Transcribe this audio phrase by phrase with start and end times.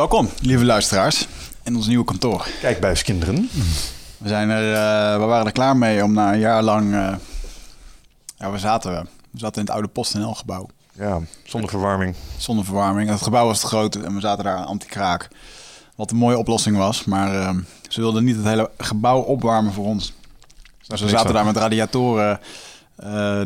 [0.00, 1.26] Welkom, lieve luisteraars,
[1.62, 2.46] in ons nieuwe kantoor.
[2.60, 3.48] Kijkbuiskinderen.
[4.18, 6.94] We, zijn er, eh, we waren er klaar mee om na een jaar lang...
[6.94, 7.14] eh,
[8.36, 10.68] ja, we zaten, we zaten in het oude PostNL gebouw.
[10.92, 12.14] Ja, zonder verwarming.
[12.36, 13.08] Zonder verwarming.
[13.10, 15.28] Het gebouw was te groot en we zaten daar aan anti-kraak.
[15.94, 17.04] Wat een mooie oplossing was.
[17.04, 17.56] Maar eh,
[17.88, 20.12] ze wilden niet het hele gebouw opwarmen voor ons.
[20.86, 22.40] Dus we zaten daar met radiatoren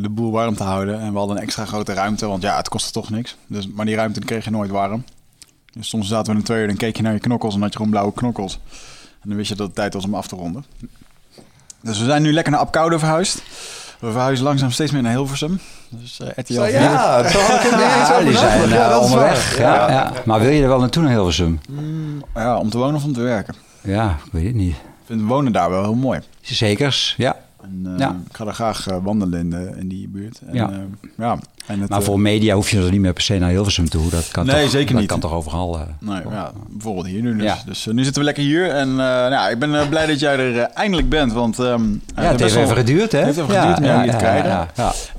[0.02, 1.00] de boel warm te houden.
[1.00, 2.26] En we hadden een extra grote ruimte.
[2.26, 3.36] Want ja, het kostte toch niks.
[3.46, 5.04] Dus, maar die ruimte kreeg je nooit warm.
[5.74, 7.70] Dus soms zaten we in twee uur en keek je naar je knokkels en had
[7.70, 8.60] je gewoon blauwe knokkels.
[9.22, 10.64] En dan wist je dat het tijd was om af te ronden.
[11.80, 13.42] Dus we zijn nu lekker naar Apkoude verhuisd.
[14.00, 15.60] We verhuizen langzaam steeds meer naar Hilversum.
[15.88, 16.72] Dus eh RTL Zo, 4.
[16.72, 17.22] ja, Ja,
[18.22, 19.58] die zijn eh, Ja, dat is onderweg.
[19.58, 20.12] Ja, ja.
[20.24, 21.60] Maar wil je er wel naartoe naar Hilversum?
[22.34, 23.54] Ja, om te wonen of om te werken.
[23.80, 24.74] Ja, ik weet het niet.
[24.74, 26.20] Ik vind wonen daar wel heel mooi.
[26.40, 27.36] Zekers, ja.
[27.64, 28.16] En, eh, Ja.
[28.30, 30.40] Ik ga daar graag eh, wandelen in, de, in die buurt.
[30.46, 30.70] En, Ja.
[30.70, 30.76] eh,
[31.18, 31.38] ja.
[31.66, 33.88] En het, Maar eh, voor media hoef je er niet meer per se naar Hilversum
[33.88, 34.10] toe.
[34.10, 35.10] Dat kan Nee, toch, zeker dat niet.
[35.10, 35.78] kan toch overal.
[35.78, 35.82] eh.
[36.00, 37.44] Nee, ja, bijvoorbeeld hier nu dus.
[37.44, 37.56] Ja.
[37.66, 38.70] Dus eh, nu zitten we lekker hier.
[38.70, 41.32] En eh, nou, ja, ik ben eh, blij dat jij er eh, eindelijk bent.
[41.32, 41.82] Want ehm,
[42.16, 43.18] ja, het heeft even geduurd, hè?
[43.18, 44.68] Het heeft even geduurd om jou hier te krijgen.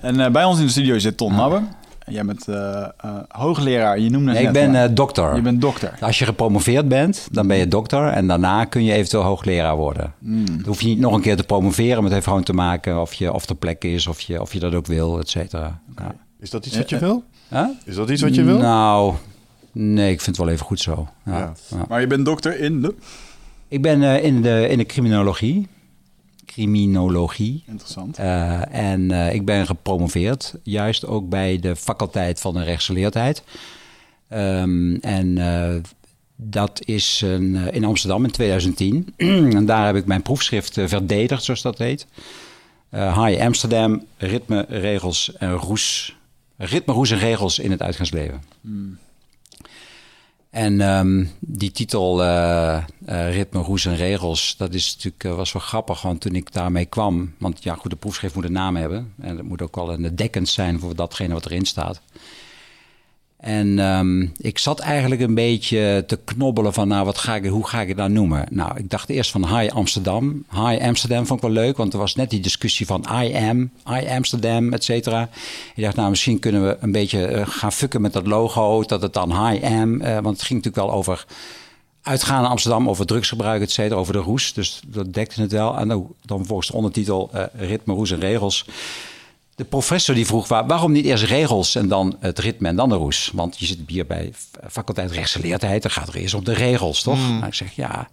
[0.02, 1.62] En eh, bij ons in de studio zit Ton Nabbe.
[2.06, 2.90] Jij bent eh, eh,
[3.28, 4.00] hoogleraar.
[4.00, 5.36] Je noemde het Nee, ik ben eh, dokter.
[5.36, 5.98] Je bent dokter.
[6.00, 8.08] Als je gepromoveerd bent, dan ben je dokter.
[8.08, 10.14] En daarna kun je eventueel hoogleraar worden.
[10.20, 10.46] Hmm.
[10.46, 11.96] Dan hoef je niet nog een keer te promoveren.
[11.96, 14.54] Maar het heeft gewoon te maken of je of ter plekke is, of je, of
[14.54, 15.80] je dat ook wil, et cetera.
[15.98, 16.16] Ja.
[16.40, 17.24] Is dat iets wat je wil?
[17.50, 17.68] Huh?
[17.86, 18.58] Is dat iets wat je wil?
[18.58, 19.14] Nou,
[19.72, 21.08] nee, ik vind het wel even goed zo.
[21.26, 21.38] Ja.
[21.38, 21.54] Ja.
[21.68, 21.86] Ja.
[21.88, 22.96] Maar je bent dokter in de...
[23.68, 25.68] Ik ben eh, in, de, in de criminologie.
[26.56, 27.64] Criminologie.
[27.68, 28.18] Interessant.
[28.18, 33.44] Eh, en eh, ik ben gepromoveerd, juist ook bij de faculteit van de rechtsgeleerdheid.
[34.28, 35.76] Ehm, en eh,
[36.36, 39.14] dat is een, in Amsterdam in 2010.
[39.58, 42.08] en daar heb ik mijn proefschrift verdedigd, zoals dat heet.
[42.90, 46.16] High Amsterdam, ritme, regels en roes.
[46.58, 48.42] Ritme, roes en regels in het uitgaansleven.
[50.56, 55.54] En ehm, die titel eh, eh, Ritme, Roes en Regels, dat is natuurlijk, eh, was
[55.54, 56.02] wel grappig.
[56.02, 59.14] Want toen ik daarmee kwam, want ja goed, de proefschrift moet een naam hebben.
[59.22, 62.02] En het moet ook wel een dekkend zijn voor datgene wat erin staat.
[63.46, 67.68] En ehm, ik zat eigenlijk een beetje te knobbelen van, nou, wat ga ik, hoe
[67.68, 68.46] ga ik het nou noemen?
[68.50, 70.46] Nou, ik dacht eerst van High Amsterdam.
[70.52, 73.72] High Amsterdam vond ik wel leuk, want er was net die discussie van I am,
[73.90, 75.30] I Amsterdam, et cetera.
[75.76, 79.02] Ik dacht, nou, misschien kunnen we een beetje eh, gaan fucken met dat logo, dat
[79.02, 81.26] het dan High am, eh, want het ging natuurlijk wel over
[82.02, 84.54] uitgaan in Amsterdam, over drugsgebruik, et cetera, over de roes.
[84.54, 85.78] Dus dat dekte het wel.
[85.78, 88.66] En dan, dan volgens de ondertitel eh, Ritme, Roes en Regels.
[89.56, 92.90] De professor die vroeg, waar- waarom niet eerst regels en dan het ritme en dan
[92.90, 93.32] de roes?
[93.34, 94.34] Want je zit hier bij
[94.70, 97.18] faculteit rechtsgeleerdheid, dan gaat er eerst om de regels, toch?
[97.18, 98.10] Nou, ik zeg, ja,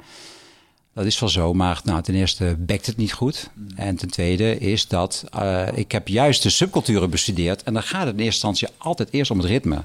[0.94, 3.50] dat is wel zo, maar nou, ten eerste bekt het niet goed.
[3.76, 8.06] En ten tweede is dat eh, ik heb juist de subculturen bestudeerd en dan gaat
[8.06, 9.84] het in eerste instantie altijd eerst om het ritme.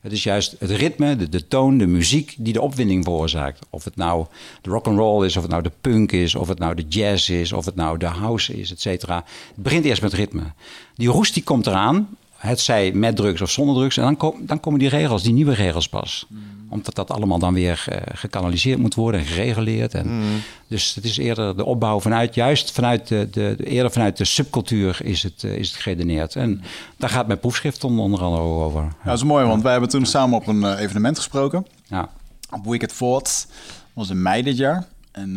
[0.00, 3.66] Het is juist het ritme, de, de toon, de muziek die de opwinding veroorzaakt.
[3.70, 4.26] Of het nou
[4.62, 6.84] de rock and roll is, of het nou de punk is, of het nou de
[6.88, 9.24] jazz is, of het nou de house is, et cetera.
[9.54, 10.52] Het begint eerst met ritme.
[10.94, 12.08] Die roes die komt eraan,
[12.38, 15.32] het zij met drugs of zonder drugs, en dan, kom- dan komen die regels, die
[15.32, 16.26] nieuwe regels pas.
[16.70, 19.94] Omdat dat allemaal dan weer eh, gekanaliseerd moet worden en gereguleerd.
[19.94, 20.20] En
[20.66, 24.24] Dus het is eerder de opbouw vanuit, juist vanuit de, de, de- eerder vanuit de
[24.24, 26.36] subcultuur is het, eh, is het geredeneerd.
[26.36, 26.62] En
[26.96, 28.82] daar gaat mijn proefschrift onder, andere over.
[28.82, 31.66] Ja, dat is mooi, want wij hebben toen samen op een eh, evenement gesproken.
[31.86, 32.08] Ja.
[32.50, 33.46] Op Wicked Thoughts.
[33.46, 33.56] Dat
[33.94, 34.86] was in mei dit jaar.
[35.12, 35.34] En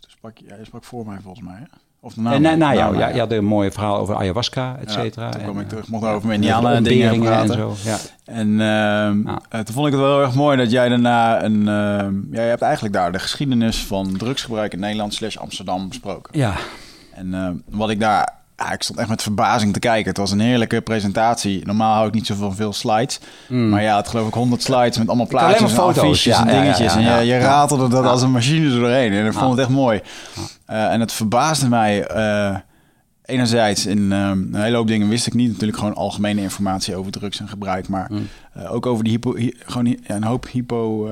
[0.00, 1.56] toen sprak je sprak voor mij volgens mij.
[1.58, 1.64] Hè?
[2.04, 5.30] Of na, na jou, ja, je had een mooi verhaal over ayahuasca, et Ja, cetera.
[5.30, 7.54] toen kwam ik terug, mocht over mijn ja, Indianen en dingen praten.
[7.54, 7.90] en zo.
[7.90, 7.96] Ja.
[8.24, 9.40] En ehm, Ja.
[9.48, 11.68] eh, toen vond ik het wel heel erg mooi dat jij daarna een...
[11.68, 16.38] ehm, ja, je hebt eigenlijk daar de geschiedenis van drugsgebruik in Nederland slash Amsterdam besproken.
[16.38, 16.54] ja,
[17.14, 18.34] En eh, wat ik daar
[18.66, 20.08] ja, ik stond echt met verbazing te kijken.
[20.08, 21.66] Het was een heerlijke presentatie.
[21.66, 23.20] Normaal hou ik niet zo van veel slides.
[23.48, 25.36] Maar ja, het geloof ik 100 slides met allemaal Hmm.
[25.38, 25.98] plaatjes en foto's.
[25.98, 26.94] affiches Ja, en ja, dingetjes.
[26.94, 29.12] ja, en je, je ratelde dat als een machine er doorheen.
[29.12, 30.00] En ik vond het echt mooi.
[30.66, 32.06] Eh, en het verbaasde mij...
[32.06, 32.56] eh,
[33.24, 35.50] Enerzijds, in ehm, een hele hoop dingen wist ik niet.
[35.52, 37.88] Natuurlijk gewoon algemene informatie over drugs en gebruik.
[37.88, 38.28] Maar Hmm.
[38.54, 41.08] eh, ook over die hypo, hy- gewoon een hoop hypo...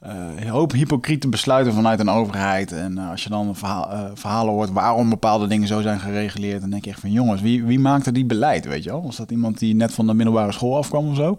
[0.00, 2.72] eh, een hoop hypocriete besluiten vanuit een overheid.
[2.72, 6.60] En eh, als je dan verhaal, eh, verhalen hoort waarom bepaalde dingen zo zijn gereguleerd,
[6.60, 8.66] dan denk je echt van jongens, wie, wie maakte die beleid?
[8.66, 9.02] Weet je wel?
[9.02, 11.38] Was dat iemand die net van de middelbare school afkwam of zo?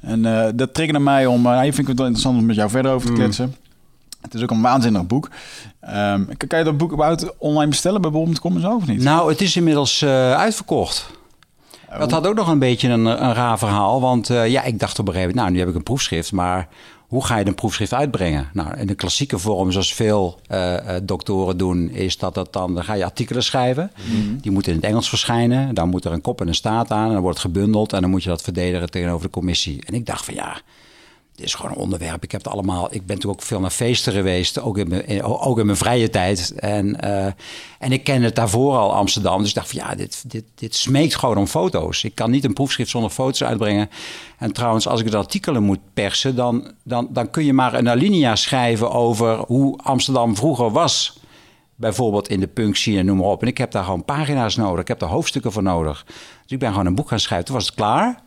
[0.00, 1.46] En eh, dat triggerde mij om.
[1.46, 3.54] Hier vind ik het wel interessant om met jou verder over te kletsen.
[4.20, 5.30] Het is ook een waanzinnig boek.
[5.80, 9.02] Ehm, kan je dat boek überhaupt online bestellen bij bol.com en zo of niet?
[9.02, 11.10] Nou, het is inmiddels uitverkocht.
[11.98, 14.00] Dat had ook nog een beetje een, een raar verhaal.
[14.00, 16.32] Want ja, ik dacht op een gegeven moment, nou, nu heb ik een proefschrift.
[16.32, 16.68] Maar
[17.08, 18.50] hoe ga je een proefschrift uitbrengen?
[18.52, 22.84] Nou, in de klassieke vorm, zoals veel eh, doktoren doen, is dat dat dan, dan
[22.84, 23.92] ga je artikelen schrijven.
[24.40, 25.74] Die moeten in het Engels verschijnen.
[25.74, 27.06] Dan moet er een kop en een staat aan.
[27.06, 27.92] En dan wordt het gebundeld.
[27.92, 29.82] En dan moet je dat verdedigen tegenover de commissie.
[29.86, 30.60] En ik dacht van ja,
[31.38, 32.22] dit is gewoon een onderwerp.
[32.22, 32.84] Ik heb het allemaal.
[32.84, 36.10] Ik ben natuurlijk ook veel naar feesten geweest, ook in mijn, ook in mijn vrije
[36.10, 36.52] tijd.
[36.56, 37.32] En, eh,
[37.78, 39.38] en ik ken het daarvoor al Amsterdam.
[39.38, 42.04] Dus ik dacht van ja, dit, dit, dit smeekt gewoon om foto's.
[42.04, 43.90] Ik kan niet een proefschrift zonder foto's uitbrengen.
[44.38, 47.88] En trouwens, als ik de artikelen moet persen, dan, dan, dan kun je maar een
[47.88, 51.20] alinea schrijven over hoe Amsterdam vroeger was.
[51.74, 53.42] Bijvoorbeeld in de punk scene, noem maar op.
[53.42, 54.80] En ik heb daar gewoon pagina's nodig.
[54.80, 56.04] Ik heb daar hoofdstukken voor nodig.
[56.06, 57.46] Dus ik ben gewoon een boek gaan schrijven.
[57.46, 58.26] Toen was het klaar.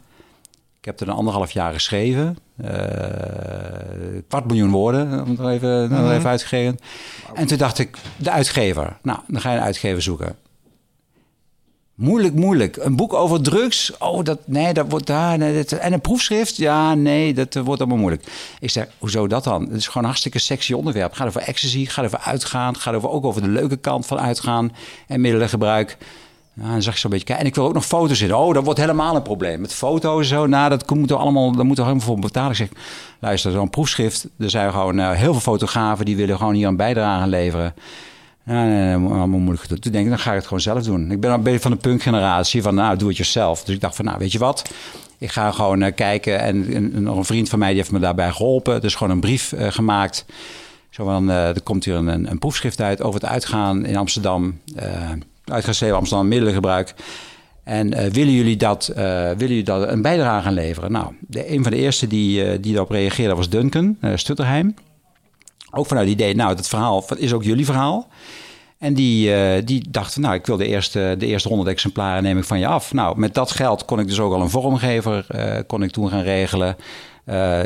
[0.81, 2.37] Ik heb er een anderhalf jaar geschreven.
[2.57, 2.69] Eh
[4.27, 6.79] kwart miljoen woorden, om het even, nog even uitgegeven.
[7.33, 8.97] En toen dacht ik, de uitgever.
[9.01, 10.35] Nou, dan ga je een uitgever zoeken.
[11.95, 12.77] Moeilijk, moeilijk.
[12.77, 13.97] Een boek over drugs?
[13.97, 15.37] Oh, dat, nee, dat wordt daar.
[15.37, 16.55] Nee, dat, en een proefschrift?
[16.55, 18.23] Ja, nee, dat wordt allemaal moeilijk.
[18.59, 19.61] Ik zeg, hoezo dat dan?
[19.61, 21.09] Het is gewoon een hartstikke sexy onderwerp.
[21.09, 22.73] Het gaat over ecstasy, gaat over uitgaan.
[22.73, 24.71] Het gaat over, ook over de leuke kant van uitgaan
[25.07, 25.97] en middelengebruik.
[26.53, 27.45] Ja, dan zag ik zo'n beetje kijken.
[27.45, 28.35] En ik wil ook nog foto's in.
[28.35, 29.61] Oh, dat wordt helemaal een probleem.
[29.61, 30.45] Met foto's zo.
[30.45, 32.51] Nou, dat moet er allemaal, daar moet er helemaal voor betalen.
[32.51, 32.69] Ik zeg,
[33.19, 34.27] luister, zo'n proefschrift.
[34.39, 37.73] Er zijn gewoon eh, heel veel fotografen die willen gewoon hier een bijdrage leveren.
[38.45, 39.79] Ja, nee, allemaal moeilijk gedoe.
[39.79, 41.11] Toen denk ik, dan ga ik het gewoon zelf doen.
[41.11, 43.63] Ik ben een beetje van de punkgeneratie van, nou, doe het jezelf.
[43.63, 44.71] Dus ik dacht van, nou, weet je wat?
[45.17, 46.39] Ik ga gewoon eh, kijken.
[46.39, 48.81] En, nog een vriend van mij die heeft me daarbij geholpen.
[48.81, 50.25] Dus gewoon een brief eh, gemaakt.
[50.89, 54.59] Zo van, er komt hier een, een proefschrift uit over het uitgaan in Amsterdam.
[55.51, 56.93] Uitgeschreven Amsterdam middelengebruik.
[57.63, 60.91] En eh, willen, jullie dat, eh, willen jullie dat een bijdrage aan leveren?
[60.91, 64.73] Nou, de, een van de eerste die, eh, die daarop reageerde was Duncan Stutterheim.
[65.71, 68.07] Ook vanuit het idee, nou, dat verhaal is ook jullie verhaal.
[68.77, 72.43] En die, die dacht, nou, ik wil de eerste, de eerste 100 exemplaren neem ik
[72.43, 72.93] van je af.
[72.93, 75.25] Nou, met dat geld kon ik dus ook al een vormgever
[75.67, 76.75] kon ik toen gaan regelen.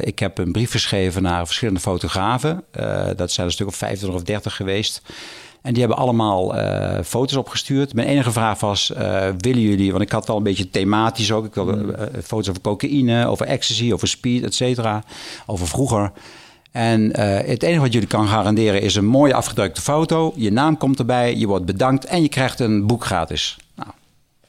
[0.02, 2.64] Ik heb een brief geschreven naar verschillende fotografen.
[3.16, 5.02] Dat zijn een stuk of 25 of 30 geweest.
[5.66, 7.94] En die hebben allemaal eh, foto's opgestuurd.
[7.94, 9.92] Mijn enige vraag was, eh, willen jullie...
[9.92, 11.46] Want ik had wel een beetje thematisch ook.
[11.46, 15.04] Ik wilde eh, foto's over cocaïne, over ecstasy, over speed, et cetera.
[15.46, 16.12] Over vroeger.
[16.76, 20.34] En eh, het enige wat jullie kan garanderen is een mooie afgedrukte foto.
[20.36, 23.58] Je naam komt erbij, je wordt bedankt en je krijgt een boek gratis.
[23.76, 23.90] Nou,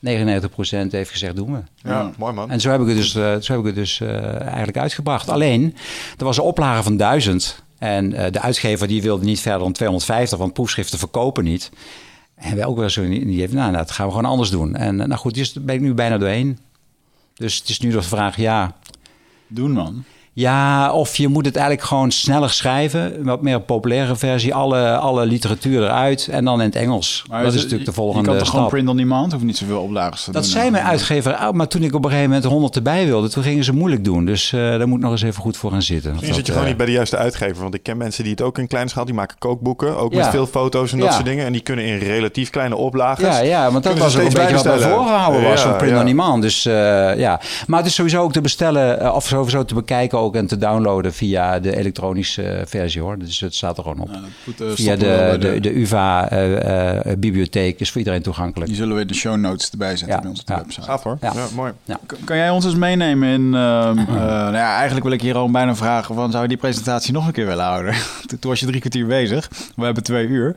[0.07, 1.89] 99% heeft gezegd doen we.
[1.89, 2.51] Ja, mooi man.
[2.51, 5.29] En zo heb ik het dus, eh, zo heb ik het dus eh, eigenlijk uitgebracht.
[5.29, 5.77] Alleen,
[6.19, 7.65] er was een oplage van 1000.
[7.79, 11.71] En eh, de uitgever die wilde niet verder dan 250, want proefschriften verkopen niet.
[12.35, 14.75] En wij ook wel zo, die heeft, nou, dat gaan we gewoon anders doen.
[14.75, 16.59] En eh, nou goed, dus ben ik nu bijna doorheen.
[17.35, 18.77] Dus het is nu de vraag, ja,
[19.47, 20.05] Doen man.
[20.39, 23.25] Ja, of je moet het eigenlijk gewoon sneller schrijven.
[23.25, 24.55] Wat meer een populaire versie.
[24.55, 26.29] Alle, alle literatuur eruit.
[26.31, 27.25] En dan in het Engels.
[27.31, 28.73] dat is, natuurlijk de Je volgende kan toch gewoon stap.
[28.75, 29.33] print on demand?
[29.33, 30.51] Hoeft niet zoveel oplages te Dat doen.
[30.53, 31.39] zei mijn uitgever.
[31.53, 34.25] Maar toen ik op een gegeven moment 100 erbij wilde, toen gingen ze moeilijk doen.
[34.25, 36.11] Dus eh daar moet ik nog eens even goed voor gaan zitten.
[36.11, 37.63] Misschien Dat, zit je gewoon eh, niet bij de juiste uitgever.
[37.63, 39.97] Want ik ken mensen die het ook in klein schaal, die maken kookboeken.
[39.99, 41.13] Ook met veel foto's en dat Ja.
[41.15, 41.47] soort dingen.
[41.47, 43.25] En die kunnen in relatief kleine oplages.
[43.25, 45.93] Ja, ja, want dat was ook een beetje wat bij voorgehouden was, Ja, van print
[45.93, 46.01] ja.
[46.01, 46.43] on demand.
[46.43, 46.73] Dus eh,
[47.19, 50.47] ja, maar het is sowieso ook te bestellen, eh, of sowieso te bekijken ook en
[50.47, 53.19] te downloaden via de elektronische eh, versie hoor.
[53.19, 54.09] Dus het staat er gewoon op.
[54.11, 54.23] Nou,
[54.59, 58.69] eh, via wel de, bij de, de UvA-bibliotheek is voor iedereen toegankelijk.
[58.71, 60.57] Die zullen we in de show notes erbij zetten Ja, bij de ja.
[60.59, 60.83] website.
[60.87, 61.19] Gaaf hoor.
[61.21, 61.33] Ja.
[61.35, 61.73] Ja, mooi.
[62.25, 63.55] Kan jij ons eens meenemen in...
[63.55, 66.15] ehm, eh, nou ja, eigenlijk wil ik hier al bijna vragen...
[66.15, 67.95] Van, zou je die presentatie nog een keer willen houden?
[68.41, 69.51] Toen was je drie kwartier bezig.
[69.77, 70.55] We hebben twee uur.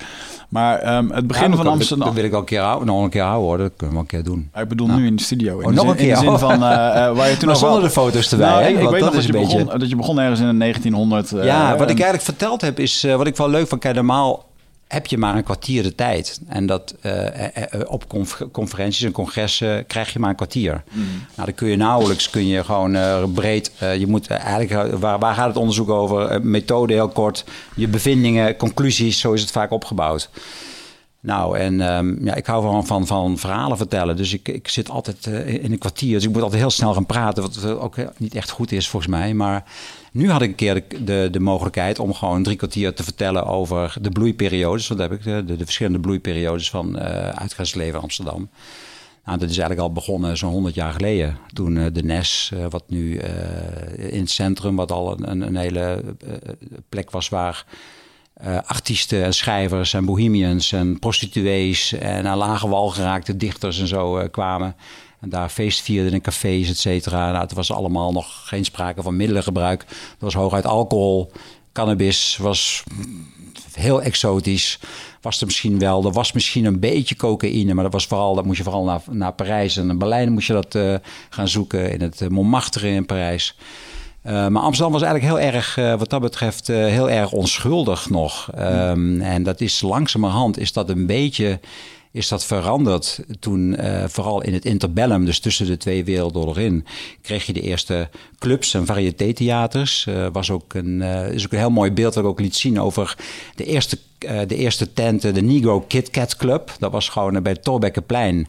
[0.49, 2.05] Maar ehm, het begin Ja, van dat- Amsterdam...
[2.07, 3.57] Dat wil ik al een keer houden, nog een keer houden hoor.
[3.57, 4.49] Dat kunnen we wel een keer doen.
[4.61, 4.99] Ik bedoel Nou.
[4.99, 5.59] nu in de studio.
[5.59, 6.07] In Oh, de nog zin, een keer.
[6.09, 8.31] In de zin van eh, eh, waar je toen Maar nog zonder wel- de foto's
[8.31, 8.67] erbij, Nou, hè?
[8.69, 10.57] ik, weet dat nog is dat je, een beetje- begon, dat je begon ergens in
[10.57, 11.31] 1900.
[11.31, 13.79] eh, Ja, wat en- ik eigenlijk verteld heb is, eh, wat ik wel leuk van,
[13.79, 14.47] kijk, normaal
[14.87, 16.39] heb je maar een kwartier de tijd.
[16.47, 20.83] En dat eh, eh, eh, op conf- conferenties en congressen krijg je maar een kwartier.
[20.91, 21.03] Mm.
[21.35, 24.91] Nou, dan kun je nauwelijks, kun je gewoon eh, breed, eh, je moet eh, eigenlijk,
[24.93, 26.25] eh, waar, waar gaat het onderzoek over?
[26.25, 27.43] Eh, methode heel kort,
[27.75, 30.29] je bevindingen, conclusies, zo is het vaak opgebouwd.
[31.21, 34.15] Nou, en ehm, ja, ik hou van, van, van verhalen vertellen.
[34.15, 36.13] Dus ik, ik zit altijd uh, in een kwartier.
[36.13, 37.43] Dus ik moet altijd heel snel gaan praten.
[37.43, 39.33] Wat ook niet echt goed is volgens mij.
[39.33, 39.63] Maar
[40.11, 43.45] nu had ik een keer de, de, de mogelijkheid om gewoon drie kwartier te vertellen
[43.45, 44.87] over de bloeiperiodes.
[44.87, 48.49] Want heb ik de, de, de verschillende bloeiperiodes van uh, uitgaansleven Amsterdam.
[49.25, 51.37] Nou, dat is eigenlijk al begonnen zo'n 100 jaar geleden.
[51.53, 53.17] Toen de NES, wat nu
[53.95, 56.03] in het centrum, wat al een, een hele
[56.89, 57.65] plek was waar
[58.65, 64.27] artiesten en schrijvers en bohemians en prostituees en aan lage wal geraakte dichters en zo
[64.31, 64.75] kwamen.
[65.19, 67.31] En daar feest vierden in cafés, et cetera.
[67.31, 69.81] Nou, het was allemaal nog geen sprake van middelengebruik.
[69.81, 69.87] Er
[70.19, 71.31] was hooguit alcohol.
[71.73, 72.83] Cannabis was
[73.73, 74.79] heel exotisch.
[75.21, 76.05] Was er misschien wel.
[76.05, 77.73] Er was misschien een beetje cocaïne.
[77.73, 79.77] Maar dat was vooral, dat moest je vooral naar, naar Parijs.
[79.77, 80.95] En Berlijn moest je dat uh,
[81.29, 81.91] gaan zoeken.
[81.91, 83.55] In het Montmartre in Parijs.
[84.25, 88.49] Uh, maar Amsterdam was eigenlijk heel erg, wat dat betreft, heel erg onschuldig nog.
[88.59, 91.59] Um, en dat is langzamerhand, is dat een beetje
[92.11, 96.85] is dat veranderd toen, vooral in het interbellum, dus tussen de twee wereldoorlogen in,
[97.21, 98.09] kreeg je de eerste
[98.39, 100.05] clubs en variététheaters.
[100.09, 101.01] Uh, was ook een,
[101.33, 103.17] is ook een heel mooi beeld dat ik ook liet zien over
[103.55, 103.97] de eerste,
[104.47, 106.71] de eerste tent, de Negro Kit Kat Club.
[106.79, 108.47] Dat was gewoon bij het Torbekkenplein.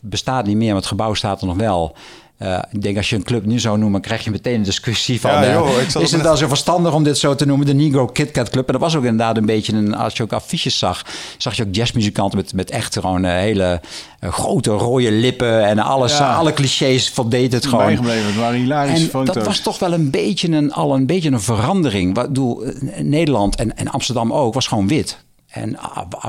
[0.00, 1.96] Bestaat niet meer, maar het gebouw staat er nog wel.
[2.42, 5.20] Uh, ik denk als je een club nu zou noemen, krijg je meteen een discussie
[5.20, 5.30] van...
[5.30, 7.66] Ja, joh, uh, is het dan zo verstandig om dit zo te noemen?
[7.66, 8.66] De Negro Kit Kat Club.
[8.66, 9.94] En dat was ook inderdaad een beetje een...
[9.94, 11.04] Als je ook affiches zag,
[11.38, 13.80] zag je ook jazzmuzikanten met, met echt gewoon uh, hele
[14.20, 15.64] grote rode lippen...
[15.64, 16.34] en alles, ja.
[16.34, 17.86] alle clichés voldeed het gewoon.
[17.86, 19.34] Bijgebleven, het waren hilarische en foto's.
[19.34, 22.14] dat was toch wel een beetje een, al een beetje een verandering.
[22.14, 22.28] Wat,
[23.02, 25.26] Nederland en, en Amsterdam ook, was gewoon wit.
[25.48, 25.76] En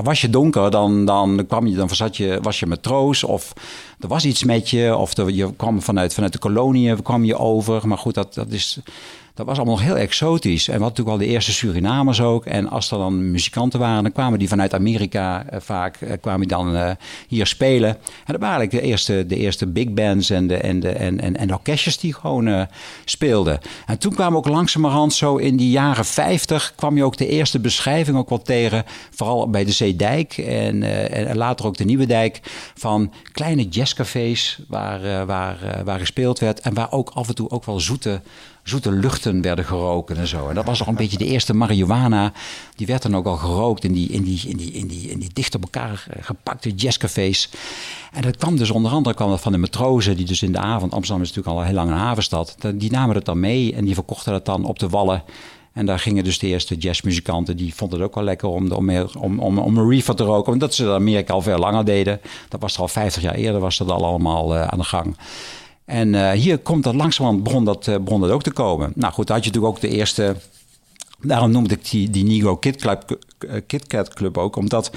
[0.03, 3.53] was je donker, dan, dan, kwam je, dan je, was je matroos of
[3.99, 4.95] er was iets met je.
[4.95, 7.87] Of er, je kwam vanuit, vanuit de koloniën kwam je over.
[7.87, 8.79] Maar goed, dat, dat is
[9.39, 10.67] dat was allemaal heel exotisch.
[10.67, 12.45] En wat natuurlijk al de eerste Surinamers ook.
[12.45, 16.47] En als er dan muzikanten waren, dan kwamen die vanuit Amerika uh, vaak uh, kwamen
[16.47, 16.91] die dan uh,
[17.27, 17.89] hier spelen.
[17.89, 21.19] En dat waren eigenlijk de eerste, de eerste big bands en de, en de, en,
[21.19, 22.67] en, en orkestjes die gewoon
[23.05, 23.59] speelden.
[23.85, 27.59] En toen kwamen ook langzamerhand zo in die jaren 50 kwam je ook de eerste
[27.59, 28.83] beschrijving ook wel tegen.
[29.09, 32.39] Vooral bij de Zeedijk en, en later ook de Nieuwe Dijk.
[32.75, 36.59] Van kleine jazzcafés waar, waar, waar gespeeld werd.
[36.59, 38.21] En waar ook af en toe ook wel zoete
[38.69, 40.47] zoete luchten werden geroken en zo.
[40.49, 42.33] En dat was al een beetje de eerste marihuana.
[42.75, 45.19] Die werd dan ook al gerookt in die, in die, in die, in die, in
[45.19, 47.49] die dicht op elkaar gepakte jazzcafés.
[48.11, 50.59] En dat kwam dus onder andere kwam dat van de matrozen, die dus in de
[50.59, 53.85] avond, Amsterdam is natuurlijk al heel lang een havenstad, die namen het dan mee en
[53.85, 55.23] die verkochten het dan op de wallen.
[55.73, 58.89] En daar gingen dus de eerste jazzmuzikanten, die vonden het ook wel lekker om, om,
[59.15, 60.53] om, om, om een reefer te roken.
[60.53, 62.21] Omdat ze dat in Amerika al veel langer deden.
[62.49, 65.17] Dat was er al 50 jaar eerder, was dat al allemaal uh, aan de gang.
[65.89, 68.91] En uh, hier komt dat langzamerhand begon dat, uh, begon dat ook te komen.
[68.95, 70.35] Nou goed, dan had je natuurlijk ook de eerste.
[71.21, 73.19] Daarom noemde ik die, die Negro Kit, Club,
[73.67, 74.55] Kit Kat Club ook.
[74.55, 74.91] Omdat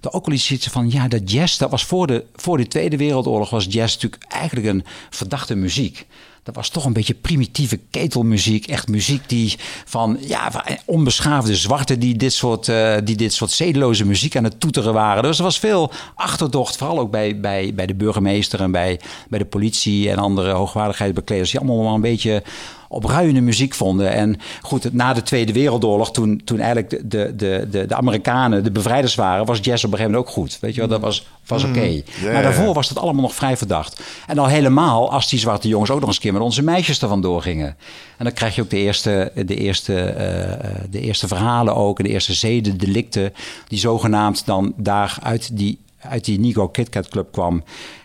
[0.00, 0.90] er ook wel iets zit van...
[0.90, 3.50] Ja, dat jazz, dat was voor de, voor de Tweede Wereldoorlog...
[3.50, 6.06] was jazz natuurlijk eigenlijk een verdachte muziek
[6.44, 8.66] dat was toch een beetje primitieve ketelmuziek.
[8.66, 14.06] Echt muziek die van ja, onbeschaafde zwarten die dit soort, uh, die dit soort zedeloze
[14.06, 15.22] muziek aan het toeteren waren.
[15.22, 19.38] Dus er was veel achterdocht, vooral ook bij, bij, bij de burgemeester en bij, bij
[19.38, 21.50] de politie en andere hoogwaardigheidsbekleders.
[21.50, 22.42] Die allemaal wel een beetje
[22.88, 24.12] opruiende muziek vonden.
[24.12, 28.70] En goed, na de Tweede Wereldoorlog, toen, toen eigenlijk de, de, de, de Amerikanen de
[28.70, 30.58] bevrijders waren, was jazz op een gegeven moment ook goed.
[30.60, 31.78] Weet je wel, dat was, was oké.
[31.78, 32.04] Okay.
[32.22, 32.32] Mm.
[32.32, 34.02] maar daarvoor was dat allemaal nog vrij verdacht.
[34.26, 37.02] En al helemaal als die zwarte jongens ook nog eens een keer met onze meisjes
[37.02, 37.76] ervan doorgingen.
[38.16, 42.08] En dan krijg je ook de eerste, de eerste, uh, de eerste verhalen ook, de
[42.08, 43.32] eerste zedendelicten,
[43.68, 47.62] die zogenaamd dan daar uit die, uit die Nigo KitKat Club kwam.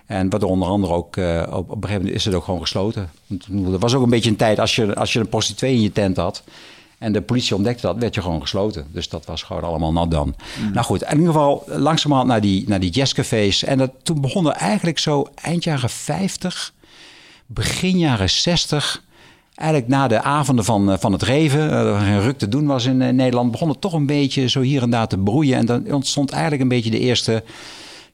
[0.10, 2.62] En wat onder andere ook uh, op, op een gegeven moment is het ook gewoon
[2.62, 3.10] gesloten.
[3.50, 5.92] Er was ook een beetje een tijd als je, als je een prostituee in je
[5.92, 6.44] tent had.
[6.98, 8.88] En de politie ontdekte dat, werd je gewoon gesloten.
[8.92, 10.36] Dus dat was gewoon allemaal nat dan.
[10.60, 10.72] Mm.
[10.72, 13.64] Nou goed, in ieder geval langzamerhand naar die, naar die jazzcafés.
[13.64, 16.74] En dat, toen begonnen eigenlijk zo eind jaren 50,
[17.46, 19.04] begin jaren 60
[19.56, 22.98] eigenlijk na de avonden van, van het Reven, er geen ruk te doen was in
[22.98, 25.58] Nederland, begon het toch een beetje zo hier en daar te broeien.
[25.58, 27.44] En dan ontstond eigenlijk een beetje de eerste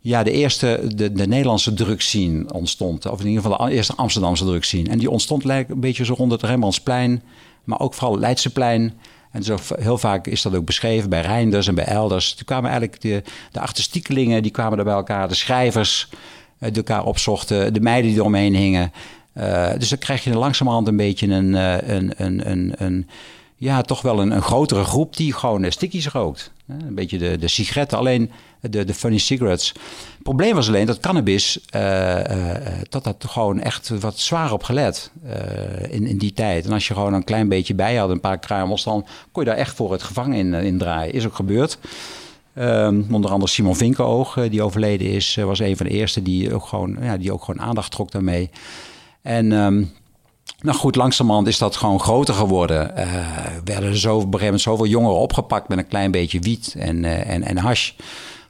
[0.06, 3.06] ja, de eerste, de, de Nederlandse drugscene ontstond.
[3.06, 4.90] Of in ieder geval de eerste Amsterdamse drugscene.
[4.90, 7.24] En die ontstond lijkt een beetje zo rond het Rembrandtsplein.
[7.64, 8.94] Maar ook vooral Leidseplein.
[9.32, 12.34] En zo heel vaak is dat ook beschreven bij Reinders en bij Elders.
[12.34, 15.28] Toen kwamen eigenlijk de, de artistiekelingen, die kwamen er bij elkaar.
[15.28, 17.74] De schrijvers uh, die elkaar opzochten.
[17.74, 18.92] De meiden die eromheen hingen.
[19.38, 23.08] Uh, dus dan krijg je langzamerhand een beetje een, uh, een, een, een, een
[23.56, 26.52] ja, toch wel een, een grotere groep die gewoon stickies rookt.
[26.68, 28.32] Een beetje de, de sigaretten, alleen
[28.70, 29.68] de, de funny cigarettes.
[29.68, 32.56] Het probleem was alleen dat cannabis, uh, uh,
[32.90, 35.12] dat dat gewoon echt wat zwaar op gelet
[35.90, 36.66] in, in die tijd.
[36.66, 39.50] En als je gewoon een klein beetje bij had, een paar kruimels, dan kon je
[39.50, 41.14] daar echt voor het gevangen in, in draaien.
[41.14, 41.78] Is ook gebeurd.
[42.54, 46.66] Ehm, onder andere Simon Vinkenoog, die overleden is, was een van de eerste die ook
[46.66, 48.50] gewoon, ja, die ook gewoon aandacht trok daarmee.
[49.22, 49.84] En ehm,
[50.60, 52.94] nou goed, langzamerhand is dat gewoon groter geworden.
[53.64, 57.30] Werden er een gegeven moment zoveel jongeren opgepakt met een klein beetje wiet en, uh,
[57.30, 57.92] en, en hash.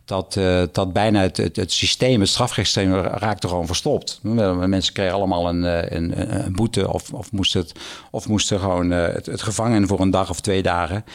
[0.06, 4.20] Dat, uh, dat bijna het, het, het, systeem, het strafrechtssysteem, raakte gewoon verstopt.
[4.22, 5.64] Mensen kregen allemaal een,
[5.96, 7.72] een, een boete of, of, moesten, het,
[8.12, 11.06] of moesten gewoon het, het gevangen voor een dag of twee dagen.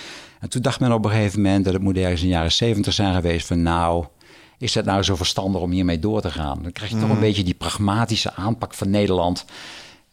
[0.40, 2.52] En toen dacht men op een gegeven moment, dat het moet ergens in de jaren
[2.52, 4.04] zeventig zijn geweest, van nou,
[4.58, 6.62] is het nou zo verstandig om hiermee door te gaan?
[6.62, 7.02] Dan krijg je mm.
[7.02, 9.44] toch een beetje die pragmatische aanpak van Nederland.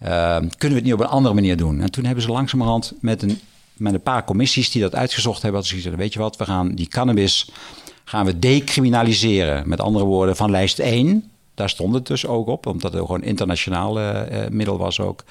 [0.04, 1.82] Uh, kunnen we het niet op een andere manier doen?
[1.82, 3.40] En toen hebben ze langzamerhand met een,
[3.74, 6.46] met een paar commissies die dat uitgezocht hebben, dat ze gezegd, weet je wat, we
[6.46, 7.50] gaan die cannabis
[8.08, 9.70] gaan we decriminaliseren.
[9.70, 13.24] Met andere woorden, van lijst 1, daar stond het dus ook op, omdat het gewoon
[13.24, 15.24] internationaal uh, middel was ook,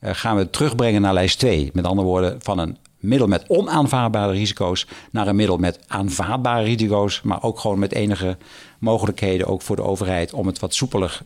[0.00, 1.70] uh, gaan we terugbrengen naar lijst 2.
[1.72, 7.20] Met andere woorden, van een middel met onaanvaardbare risico's naar een middel met aanvaardbare risico's,
[7.22, 8.36] maar ook gewoon met enige
[8.78, 11.20] mogelijkheden ook voor de overheid om het wat soepeler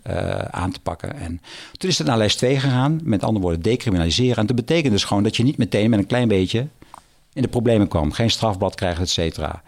[0.51, 1.15] aan te pakken.
[1.15, 1.41] En
[1.73, 4.37] toen is het naar lijst 2 gegaan, met andere woorden decriminaliseren.
[4.37, 6.67] En dat betekent dus gewoon dat je niet meteen met een klein beetje
[7.33, 9.63] in de problemen kwam, geen strafblad krijgt, et cetera.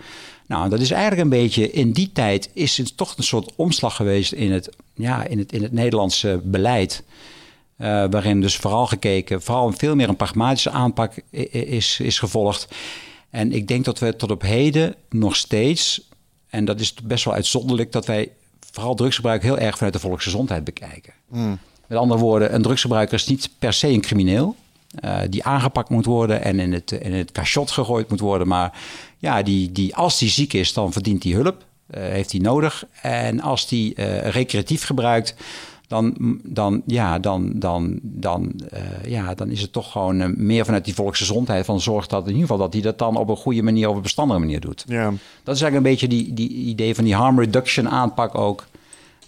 [0.52, 3.96] Nou, dat is eigenlijk een beetje in die tijd is het toch een soort omslag
[3.96, 7.02] geweest in het, ja, in het, in het Nederlandse beleid.
[7.78, 12.68] Uh, waarin dus vooral gekeken, vooral veel meer een pragmatische aanpak is, is gevolgd.
[13.30, 16.08] En ik denk dat we tot op heden nog steeds,
[16.48, 18.30] en dat is best wel uitzonderlijk, dat wij
[18.70, 21.12] vooral drugsgebruik heel erg vanuit de volksgezondheid bekijken.
[21.28, 21.58] Mm.
[21.86, 24.56] Met andere woorden, een drugsgebruiker is niet per se een crimineel.
[25.04, 28.48] Uh, die aangepakt moet worden en in het, in het cachot gegooid moet worden.
[28.48, 28.78] Maar
[29.18, 31.64] ja, die, die, als die ziek is, dan verdient hij hulp.
[31.94, 32.84] Uh, heeft hij nodig.
[33.02, 35.34] En als die uh, recreatief gebruikt,
[35.88, 40.64] dan, dan, ja, dan, dan, dan, uh, ja, dan is het toch gewoon uh, meer
[40.64, 41.64] vanuit die volksgezondheid.
[41.64, 43.96] Van zorg dat in ieder geval dat hij dat dan op een goede manier, op
[43.96, 44.84] een bestandige manier doet.
[44.86, 45.12] Ja.
[45.42, 48.64] Dat is eigenlijk een beetje die, die idee van die harm reduction aanpak ook.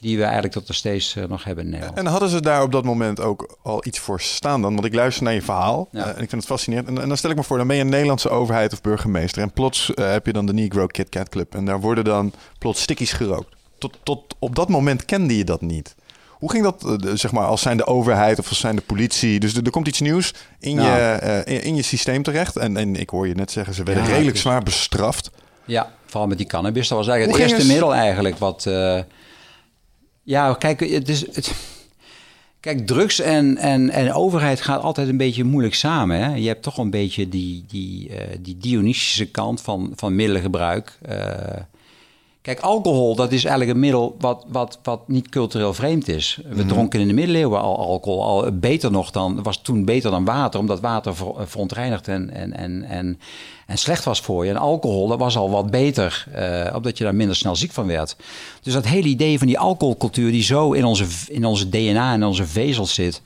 [0.01, 1.99] Die we eigenlijk tot nog steeds uh, nog hebben in Nederland.
[1.99, 4.75] En hadden ze daar op dat moment ook al iets voor staan dan?
[4.75, 6.05] Want ik luister naar je verhaal ja.
[6.05, 6.89] en ik vind het fascinerend.
[6.89, 9.43] En, en, dan stel ik me voor, dan ben je een Nederlandse overheid of burgemeester.
[9.43, 11.55] En plots heb je dan de Negro Kit Kat Club.
[11.55, 13.57] En daar worden dan plots stickies gerookt.
[13.79, 15.95] Tot, tot op dat moment kende je dat niet.
[16.31, 19.41] Hoe ging dat, eh, zeg maar, als zijn de overheid of als zijn de politie?
[19.41, 22.57] Dus er, komt iets nieuws in, je, in, je systeem terecht.
[22.57, 25.31] En, en ik hoor je net zeggen, ze werden redelijk dus- zwaar bestraft.
[25.65, 26.89] Ja, vooral met die cannabis.
[26.89, 28.67] Dat was eigenlijk het eerste middel eigenlijk wat...
[30.25, 31.21] Ja, kijk, het is...
[31.35, 31.55] Het,
[32.65, 36.25] Kijk, drugs en, en, en overheid gaat altijd een beetje moeilijk samen.
[36.25, 36.35] Hè?
[36.35, 40.99] Je hebt toch een beetje die, die, uh, die Dionysische kant van, van middelengebruik.
[41.09, 41.17] Uh,
[42.45, 46.39] Kijk, alcohol, dat is eigenlijk een middel wat, wat, wat niet cultureel vreemd is.
[46.49, 46.69] We mhm.
[46.69, 50.61] dronken in de middeleeuwen al alcohol, al beter nog dan, was toen beter dan water,
[50.61, 53.21] omdat water verontreinigd en, en, en, en,
[53.67, 54.51] en slecht was voor je.
[54.51, 57.87] En alcohol, dat was al wat beter, uh, omdat je daar minder snel ziek van
[57.87, 58.17] werd.
[58.63, 62.25] Dus dat hele idee van die alcoholcultuur die zo in onze, in onze DNA en
[62.25, 63.23] onze vezels zit,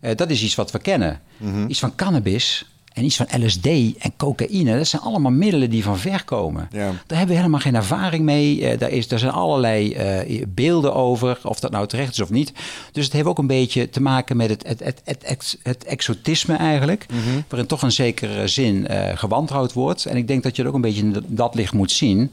[0.00, 1.20] uh, dat is iets wat we kennen.
[1.36, 2.64] Mm Iets van cannabis,
[2.96, 3.66] en iets van LSD
[3.98, 6.68] en cocaïne, dat zijn allemaal middelen die van ver komen.
[6.72, 6.86] Ja.
[7.06, 8.60] Daar hebben we helemaal geen ervaring mee.
[8.60, 9.96] Uh, daar, is, daar zijn allerlei
[10.28, 12.52] uh, beelden over, of dat nou terecht is of niet.
[12.92, 16.56] Dus het heeft ook een beetje te maken met het, het, het, het, het exotisme
[16.56, 17.06] eigenlijk.
[17.12, 20.06] Mm Waarin toch een zekere zin uh, gewantrouwd wordt.
[20.06, 22.32] En ik denk dat je het ook een beetje in dat licht moet zien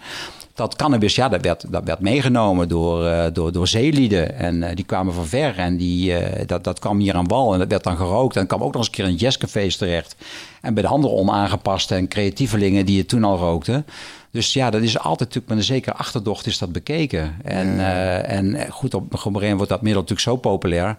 [0.54, 4.38] dat cannabis, ja, dat werd, dat werd meegenomen door, uh, door, door zeelieden.
[4.38, 7.54] En uh, die kwamen van ver en die, uh, dat, dat kwam hier aan wal
[7.54, 8.36] en dat werd dan gerookt.
[8.36, 10.16] En kwam ook nog eens een keer in jazzcafés terecht.
[10.62, 13.86] En bij de andere onaangepaste en creatievelingen die het toen al rookten.
[14.32, 17.36] Dus ja, dat is altijd natuurlijk met een zekere achterdocht is dat bekeken.
[17.44, 17.80] En,
[18.26, 20.98] en goed, op een gegeven moment wordt dat middel natuurlijk zo populair.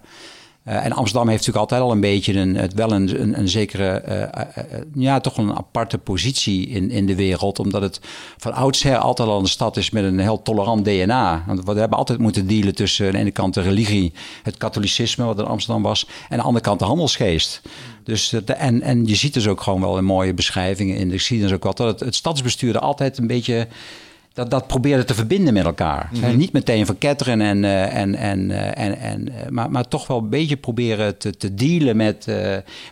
[0.68, 4.64] Uh, en Amsterdam heeft natuurlijk altijd al een beetje een, wel een, een, zekere, uh,
[4.72, 7.59] uh, ja, toch een aparte positie in, in de wereld.
[7.59, 8.00] Omdat het
[8.37, 11.44] van oudsher altijd al een stad is met een heel tolerant DNA.
[11.46, 15.24] Want we hebben altijd moeten dealen tussen aan de ene kant de religie, het katholicisme,
[15.24, 17.62] wat in Amsterdam was, en aan de andere kant de handelsgeest.
[18.05, 21.16] Dus, de, en, en je ziet dus ook gewoon wel in mooie beschrijvingen in de
[21.16, 23.68] geschiedenis ook wat, dat het, het stadsbestuur altijd een beetje
[24.34, 26.10] dat, dat probeerde te verbinden met elkaar.
[26.12, 30.06] Mm Niet meteen verketteren, en, uh, en, en, uh, en, en, uh, maar, maar toch
[30.06, 32.26] wel een beetje proberen te, te dealen met,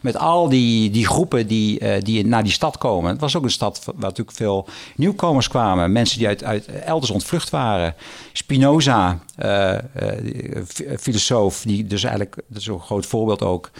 [0.03, 3.11] met al die, die groepen die, die naar die stad komen.
[3.11, 5.93] Het was ook een stad waar natuurlijk veel nieuwkomers kwamen.
[5.93, 7.95] Mensen die uit, uit elders ontvlucht waren.
[8.33, 9.19] Spinoza,
[10.99, 13.71] filosoof, die dus eigenlijk, dat is een groot voorbeeld ook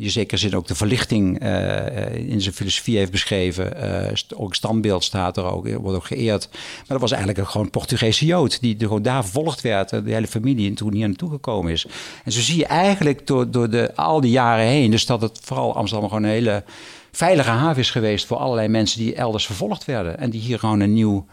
[0.00, 3.72] die zeker zin ook de verlichting uh, in zijn filosofie heeft beschreven.
[3.84, 6.48] Uh, ook standbeeld staat er ook, wordt ook geëerd.
[6.50, 10.26] Maar dat was eigenlijk een gewoon Portugese Jood, die gewoon daar vervolgd werd, de hele
[10.26, 11.86] familie, en toen hier naartoe gekomen is.
[12.24, 15.38] En zo zie je eigenlijk door, door de, al die jaren heen, dus dat het
[15.42, 16.64] vooral Amsterdam gewoon een hele
[17.12, 20.18] veilige haven is geweest voor allerlei mensen die elders vervolgd werden.
[20.18, 21.26] En die hier gewoon een nieuw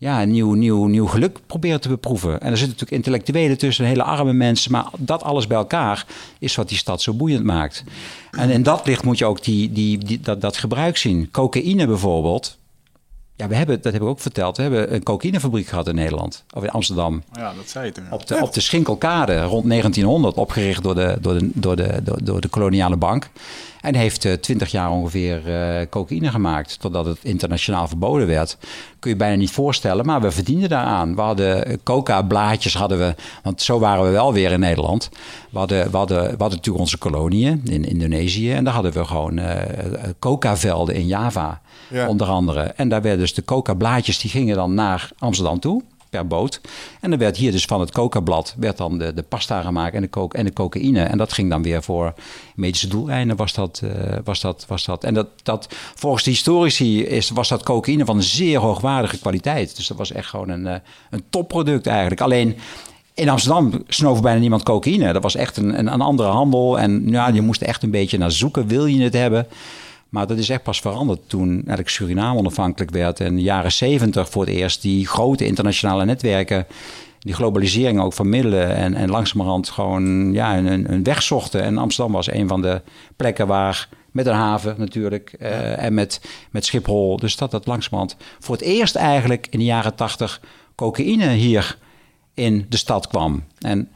[0.00, 2.40] ja, een nieuw, nieuw, nieuw geluk proberen te beproeven.
[2.40, 4.72] En er zitten natuurlijk intellectuelen tussen, hele arme mensen.
[4.72, 6.06] Maar dat alles bij elkaar
[6.38, 7.84] is wat die stad zo boeiend maakt.
[8.30, 11.28] En in dat licht moet je ook die, die, die, dat, dat gebruik zien.
[11.30, 12.58] Cocaïne bijvoorbeeld.
[13.36, 14.56] Ja, we hebben, dat heb ik ook verteld.
[14.56, 16.44] We hebben een cocaïnefabriek gehad in Nederland.
[16.54, 17.22] Of in Amsterdam.
[17.32, 18.04] Ja, dat zei je toen.
[18.10, 20.36] Op de, op de Schinkelkade rond 1900.
[20.36, 23.30] Opgericht door de, door de, door de, door, door de koloniale bank.
[23.80, 26.80] En heeft uh, twintig jaar ongeveer uh, cocaïne gemaakt.
[26.80, 28.58] Totdat het internationaal verboden werd.
[28.98, 30.06] Kun je bijna niet voorstellen.
[30.06, 31.14] Maar we verdienden daaraan.
[31.14, 33.14] We hadden coca-blaadjes hadden we.
[33.42, 35.10] Want zo waren we wel weer in Nederland.
[35.50, 38.52] We hadden, we hadden, we hadden natuurlijk onze koloniën in Indonesië.
[38.52, 39.40] En daar hadden we gewoon
[40.18, 41.60] coca-velden in Java.
[41.88, 42.08] Ja.
[42.08, 42.60] Onder andere.
[42.60, 44.18] En daar werden dus de coca-blaadjes.
[44.18, 46.60] Die gingen dan naar Amsterdam toe per boot.
[47.00, 50.00] En dan werd hier dus van het coca-blad werd dan de, de pasta gemaakt en
[50.00, 51.02] de, coke, en de cocaïne.
[51.02, 52.14] En dat ging dan weer voor
[52.54, 53.80] medische doeleinden was dat.
[53.84, 53.90] Uh,
[54.24, 55.04] was dat, was dat.
[55.04, 59.76] En dat, dat, volgens de historici is, was dat cocaïne van zeer hoogwaardige kwaliteit.
[59.76, 60.74] Dus dat was echt gewoon een, uh,
[61.10, 62.20] een topproduct eigenlijk.
[62.20, 62.56] Alleen
[63.14, 65.12] in Amsterdam snoof bijna niemand cocaïne.
[65.12, 66.78] Dat was echt een, een, een andere handel.
[66.78, 68.66] En ja, je moest echt een beetje naar zoeken.
[68.66, 69.46] Wil je het hebben?
[70.08, 73.20] Maar dat is echt pas veranderd toen eigenlijk Suriname onafhankelijk werd.
[73.20, 76.66] En in de jaren zeventig voor het eerst die grote internationale netwerken
[77.18, 81.62] die globalisering ook van middelen en, en langzamerhand gewoon ja, een, een weg zochten.
[81.62, 82.82] En Amsterdam was een van de
[83.16, 88.16] plekken waar, met een haven natuurlijk, uh, en met, met Schiphol, dus dat dat langzamerhand
[88.38, 90.40] voor het eerst eigenlijk in de jaren tachtig
[90.74, 91.78] cocaïne hier
[92.34, 93.44] in de stad kwam.
[93.58, 93.88] En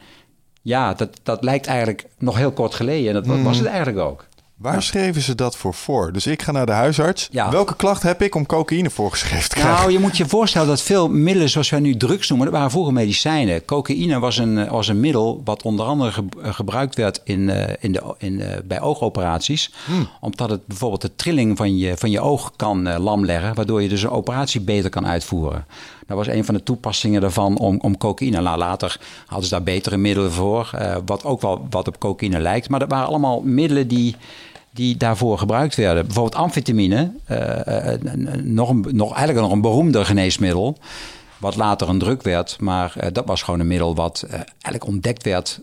[0.61, 3.43] ja, dat, dat lijkt eigenlijk nog heel kort geleden en dat mm.
[3.43, 4.27] was het eigenlijk ook.
[4.63, 6.11] Waar schreven ze dat voor voor?
[6.11, 7.29] Dus ik ga naar de huisarts.
[7.31, 9.75] Welke klacht heb ik om cocaïne voorgeschreven te krijgen?
[9.75, 12.71] Nou, je moet je voorstellen dat veel middelen zoals wij nu drugs noemen, dat waren
[12.71, 13.65] vroeger medicijnen.
[13.65, 18.15] Cocaïne was een, was een middel wat onder andere gebruikt werd in, uh, in de,
[18.17, 19.71] in, bij oogoperaties.
[19.85, 20.07] Hmm.
[20.19, 23.89] Omdat het bijvoorbeeld de trilling van je, van je oog kan uh, lamleggen, waardoor je
[23.89, 25.65] dus een operatie beter kan uitvoeren.
[26.07, 28.41] Dat was een van de toepassingen daarvan om, om cocaïne.
[28.41, 30.69] Nou, later hadden ze daar betere middelen voor,
[31.05, 32.69] wat ook wel wat op cocaïne lijkt.
[32.69, 34.15] Maar dat waren allemaal middelen die
[34.73, 36.05] die daarvoor gebruikt werden.
[36.05, 37.39] Bijvoorbeeld amfetamine, uh,
[38.41, 40.77] nog, een, nog eigenlijk nog een beroemder geneesmiddel,
[41.37, 45.23] wat later een druk werd, maar uh, dat was gewoon een middel wat eigenlijk ontdekt
[45.23, 45.59] werd.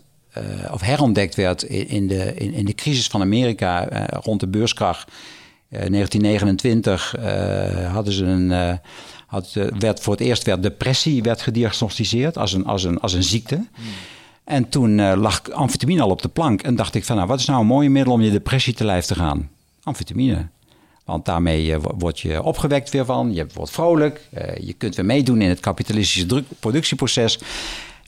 [0.71, 5.11] of herontdekt werd in, de, in, in, de crisis van Amerika rond de beurskracht.
[5.69, 7.15] 1929
[7.91, 8.79] hadden ze een,
[9.27, 13.23] had, werd voor het eerst werd depressie werd gediagnosticeerd als een, als een, als een
[13.23, 13.55] ziekte.
[13.55, 13.85] Hmm.
[14.51, 16.61] En toen uh, lag amfetamine al op de plank.
[16.61, 18.85] En dacht ik van, nou, wat is nou een mooie middel om je depressie te
[18.85, 19.49] lijf te gaan?
[19.83, 20.47] Amfetamine.
[21.05, 23.33] Want daarmee uh, word je opgewekt weer van.
[23.33, 24.27] Je wordt vrolijk.
[24.37, 27.39] Uh, je kunt weer meedoen in het kapitalistische productieproces.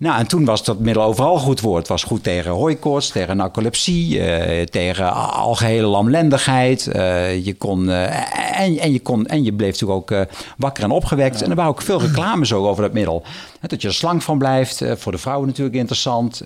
[0.04, 1.80] Nou, en toen was dat middel overal goed woord.
[1.80, 6.90] Het was goed tegen hooikoorts, tegen narcolepsie, uh, tegen algehele lamlendigheid.
[6.96, 10.92] Uh, je kon, uh, en, en, je kon, en je bleef natuurlijk ook wakker en
[10.92, 11.42] opgewekt.
[11.42, 13.24] En er waren ook veel reclames zo over dat middel.
[13.62, 14.84] dat je er slank van blijft.
[14.96, 16.42] voor de vrouwen natuurlijk interessant.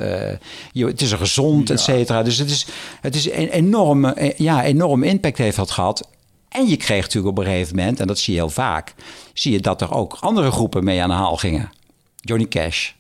[0.71, 1.73] Je, het is er gezond, ja.
[1.73, 2.23] et cetera.
[2.23, 2.67] Dus het is,
[3.01, 6.07] het is een enorm, ja, enorm impact heeft dat gehad.
[6.49, 8.93] En je kreeg natuurlijk op een gegeven moment, en dat zie je heel vaak,
[9.33, 11.69] zie je dat er ook andere groepen mee aan de haal gingen.
[12.15, 12.91] Johnny Cash,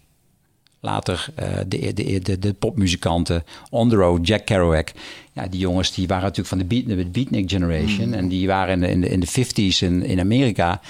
[0.87, 4.91] Later uh, de, de, de, de, popmuzikanten, On The Road, Jack Kerouac.
[5.33, 8.07] Ja, die jongens die waren natuurlijk van de, beat, de Beatnik Generation.
[8.07, 8.13] Mm.
[8.13, 10.81] En die waren in de, in de, in de 50s in, in Amerika.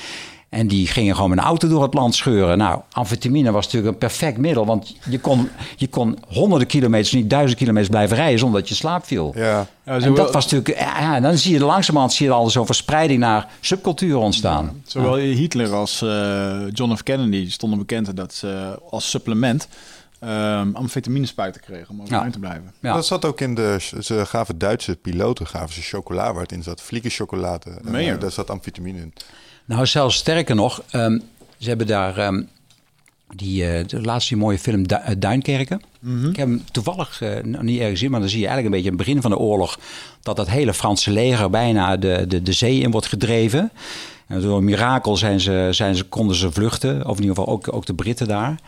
[0.58, 2.58] En die gingen gewoon met een auto door het land scheuren.
[2.58, 4.66] Nou, amfetamine was natuurlijk een perfect middel.
[4.66, 8.76] Want je kon, je kon honderden kilometers, niet duizend kilometers blijven rijden zonder dat je
[8.76, 9.34] slaap viel.
[9.36, 9.68] Ja.
[9.86, 10.80] ja en dat was natuurlijk.
[10.80, 14.66] Ja, dan zie je langzamerhand zie je al zo'n verspreiding naar subculturen ontstaan.
[14.66, 17.04] Ja, zowel Hitler als uh, John F.
[17.04, 19.68] Kennedy stonden bekend dat ze als supplement.
[20.24, 22.32] Um, amfetamine spuiten kregen om overeind ja.
[22.32, 22.74] te blijven.
[22.80, 22.94] Ja.
[22.94, 23.76] Dat zat ook in de...
[24.00, 26.84] Ze gaven Duitse piloten gaven ze chocola waar het in zat.
[27.04, 27.70] chocolade.
[27.86, 29.14] En, uh, daar zat amfetamine in.
[29.68, 31.22] Nou, zelfs sterker nog, um,
[31.58, 32.50] ze hebben daar um,
[33.36, 35.82] die, uh, de laatste mooie film du uh, Duinkerken.
[36.00, 36.30] Mm -hmm.
[36.30, 38.82] Ik heb hem toevallig uh, nog niet ergens gezien, maar dan zie je eigenlijk een
[38.82, 39.80] beetje het begin van de oorlog
[40.22, 43.72] dat dat hele Franse leger bijna de, de, de zee in wordt gedreven.
[44.28, 47.54] En door een mirakel zijn ze, zijn ze, konden ze vluchten, of in ieder geval
[47.54, 48.60] ook, ook de Britten daar.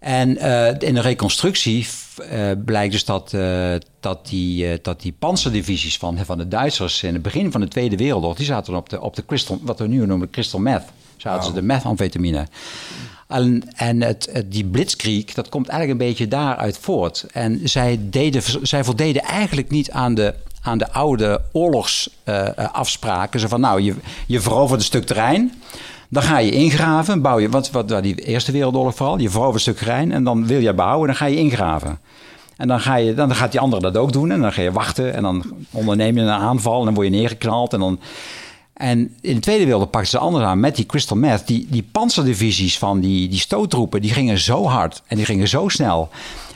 [0.00, 1.86] En uh, in de reconstructie
[2.32, 7.12] uh, blijkt dus dat, uh, dat, die, dat die panzerdivisies van, van de Duitsers in
[7.12, 9.86] het begin van de Tweede Wereldoorlog, die zaten op de, op de crystal, wat we
[9.86, 10.84] nu noemen crystal meth.
[11.16, 12.46] Zaten ze de methamfetamine.
[13.28, 17.26] En, en het, die blitzkrieg, dat komt eigenlijk een beetje daaruit voort.
[17.32, 23.40] En zij, deden, zij voldeden eigenlijk niet aan de, aan de oude oorlogsafspraken.
[23.40, 23.94] Zo van, nou, je,
[24.26, 25.62] je verovert een stuk terrein.
[26.12, 29.60] Dan ga je ingraven, bouw je, wat, wat die Eerste Wereldoorlog vooral, je verovert een
[29.60, 31.98] stuk terrein en dan wil je bouwen, dan ga je ingraven.
[32.56, 34.72] En dan, ga je, dan gaat die andere dat ook doen en dan ga je
[34.72, 38.00] wachten en dan onderneem je een aanval en dan word je neergeknald en dan...
[38.72, 41.46] En in de Tweede Wereldoorlog pakten ze anders aan met die crystal meth.
[41.46, 45.68] Die, die panzerdivisies van die, die stoottroepen, die gingen zo hard en die gingen zo
[45.68, 46.08] snel.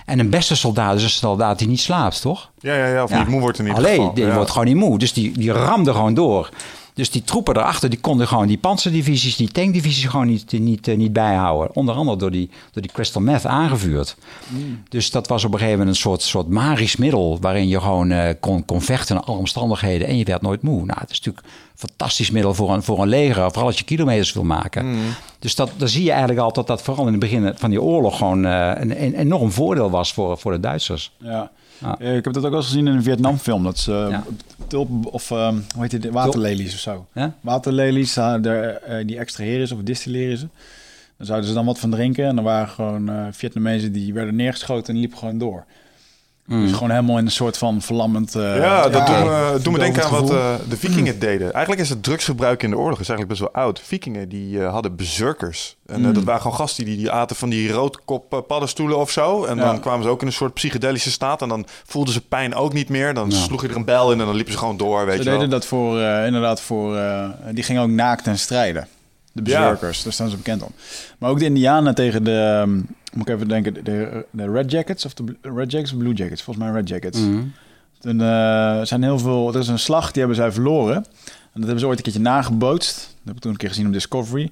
[0.04, 2.50] En een beste soldaat is een soldaat die niet slaapt, toch?
[2.58, 3.02] Ja, ja, ja.
[3.02, 4.98] Of niet moe wordt niet Alleen, die wordt gewoon niet moe.
[4.98, 6.50] Dus die, die ramde gewoon door.
[6.94, 11.12] Dus die troepen erachter, die konden gewoon die panzerdivisies, die tankdivisies gewoon niet, niet, niet
[11.12, 11.76] bijhouden.
[11.76, 14.16] Onder andere door die, door die crystal meth aangevuurd.
[14.48, 14.83] Mm.
[14.88, 17.38] Dus dat was op een gegeven moment een soort, soort magisch middel...
[17.40, 20.85] waarin je gewoon uh, kon, kon vechten in alle omstandigheden en je werd nooit moe.
[20.85, 23.50] Nou, het is natuurlijk een fantastisch middel voor een, voor een leger...
[23.50, 24.87] vooral als je kilometers wil maken.
[24.87, 25.00] Mm.
[25.38, 27.83] Dus dat, dan zie je eigenlijk al dat dat vooral in het begin van die
[27.83, 28.18] oorlog...
[28.18, 31.12] gewoon uh, een, een enorm voordeel was voor, voor de Duitsers.
[31.18, 31.50] Ja.
[31.78, 31.98] Ja.
[31.98, 33.62] Ik heb dat ook al eens gezien in een Vietnamfilm.
[33.62, 34.18] Dat ze uh,
[34.66, 37.06] tulp of uh, hoe heet het, waterlelies of zo.
[37.14, 37.34] Ja?
[37.40, 38.34] Waterlelies, uh,
[39.06, 40.48] die extraheren ze of distilleren ze.
[41.16, 42.26] Dan zouden ze dan wat van drinken.
[42.26, 45.64] En dan waren gewoon uh, Vietnamezen die werden neergeschoten en liepen gewoon door.
[46.46, 46.62] Mm.
[46.62, 48.37] Dus gewoon helemaal in een soort van verlammend...
[48.37, 51.20] Uh, ja, dat ja, doen, doen me denken aan wat uh, de vikingen mm.
[51.20, 51.52] deden.
[51.52, 53.80] Eigenlijk is het drugsgebruik in de oorlog is eigenlijk best wel oud.
[53.85, 55.76] Vikingen die uh, hadden bezurkers.
[55.87, 56.12] En mm.
[56.12, 59.44] dat waren gewoon gasten die, die aten van die roodkop paddenstoelen of zo.
[59.44, 59.64] En ja.
[59.64, 61.42] dan kwamen ze ook in een soort psychedelische staat.
[61.42, 63.14] En dan voelden ze pijn ook niet meer.
[63.14, 63.37] Dan ja.
[63.37, 65.30] sloeg je er een bel in en dan liepen ze gewoon door, weet ze je
[65.30, 66.98] deden dat voor, inderdaad voor...
[67.50, 68.88] die gingen ook naakt en strijden.
[69.35, 70.70] De berserkers, daar staan ze bekend om.
[71.18, 72.62] Maar ook de indianen tegen de...
[72.66, 76.12] Um, moet ik even denken, de, de Red Jackets of de Red Jackets of Blue
[76.12, 76.42] Jackets?
[76.42, 77.18] Volgens mij Red Jackets.
[77.18, 77.53] Mm -hmm.
[77.99, 80.97] Toen uh, zijn heel veel, er is een slag, die hebben zij verloren.
[80.97, 81.05] En
[81.61, 82.97] dat hebben ze ooit een keertje nagebootst.
[82.97, 84.51] Dat heb ik toen een keer gezien op Discovery.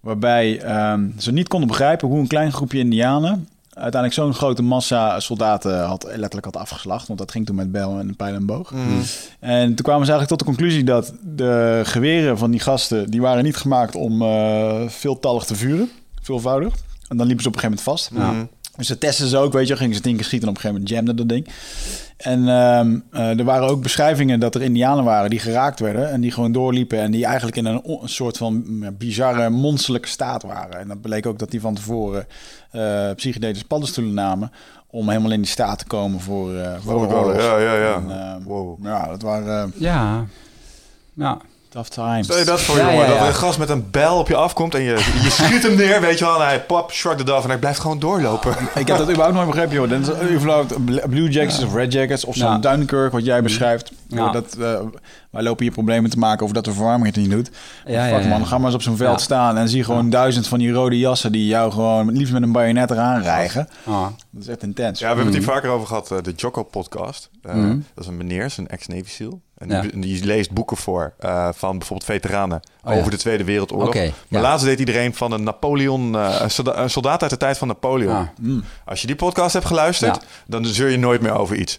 [0.00, 5.20] Waarbij um, ze niet konden begrijpen hoe een klein groepje Indianen uiteindelijk zo'n grote massa
[5.20, 7.06] soldaten had letterlijk had afgeslacht.
[7.06, 8.70] Want dat ging toen met bel en pijl en boog.
[8.70, 9.02] Mm.
[9.40, 13.10] En toen kwamen ze eigenlijk tot de conclusie dat de geweren van die gasten...
[13.10, 15.90] die waren niet gemaakt om uh, veeltallig te vuren,
[16.22, 16.74] veelvoudig.
[17.08, 18.10] En dan liepen ze op een gegeven moment vast.
[18.14, 18.46] Ja.
[18.76, 20.70] Dus ze testen ze ook, weet je, gingen ze tien keer schieten en op een
[20.70, 21.48] gegeven moment jamde dat ding.
[22.18, 26.20] En um, uh, er waren ook beschrijvingen dat er indianen waren die geraakt werden en
[26.20, 30.78] die gewoon doorliepen en die eigenlijk in een, een soort van bizarre, monsterlijke staat waren.
[30.78, 32.26] En dat bleek ook dat die van tevoren
[32.72, 34.52] uh, psychedelische paddenstoelen namen
[34.90, 37.42] om helemaal in die staat te komen voor, uh, voor de oorlog.
[37.42, 37.94] Ja, ja, ja.
[37.94, 38.84] En, wow.
[38.84, 39.72] Ja, dat waren...
[39.76, 40.26] ja,
[41.14, 41.38] ja.
[41.68, 42.24] Tough times.
[42.24, 42.96] Stel je dat voor, ja, jongen.
[42.96, 43.08] Ja, ja.
[43.08, 45.76] Dat er een gast met een bel op je afkomt en je, je schiet hem
[45.76, 46.40] neer, weet je wel.
[46.40, 48.52] En hij pop, shrug it off en hij blijft gewoon doorlopen.
[48.74, 49.90] Ik heb dat überhaupt nooit begrepen, joh.
[49.90, 50.74] Dan is überhaupt
[51.10, 53.92] Blue Jackets of Red Jackets of zo'n Dunkirk, wat jij beschrijft.
[54.08, 54.80] Dat, uh,
[55.30, 57.50] wij lopen hier problemen te maken over dat de verwarming het niet doet.
[57.86, 60.58] Ja, fuck man, ga maar eens op zo'n veld staan en zie gewoon duizend van
[60.58, 63.68] die rode jassen die jou gewoon liefst met een bajonet eraan rijgen.
[63.84, 64.98] Dat is echt intens.
[64.98, 65.54] Ja, we hebben het hier mm.
[65.54, 67.30] vaker over gehad, uh, de Jocko podcast.
[67.46, 67.84] Uh, mm.
[67.94, 69.40] Dat is een meneer, een ex-Navy SEAL.
[69.58, 69.80] En ja.
[69.80, 73.10] die, die, leest boeken voor uh, van bijvoorbeeld veteranen oh, over ja.
[73.10, 73.88] de Tweede Wereldoorlog.
[73.88, 74.48] Okay, maar ja.
[74.48, 78.14] laatst deed iedereen van een Napoleon, uh, een soldaat uit de tijd van Napoleon.
[78.14, 78.26] Ah.
[78.40, 78.64] Mm.
[78.84, 81.78] Als je die podcast hebt geluisterd, dan zeur je nooit meer over iets.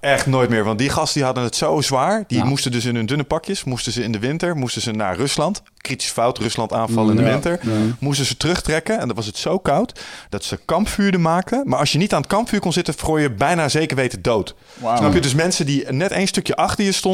[0.00, 2.24] Echt nooit meer, want die gasten die hadden het zo zwaar.
[2.26, 5.16] Die moesten dus in hun dunne pakjes, moesten ze in de winter, moesten ze naar
[5.16, 5.62] Rusland.
[5.76, 7.60] Kritisch fout, Rusland aanvallen in de winter.
[7.98, 11.62] Moesten ze terugtrekken en dan was het zo koud dat ze kampvuurden maakten.
[11.66, 14.54] Maar als je niet aan het kampvuur kon zitten, vroor je bijna zeker weten dood.
[14.74, 14.96] Wow.
[14.96, 15.20] Snap je?
[15.20, 17.13] Dus mensen die net één stukje achter je stonden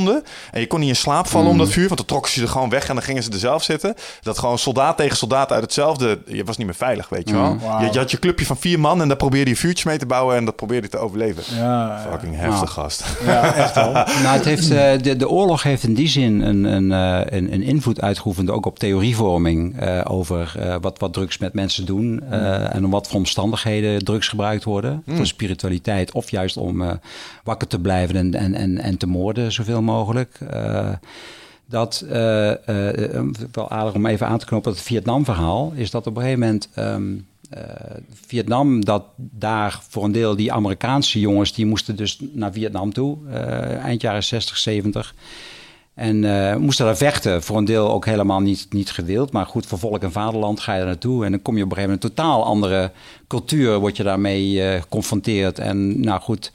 [0.51, 1.53] en je kon niet in slaap vallen mm.
[1.53, 3.39] om dat vuur, want dan trokken ze er gewoon weg en dan gingen ze er
[3.39, 3.95] zelf zitten.
[4.23, 7.53] Dat gewoon soldaat tegen soldaat uit hetzelfde, je was niet meer veilig, weet je wel.
[7.53, 7.59] Mm.
[7.59, 7.81] Wow.
[7.81, 10.07] Je, je, had je clubje van vier man en daar probeerde je vuurtjes mee te
[10.07, 11.43] bouwen en dat probeerde je te overleven.
[11.57, 12.41] Ja, Fucking ja.
[12.41, 13.05] heftig gast.
[13.25, 13.93] Ja, echt wel.
[14.25, 17.53] nou, het heeft, uh, de, de oorlog heeft in die zin een, een, uh, een,
[17.53, 22.33] een invloed uitgeoefend, ook op theorievorming uh, over wat, wat drugs met mensen doen mm.
[22.33, 25.03] en om wat voor omstandigheden drugs gebruikt worden.
[25.05, 25.17] Mm.
[25.17, 27.01] Voor spiritualiteit of juist om
[27.45, 29.90] wakker te blijven en, en, en, en te moorden zoveel mogelijk.
[31.67, 32.05] Dat,
[33.53, 36.69] wel aardig om even aan te knopen, het Vietnam-verhaal, is dat op een gegeven moment...
[37.55, 37.61] Uh,
[38.27, 43.19] Vietnam, dat daar voor een deel die Amerikaanse jongens, die moesten dus naar Vietnam toe,
[43.83, 45.15] eind jaren 60, 70.
[45.95, 46.19] En
[46.61, 49.33] moesten daar vechten, voor een deel ook helemaal niet, niet gewild.
[49.33, 51.25] Maar goed, voor volk en vaderland ga je er naartoe.
[51.25, 52.91] En dan kom je op een gegeven moment een totaal andere
[53.27, 55.59] cultuur, word je daarmee geconfronteerd.
[55.59, 56.53] En nou goed,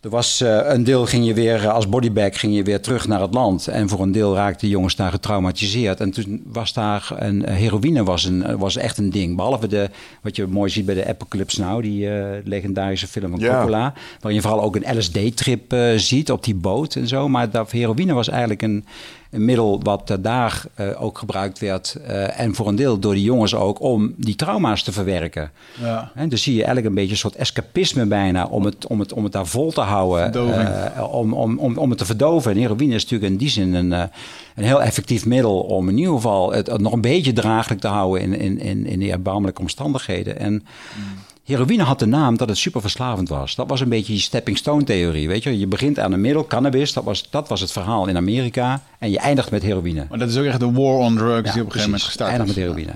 [0.00, 3.20] er was uh, een deel ging je weer als bodybag ging je weer terug naar
[3.20, 3.68] het land.
[3.68, 6.00] En voor een deel raakten de jongens daar getraumatiseerd.
[6.00, 9.36] En toen was daar een heroïne was, een, was echt een ding.
[9.36, 9.90] Behalve de,
[10.22, 13.56] wat je mooi ziet bij de Apocalypse Now, die uh, legendarische film van ja.
[13.56, 13.92] Coppola.
[14.20, 17.28] Waarin je vooral ook een LSD-trip uh, ziet op die boot en zo.
[17.28, 18.84] Maar dat heroïne was eigenlijk een,
[19.30, 21.96] een middel wat daar uh, ook gebruikt werd.
[22.08, 25.50] Uh, en voor een deel door die jongens ook om die trauma's te verwerken.
[25.80, 26.12] Ja.
[26.14, 29.12] En dus zie je eigenlijk een beetje een soort escapisme bijna om het, om het,
[29.12, 30.36] om het daar vol te houden.
[30.36, 32.50] Uh, om, om, om, om het te verdoven.
[32.50, 34.10] En heroïne is natuurlijk in die zin een, een
[34.54, 38.22] heel effectief middel om in ieder geval het, het nog een beetje draaglijk te houden
[38.22, 40.38] in, in, in, in die erbarmelijke omstandigheden.
[40.38, 40.52] En.
[40.52, 43.54] Mm Heroïne had de naam dat het superverslavend was.
[43.54, 45.58] Dat was een beetje die stepping stone theorie, weet je.
[45.58, 48.82] Je begint aan een middel, cannabis, dat was, dat was het verhaal in Amerika.
[48.98, 50.06] En je eindigt met heroïne.
[50.08, 52.02] Maar dat is ook echt de war on drugs Ja, die op een gegeven moment
[52.02, 52.94] gestart Eindigt met heroïne.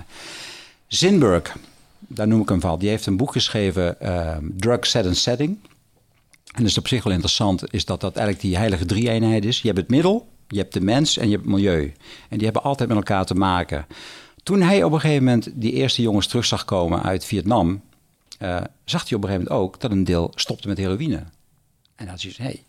[0.87, 1.57] Zinberg,
[1.99, 2.79] daar noem ik hem van.
[2.79, 5.59] Die heeft een boek geschreven, eh, Drug Set and Setting.
[6.45, 9.61] En dat is op zich wel interessant, is dat dat eigenlijk die heilige drie-eenheid is.
[9.61, 11.93] Je hebt het middel, je hebt de mens en je hebt het milieu.
[12.29, 13.87] En die hebben altijd met elkaar te maken.
[14.43, 17.83] Toen hij op een gegeven moment die eerste jongens terug zag komen uit Vietnam...
[18.38, 21.16] eh, zag hij op een gegeven moment ook dat een deel stopte met heroïne.
[21.16, 21.25] En
[21.97, 22.62] dan had hij zoiets, hé,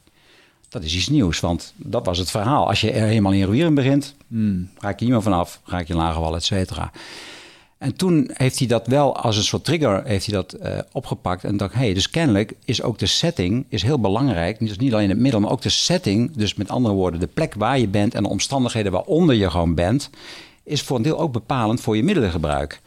[0.70, 2.68] dat is iets nieuws, want dat was het verhaal.
[2.68, 4.16] Als je er helemaal in heroïne begint,
[4.78, 6.92] raak je niet meer vanaf, raak je in lage wal, et cetera.
[7.78, 11.44] En toen heeft hij dat wel als een soort trigger heeft hij dat, eh, opgepakt.
[11.44, 14.60] En dacht, hé, hey, dus kennelijk is ook de setting is heel belangrijk.
[14.60, 16.36] Dus niet alleen het middel, maar ook de setting.
[16.36, 19.76] Dus met andere woorden, de plek waar je bent en de omstandigheden waaronder je gewoon
[19.76, 20.10] bent...
[20.64, 22.82] is voor een deel ook bepalend voor je middelengebruik.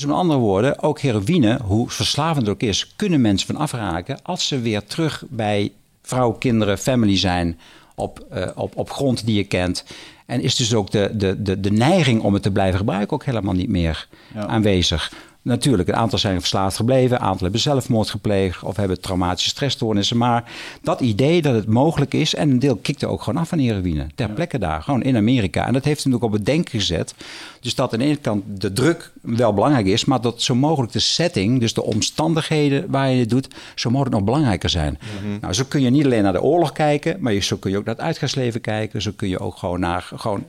[0.00, 2.92] Dus met andere woorden, ook heroïne, hoe verslavend het ook is...
[2.96, 7.58] kunnen mensen van afraken als ze weer terug bij vrouw, kinderen, family zijn...
[7.94, 9.84] op, eh, op, op grond die je kent...
[10.26, 13.24] En is dus ook de, de, de, de neiging om het te blijven gebruiken ook
[13.24, 14.46] helemaal niet meer Ja.
[14.46, 15.12] aanwezig.
[15.42, 20.16] Natuurlijk, een aantal zijn verslaafd gebleven, een aantal hebben zelfmoord gepleegd of hebben traumatische stressstoornissen.
[20.16, 23.58] Maar dat idee dat het mogelijk is, en een deel kikte ook gewoon af van
[23.58, 25.66] heroïne, ter plekke daar, gewoon in Amerika.
[25.66, 27.14] En dat heeft hem ook op het denken gezet.
[27.60, 30.92] Dus dat aan de ene kant de druk wel belangrijk is, maar dat zo mogelijk
[30.92, 34.98] de setting, dus de omstandigheden waar je het doet, zo mogelijk nog belangrijker zijn.
[35.40, 37.78] Nou, zo kun je niet alleen naar de oorlog kijken, maar je- zo kun je
[37.78, 39.02] ook naar het uitgaansleven kijken.
[39.02, 40.44] Zo kun je ook gewoon naar gewoon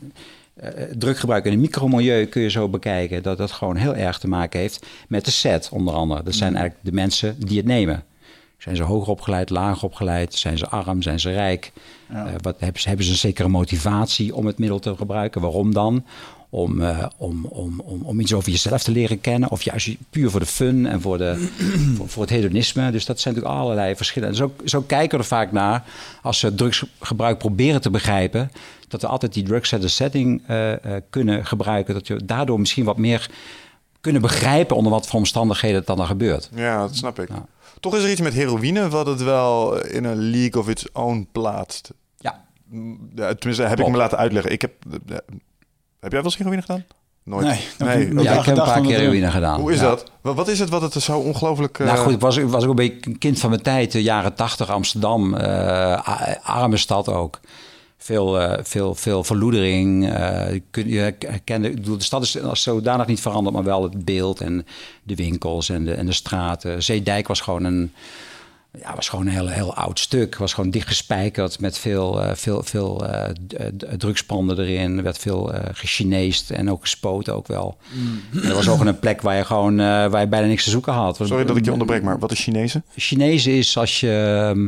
[0.54, 4.28] eh, druggebruik in een micromilieu kun je zo bekijken dat dat gewoon heel erg te
[4.28, 6.24] maken heeft met de set, onder andere.
[6.24, 8.04] Dat zijn eigenlijk de mensen die het nemen.
[8.58, 10.34] Zijn ze hoger opgeleid, lager opgeleid?
[10.34, 11.02] Zijn ze arm?
[11.02, 11.72] Zijn ze rijk?
[12.10, 15.42] Eh, wat, hebben, ze, hebben ze een zekere motivatie om het middel te gebruiken?
[15.42, 16.06] Waarom dan?
[16.54, 19.50] Om, eh, om, om, om, om iets over jezelf te leren kennen.
[19.52, 21.50] Of juist puur voor de fun en voor, de,
[21.96, 22.92] voor, voor het hedonisme.
[22.92, 24.30] Dus dat zijn natuurlijk allerlei verschillen.
[24.30, 25.84] En zo, zo kijken we er vaak naar
[26.22, 28.52] als we drugsgebruik proberen te begrijpen.
[28.88, 31.94] Dat we altijd die drug set setting eh, eh, kunnen gebruiken.
[31.94, 33.30] Dat we daardoor misschien wat meer
[34.02, 36.50] kunnen begrijpen onder wat voor omstandigheden het dan er gebeurt.
[36.56, 37.30] Ja, dat snap ik.
[37.30, 37.46] Ja.
[37.80, 41.28] Toch is er iets met heroïne wat het wel in een league of its own
[41.32, 41.94] plaatst.
[42.18, 42.46] Ja,
[43.16, 44.52] ja, Tenminste, heb ik me laten uitleggen.
[44.52, 44.74] Ik heb,
[46.02, 46.84] heb jij wel eens heroïne gedaan?
[47.24, 47.46] Nooit.
[47.78, 49.60] Nee, ja ik heb een paar keer heroïne gedaan.
[49.60, 49.84] Hoe is Ja.
[49.90, 50.12] dat?
[50.22, 51.80] Wat, is het wat het zo ongelooflijk...
[51.80, 53.92] eh, Nou goed, ik was, ik was ook een beetje een kind van mijn tijd.
[53.92, 55.36] De jaren tachtig, Amsterdam.
[55.36, 55.48] eh,
[56.10, 57.40] a- arme stad ook.
[57.98, 60.10] Veel, eh, veel, veel verloedering.
[60.14, 63.64] eh, je kun- je herkende, ik bedoel, de stad is als zodanig niet veranderd, maar
[63.66, 64.66] wel het beeld en
[65.04, 66.84] de winkels en de, en de straten.
[66.84, 67.94] Zeedijk was gewoon een,
[68.80, 70.36] ja, was gewoon een heel, heel oud stuk.
[70.38, 73.06] Was gewoon dichtgespijkerd met veel, eh, veel, veel
[73.98, 74.98] drugspanden erin.
[74.98, 77.78] Er werd veel eh gechineest en ook gespoten ook wel.
[78.34, 80.94] En er was ook een plek waar je gewoon waar je bijna niks te zoeken
[80.94, 81.16] had.
[81.16, 82.84] Sorry dat ik je onderbreek, maar wat is Chinezen?
[82.96, 84.68] Chinezen is als je ehm,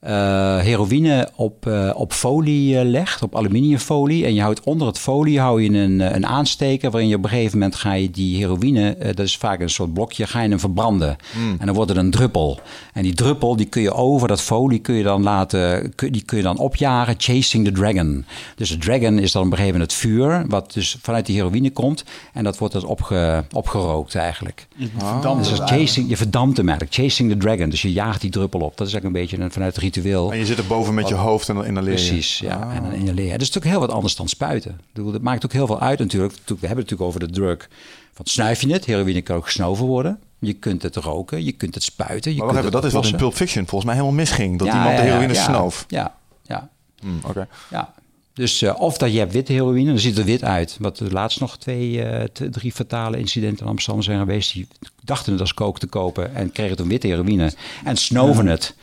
[0.00, 4.24] eh, heroïne op, eh, op folie eh, legt, op aluminiumfolie.
[4.26, 7.30] En je houdt onder het folie hou je een, een aansteker waarin je op een
[7.30, 10.58] gegeven moment ga je die heroïne, dat is vaak een soort blokje, ga je hem
[10.60, 11.16] verbranden.
[11.58, 12.60] En dan wordt het een druppel.
[12.92, 16.22] En die druppel die kun je over dat folie kun je dan laten, kun- die
[16.22, 18.24] kun je dan opjagen, chasing the dragon.
[18.56, 21.36] Dus de dragon is dan op een gegeven moment het vuur, wat dus vanuit die
[21.36, 22.04] heroïne komt.
[22.32, 24.66] En dat wordt dus opge, opgerookt eigenlijk.
[24.98, 25.68] Verdampt Dus het dat is eigenlijk.
[25.88, 26.98] chasing, je verdampt hem eigenlijk.
[27.00, 27.70] Chasing the dragon.
[27.70, 28.76] Dus je jaagt die druppel op.
[28.76, 30.32] Dat is eigenlijk een beetje een, vanuit het ritueel.
[30.32, 31.80] En je zit er boven met je hoofd en dan je.
[31.82, 32.72] Precies, ja.
[32.74, 33.30] En dan inhaleren.
[33.30, 34.80] Dat is natuurlijk heel wat anders dan spuiten.
[34.92, 36.32] Bedoel, Dat maakt ook heel veel uit natuurlijk.
[36.32, 37.68] We hebben het natuurlijk over de drug.
[38.12, 38.84] Van snuif je het?
[38.84, 40.18] Heroïne kan ook gesnoven worden.
[40.38, 42.30] Je kunt het roken, je kunt het spuiten.
[42.32, 43.26] Je Maar wacht kunt even, dat het is wat in.
[43.26, 44.58] Pulp Fiction volgens mij helemaal misging.
[44.58, 45.84] Dat Ja, iemand de heroïne ja, snoof.
[45.88, 46.14] Ja,
[46.46, 46.68] ja,
[47.00, 47.48] Hmm, Oké.
[47.70, 47.92] ja.
[48.34, 50.76] Dus eh, of dat je hebt witte heroïne, dan ziet het er wit uit.
[50.80, 54.52] Wat er laatst nog twee, eh, drie fatale incidenten in Amsterdam zijn geweest.
[54.52, 54.68] Die
[55.04, 57.52] dachten het als kook te kopen en kregen toen witte heroïne
[57.84, 58.74] en snoven het.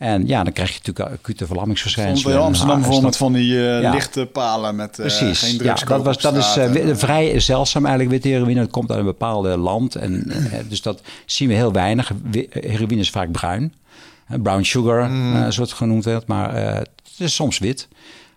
[0.00, 2.36] En ja, dan krijg je natuurlijk acute verlammingsverschijnselen.
[2.36, 3.90] in Amsterdam bijvoorbeeld van die eh, Ja.
[3.90, 5.40] lichte palen met eh, Precies.
[5.40, 8.60] geen ja, dat, was, dat is eh, vrij zeldzaam eigenlijk witte heroïne.
[8.60, 9.94] Dat komt uit een bepaald land.
[9.94, 10.32] En,
[10.68, 12.12] dus dat zien we heel weinig.
[12.50, 13.74] Heroïne is vaak bruin.
[14.42, 15.32] Brown sugar, Mm.
[15.32, 16.26] zoals het genoemd werd.
[16.26, 17.88] Maar het is soms wit.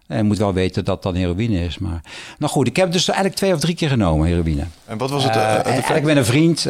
[0.07, 1.77] En je moet wel weten dat dat daneroïne is.
[1.77, 2.01] Maar
[2.37, 4.63] nou goed, ik heb het dus eigenlijk twee of drie keer genomen, heroïne.
[4.85, 5.33] En wat was het?
[5.35, 5.67] Het en effect?
[5.67, 6.67] eigenlijk met een vriend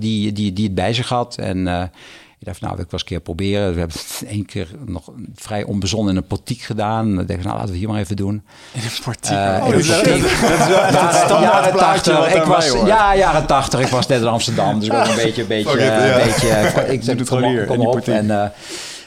[0.00, 1.38] die, die, die het bij zich had.
[1.38, 1.90] En
[2.38, 3.72] ik dacht, nou, wil ik wel eens een keer proberen.
[3.72, 7.06] We hebben het één keer nog vrij onbezonnen in een portiek gedaan.
[7.14, 8.42] En ik dacht, nou, laten we hier maar even doen.
[8.72, 9.32] in een portiek.
[9.32, 10.22] Oh, in een is, dat, portiek.
[10.22, 12.18] dat is wel echt het Ja, standaard jaren plaatje 80.
[12.32, 13.80] wat Ik was, ja, jaren 80.
[13.80, 16.18] Ik was net in Amsterdam, dus ik was een beetje, een beetje, eh, ja.
[16.18, 16.48] een beetje.
[16.48, 17.98] eh, ik het kom, gewoon hier, kom op.
[18.08, 18.48] En, eh,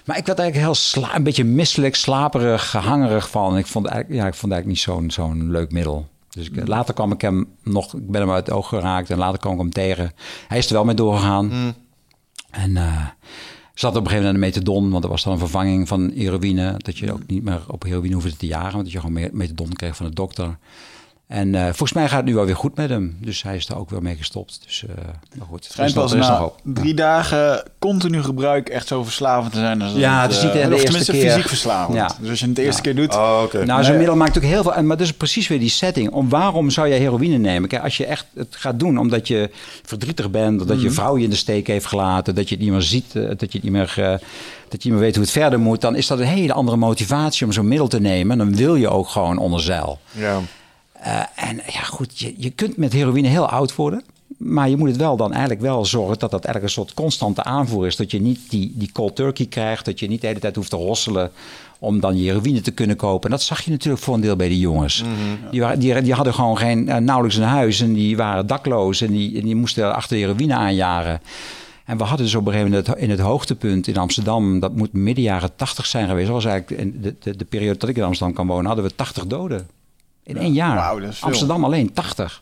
[0.05, 3.57] maar ik werd eigenlijk heel sla, een beetje misselijk, slaperig, hangerig van.
[3.57, 6.07] Ik vond eigenlijk, ja, ik vond eigenlijk niet zo'n zo'n leuk middel.
[6.29, 9.17] Dus ik, later kwam ik hem nog, ik ben hem uit het oog geraakt en
[9.17, 10.11] later kwam ik hem tegen.
[10.47, 11.75] Hij is er wel mee doorgegaan.
[12.49, 13.07] En uh,
[13.73, 16.73] zat op een gegeven moment een methadon, want er was dan een vervanging van heroïne.
[16.77, 19.73] Dat je ook niet meer op heroïne hoefde te jagen, want dat je gewoon methadon
[19.73, 20.57] kreeg van de dokter.
[21.29, 23.17] En uh, volgens mij gaat het nu wel weer goed met hem.
[23.21, 24.59] Dus hij is er ook weer mee gestopt.
[24.65, 24.95] Dus uh,
[25.37, 25.63] maar goed.
[25.63, 29.81] Het schijnt pas na drie dagen continu gebruik echt zo verslavend te zijn.
[29.81, 31.31] Als ja, het is niet uh, de eerste keer.
[31.31, 31.97] fysiek verslavend.
[31.97, 32.11] Ja.
[32.19, 32.93] Dus als je het de eerste ja.
[32.93, 33.15] keer doet...
[33.15, 33.63] Oh, okay.
[33.63, 34.83] Nou, zo'n middel maakt ook heel veel...
[34.83, 36.11] Maar dat is precies weer die setting.
[36.11, 37.69] Om, waarom zou je heroïne nemen?
[37.69, 39.49] Kijk, als je echt het gaat doen omdat je
[39.83, 40.67] verdrietig bent...
[40.67, 40.83] dat mm.
[40.83, 42.35] je vrouw je in de steek heeft gelaten...
[42.35, 43.93] dat je het niet meer ziet, dat je het niet meer...
[44.69, 45.81] dat je niet meer weet hoe het verder moet...
[45.81, 48.37] dan is dat een hele andere motivatie om zo'n middel te nemen.
[48.37, 49.99] Dan wil je ook gewoon onder zeil.
[50.11, 50.39] Ja.
[51.05, 54.03] Uh, en ja, goed, je, je kunt met heroïne heel oud worden.
[54.37, 57.43] Maar je moet het wel dan eigenlijk wel zorgen dat dat eigenlijk een soort constante
[57.43, 57.95] aanvoer is.
[57.95, 59.85] Dat je niet die, die cold turkey krijgt.
[59.85, 61.31] Dat je niet de hele tijd hoeft te rosselen
[61.79, 63.29] om dan je heroïne te kunnen kopen.
[63.29, 65.03] En dat zag je natuurlijk voor een deel bij de jongens.
[65.03, 65.51] Mm -hmm.
[65.51, 67.81] die, waren, die, die, hadden gewoon geen, uh, nauwelijks een huis.
[67.81, 69.01] En die waren dakloos.
[69.01, 71.21] En die, en die moesten achter de heroïne aanjaren.
[71.85, 74.59] En we hadden dus op een gegeven moment in het hoogtepunt in Amsterdam...
[74.59, 76.25] dat moet midden jaren 80 zijn geweest.
[76.25, 78.65] Dat was eigenlijk in de, de, de periode dat ik in Amsterdam kan wonen...
[78.65, 79.67] hadden we 80 doden.
[80.29, 80.99] In één jaar.
[80.99, 82.41] Wow, Amsterdam alleen 80.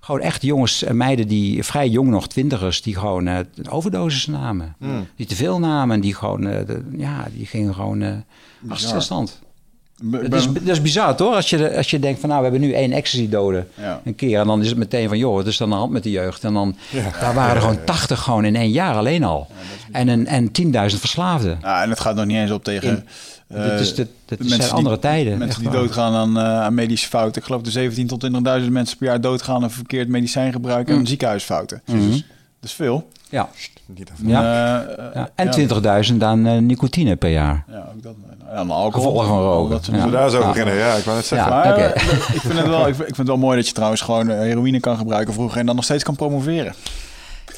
[0.00, 3.38] Gewoon echt jongens en meiden die vrij jong nog, twintigers, die gewoon uh,
[3.68, 4.74] overdosis namen.
[4.78, 5.06] Mm.
[5.16, 8.12] Die te veel namen en die gewoon, uh, de, ja, die gingen gewoon uh,
[8.72, 9.40] stilstand.
[10.02, 11.34] Dat is, dat is bizar, toch?
[11.34, 14.00] Als je, als je denkt van, nou, we hebben nu één ecstasy-dode ja.
[14.04, 14.40] een keer.
[14.40, 16.44] En dan is het meteen van, joh, wat is dan de hand met de jeugd?
[16.44, 17.10] En dan, ja.
[17.20, 19.46] daar waren er gewoon 80 gewoon in één jaar alleen al.
[19.92, 21.58] en een, en 10.000 verslaafden.
[21.62, 22.88] Ja, en het gaat nog niet eens op tegen...
[22.88, 23.04] In,
[23.52, 25.38] dit is, dit, dit zijn die, andere tijden.
[25.38, 25.80] Mensen die waar.
[25.80, 27.40] doodgaan aan, uh, aan, medische fouten.
[27.40, 28.24] Ik geloof de 17 tot
[28.62, 31.06] 20.000 mensen per jaar doodgaan aan verkeerd medicijngebruik en Mm.
[31.06, 31.82] ziekenhuisfouten.
[31.86, 32.10] Mm -hmm.
[32.10, 33.08] Dat is veel.
[33.28, 33.48] Ja.
[34.26, 34.82] Ja.
[34.98, 35.30] Uh, ja.
[35.34, 35.50] En
[36.10, 37.64] 20.000 aan nicotine per jaar.
[37.68, 38.14] Ja, ook dat.
[38.54, 39.10] Maar alcohol.
[39.10, 39.70] Gevolgen van roken.
[39.70, 40.06] Dat ja.
[40.06, 41.50] daar zo beginnen, ja, ik wou net zeggen.
[41.50, 41.88] Maar, okay.
[42.34, 44.96] ik, vind het wel, ik, vind het wel mooi dat je trouwens gewoon heroïne kan
[44.96, 46.74] gebruiken vroeger en dan nog steeds kan promoveren.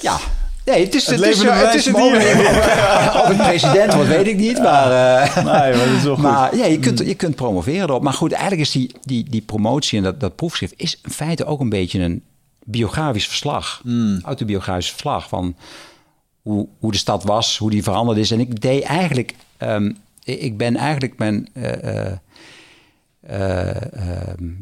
[0.00, 0.16] Ja,
[0.64, 2.24] Nee, het is het, het, is, het is mogelijk.
[3.20, 4.58] Of het president wordt, weet ik niet.
[4.58, 4.90] Maar,
[5.26, 6.24] uh, nee, maar dat is wel goed.
[6.24, 8.02] Maar ja, je kunt, je kunt promoveren erop.
[8.02, 10.74] Maar goed, eigenlijk is die, die, die promotie en dat, dat proefschrift...
[10.76, 12.22] is in feite ook een beetje een
[12.64, 13.80] biografisch verslag.
[13.84, 14.20] Mm.
[14.22, 15.56] Autobiografisch verslag van
[16.42, 18.30] hoe, hoe de stad was, hoe die veranderd is.
[18.30, 19.34] En ik deed eigenlijk...
[19.58, 21.48] Um, ik ben eigenlijk mijn...
[21.54, 22.12] Uh,
[23.30, 23.74] uh, uh,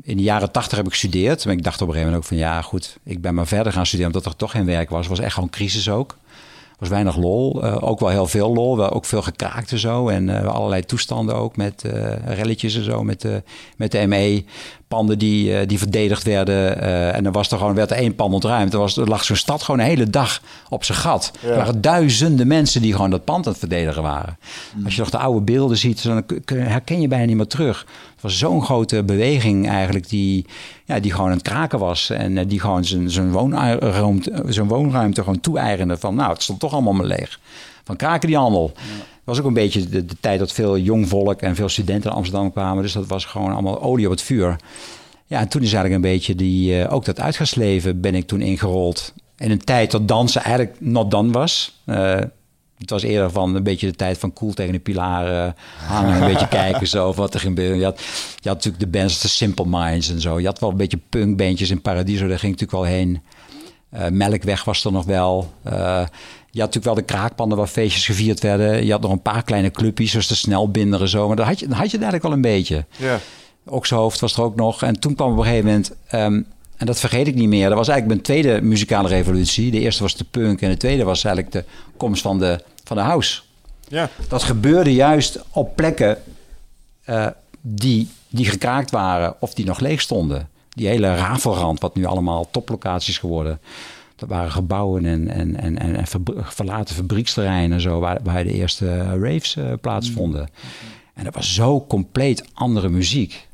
[0.02, 1.44] in de jaren tachtig heb ik gestudeerd.
[1.44, 3.72] Maar ik dacht op een gegeven moment ook van ja, goed, ik ben maar verder
[3.72, 5.00] gaan studeren omdat er toch geen werk was.
[5.00, 6.10] Het was echt gewoon crisis ook.
[6.10, 7.64] Er was weinig lol.
[7.64, 8.76] Uh, ook wel heel veel lol.
[8.76, 10.08] Wel ook veel gekraakt en zo.
[10.08, 11.84] En uh, allerlei toestanden ook met
[12.24, 13.02] relletjes en zo.
[13.02, 13.26] Met,
[13.76, 14.44] met de ME.
[14.92, 16.82] Panden die, die verdedigd werden.
[17.14, 18.72] en er was er gewoon, werd er één pand ontruimd.
[18.72, 21.30] Er, was, er lag zo'n stad gewoon een hele dag op zijn gat.
[21.40, 21.48] Ja.
[21.48, 24.38] Er waren duizenden mensen die gewoon dat pand aan het verdedigen waren.
[24.74, 24.84] Mm.
[24.84, 27.86] Als je nog de oude beelden ziet, dan herken je bijna niet meer terug.
[28.12, 30.46] Het was zo'n grote beweging eigenlijk die,
[30.84, 32.10] ja, die gewoon aan het kraken was.
[32.10, 35.96] En die gewoon zijn, zijn, woonruimte, zijn woonruimte gewoon toe-eigende.
[35.96, 37.40] Van nou, het stond toch allemaal maar leeg.
[37.84, 38.72] Van kraken die handel.
[38.74, 38.82] Ja.
[39.24, 42.16] Was ook een beetje de, de, tijd dat veel jong volk en veel studenten in
[42.16, 42.82] Amsterdam kwamen.
[42.82, 44.56] Dus dat was gewoon allemaal olie op het vuur.
[45.26, 48.40] Ja, en toen is eigenlijk een beetje die, uh, ook dat uitgaansleven ben ik toen
[48.40, 49.14] ingerold.
[49.36, 51.80] In een tijd dat dansen eigenlijk not done was.
[51.86, 52.18] Uh,
[52.78, 55.54] het was eerder van een beetje de tijd van cool tegen de pilaren
[55.86, 56.22] hangen.
[56.22, 57.78] Een beetje kijken zo of wat er gebeurde.
[57.78, 57.98] Je had,
[58.40, 60.40] je had natuurlijk de bands, de Simple Minds en zo.
[60.40, 62.28] Je had wel een beetje punkbandjes in Paradiso.
[62.28, 63.22] Daar ging natuurlijk wel heen.
[63.94, 65.52] Uh, Melkweg was er nog wel.
[65.66, 66.02] Uh,
[66.52, 68.84] je had natuurlijk wel de kraakpanden waar feestjes gevierd werden.
[68.84, 71.26] Je had nog een paar kleine clubjes, zoals de snelbinder en zo.
[71.26, 72.84] Maar dan had je, dan had je eigenlijk wel een beetje.
[72.96, 73.20] Ja.
[73.64, 74.82] Okshoofd was er ook nog.
[74.82, 75.92] En toen kwam op een gegeven moment...
[76.12, 76.46] Um,
[76.76, 77.68] en dat vergeet ik niet meer.
[77.68, 79.70] Dat was eigenlijk mijn tweede muzikale revolutie.
[79.70, 81.64] De eerste was de punk en de tweede was eigenlijk de
[81.96, 83.40] komst van de, van de house.
[83.88, 84.10] Ja.
[84.28, 86.18] Dat gebeurde juist op plekken
[87.06, 87.26] uh,
[87.60, 90.48] die, die gekraakt waren of die nog leeg stonden.
[90.68, 93.60] Die hele rafelrand, wat nu allemaal toplocaties geworden.
[94.22, 96.06] Dat waren gebouwen en, en, en, en
[96.44, 100.40] verlaten fabrieksterreinen en zo, waar, waar de eerste raves uh, plaatsvonden.
[100.40, 100.90] Mm.
[101.14, 103.48] En dat was zo compleet andere muziek.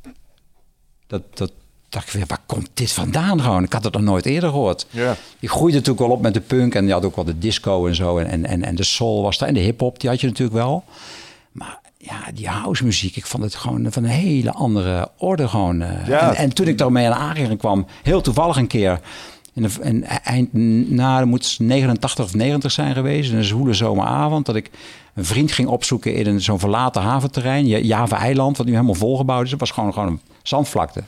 [1.06, 1.52] Dat, dat
[1.88, 3.64] dacht ik weer, waar komt dit vandaan gewoon?
[3.64, 4.86] Ik had het nog nooit eerder gehoord.
[4.90, 5.16] Ja.
[5.40, 7.86] Die groeide natuurlijk wel op met de punk en die had ook wel de disco
[7.86, 8.18] en zo.
[8.18, 10.84] En, en, en de soul was daar en de hip-hop, die had je natuurlijk wel.
[11.52, 15.82] Maar ja, die house muziek, ik vond het gewoon van een hele andere orde gewoon.
[15.82, 16.28] Uh, Ja.
[16.28, 19.00] en, en toen ik daarmee aan aanraking kwam, heel toevallig een keer...
[19.58, 20.48] In de, in eind,
[20.96, 23.32] dat moet 89 of 90 zijn geweest.
[23.32, 24.46] Een zwoele zomeravond.
[24.46, 24.70] Dat ik
[25.14, 27.66] een vriend ging opzoeken in zo'n verlaten haventerrein.
[27.66, 29.50] Java-eiland, wat nu helemaal volgebouwd is.
[29.50, 31.02] Het was gewoon, gewoon een zandvlakte.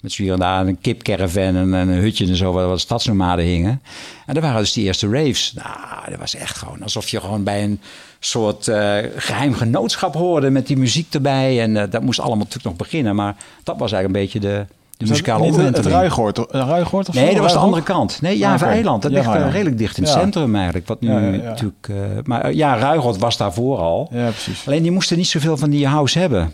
[0.00, 3.82] Met hier en daar een kipcaravan en een hutje en zo, waar wat stadsnomaden hingen.
[4.26, 5.52] En daar waren dus die eerste raves.
[5.52, 7.80] Nou, dat was echt gewoon alsof je gewoon bij een
[8.18, 11.60] soort uh, geheim genootschap hoorde met die muziek erbij.
[11.60, 13.14] En uh, dat moest allemaal natuurlijk nog beginnen.
[13.14, 14.66] Maar dat was eigenlijk een beetje de,
[14.96, 15.92] De muzikale het, het omwenteling.
[15.94, 16.46] Ruigoord, toch?
[16.48, 17.32] Een Ruigoord of Nee, zo?
[17.32, 18.18] dat was de andere kant.
[18.20, 18.70] Nee, Java Ah, oké.
[18.72, 19.02] Eiland.
[19.02, 20.86] Dat ligt eh, redelijk dicht in het centrum eigenlijk.
[20.88, 21.88] Wat nu natuurlijk...
[21.88, 24.08] eh, maar eh, ja, Ruigrot was daarvoor al.
[24.12, 24.66] Ja, precies.
[24.66, 26.52] Alleen die moesten niet zoveel van die house hebben.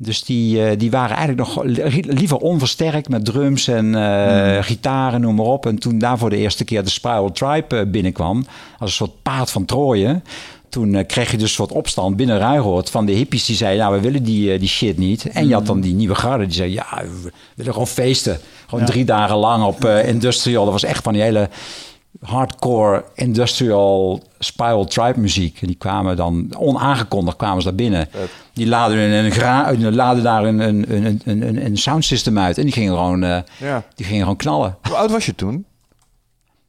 [0.00, 4.62] Dus die, eh, die waren eigenlijk nog li- liever onversterkt met drums en eh, Hmm.
[4.62, 5.66] gitaren, noem maar op.
[5.66, 8.44] En toen daarvoor de eerste keer de Spiral Tribe eh, binnenkwam,
[8.78, 10.20] als een soort paard van Troje...
[10.68, 13.82] Toen eh, kreeg je dus een soort opstand binnen Ruigoord van de hippies die zeiden...
[13.82, 15.28] nou, we willen die, eh, die shit niet.
[15.28, 16.72] En je had dan die nieuwe garde die zei...
[16.72, 16.86] ja,
[17.22, 18.38] we willen gewoon feesten.
[18.66, 20.64] Gewoon drie dagen lang op eh, industrial.
[20.64, 21.48] Dat was echt van die hele
[22.20, 25.60] hardcore industrial spiral tribe muziek.
[25.60, 28.08] En die kwamen dan onaangekondigd kwamen ze daar binnen.
[28.52, 32.58] Die laden, een, laden daar een, een, een, een, een, soundsystem uit.
[32.58, 33.20] En die gingen gewoon,
[33.58, 33.84] Ja.
[33.94, 34.76] die gingen gewoon knallen.
[34.82, 35.64] Hoe oud was je toen?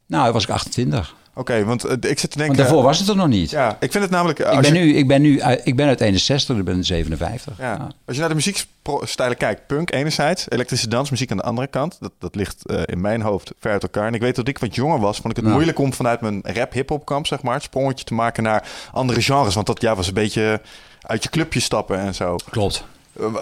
[0.06, 1.14] Nou, was ik 28.
[1.34, 2.46] Oké, want eh, ik zit te denken...
[2.46, 3.50] Want daarvoor was het er nog niet.
[3.50, 4.38] Ja, ik vind het namelijk...
[4.38, 6.84] eh, ik, ben je- nu, ik, ben nu, uit- ik ben uit 61, ik ben
[6.84, 7.58] 57.
[7.58, 7.64] Ja.
[7.72, 7.88] Ja.
[8.06, 11.96] Als je naar de muziekstijlen kijkt, punk enerzijds, elektrische dansmuziek aan de andere kant.
[12.00, 14.06] Dat, dat ligt eh, in mijn hoofd ver uit elkaar.
[14.06, 16.40] En ik weet dat ik wat jonger was, vond ik het moeilijk om vanuit mijn
[16.42, 19.54] rap hip-hop kamp, zeg maar, het sprongetje te maken naar andere genres.
[19.54, 20.60] Want dat ja, was een beetje
[21.00, 22.36] uit je clubje stappen en zo.
[22.50, 22.84] Klopt.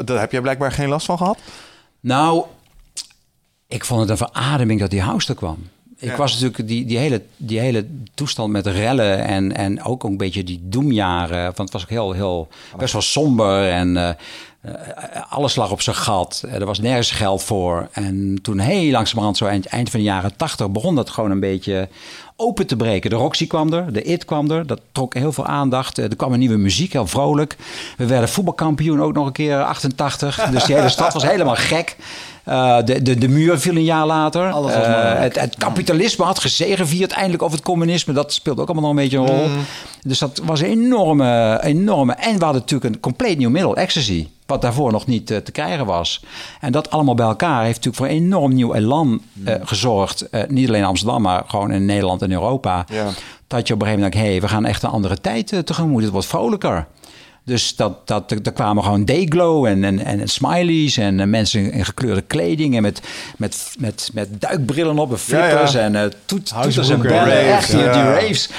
[0.05, 1.39] Daar heb jij blijkbaar geen last van gehad?
[2.01, 2.45] Nou,
[3.66, 5.68] ik vond het een verademing dat die house er kwam.
[6.01, 6.16] Ik Ja.
[6.16, 10.44] was natuurlijk die, die, hele, die hele toestand met rellen en, en ook een beetje
[10.44, 11.42] die doemjaren.
[11.42, 14.11] Want het was ook heel, heel best wel somber en eh,
[14.61, 14.72] eh,
[15.28, 16.44] alles lag op zijn gat.
[16.52, 17.88] Er was nergens geld voor.
[17.92, 21.40] En toen heel langzamerhand, zo eind, eind van de jaren tachtig, begon dat gewoon een
[21.40, 21.88] beetje
[22.36, 23.11] open te breken.
[23.11, 24.66] De Roxy kwam er, de It kwam er.
[24.66, 25.98] Dat trok heel veel aandacht.
[25.98, 27.56] Eh, Er kwam een nieuwe muziek, heel vrolijk.
[27.96, 30.40] We werden voetbalkampioen ook nog een keer 88.
[30.50, 31.96] Dus die hele stad was helemaal gek.
[32.44, 34.50] Eh, de, de, de muur viel een jaar later.
[34.50, 38.12] Alles was Eh, maar- het, het kapitalisme had gezegevierd eindelijk over het communisme.
[38.12, 39.48] Dat speelde ook allemaal nog een beetje een rol.
[40.02, 42.12] Dus dat was een enorme, enorme...
[42.12, 44.26] En we hadden natuurlijk een compleet nieuw middel, ecstasy.
[44.49, 46.24] Wat daarvoor nog niet eh, te krijgen was.
[46.61, 50.28] En dat allemaal bij elkaar heeft natuurlijk voor een enorm nieuw elan eh, gezorgd.
[50.28, 52.84] Eh, niet alleen in Amsterdam, maar gewoon in Nederland en Europa.
[52.92, 53.07] Ja.
[53.46, 55.62] Dat je op een gegeven moment denkt, hé, hey, we gaan echt een andere tijd
[55.64, 56.03] tegemoet.
[56.03, 56.86] Het wordt vrolijker.
[57.44, 62.22] Dus dat, dat, er kwamen gewoon dayglow en, en, en smileys en mensen in gekleurde
[62.22, 63.03] kleding en met,
[63.36, 65.84] met, met, met duikbrillen op en flippers Ja, ja.
[65.84, 67.46] en eh toet, toeters en bellen.
[67.46, 67.92] Echt, die, ja.
[67.92, 68.51] die raves.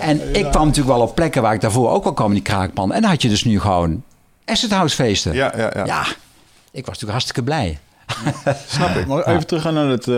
[0.00, 2.42] En ik kwam natuurlijk wel op plekken waar ik daarvoor ook al kwam in die
[2.42, 2.92] kraakpan.
[2.92, 4.02] En dan had je dus nu gewoon
[4.44, 5.32] acid house feesten.
[5.34, 5.84] Ja, ja, ja.
[5.84, 6.02] ja,
[6.70, 7.78] ik was natuurlijk hartstikke blij.
[8.68, 9.06] Snap ik.
[9.08, 10.14] Maar even terug gaan naar, het, eh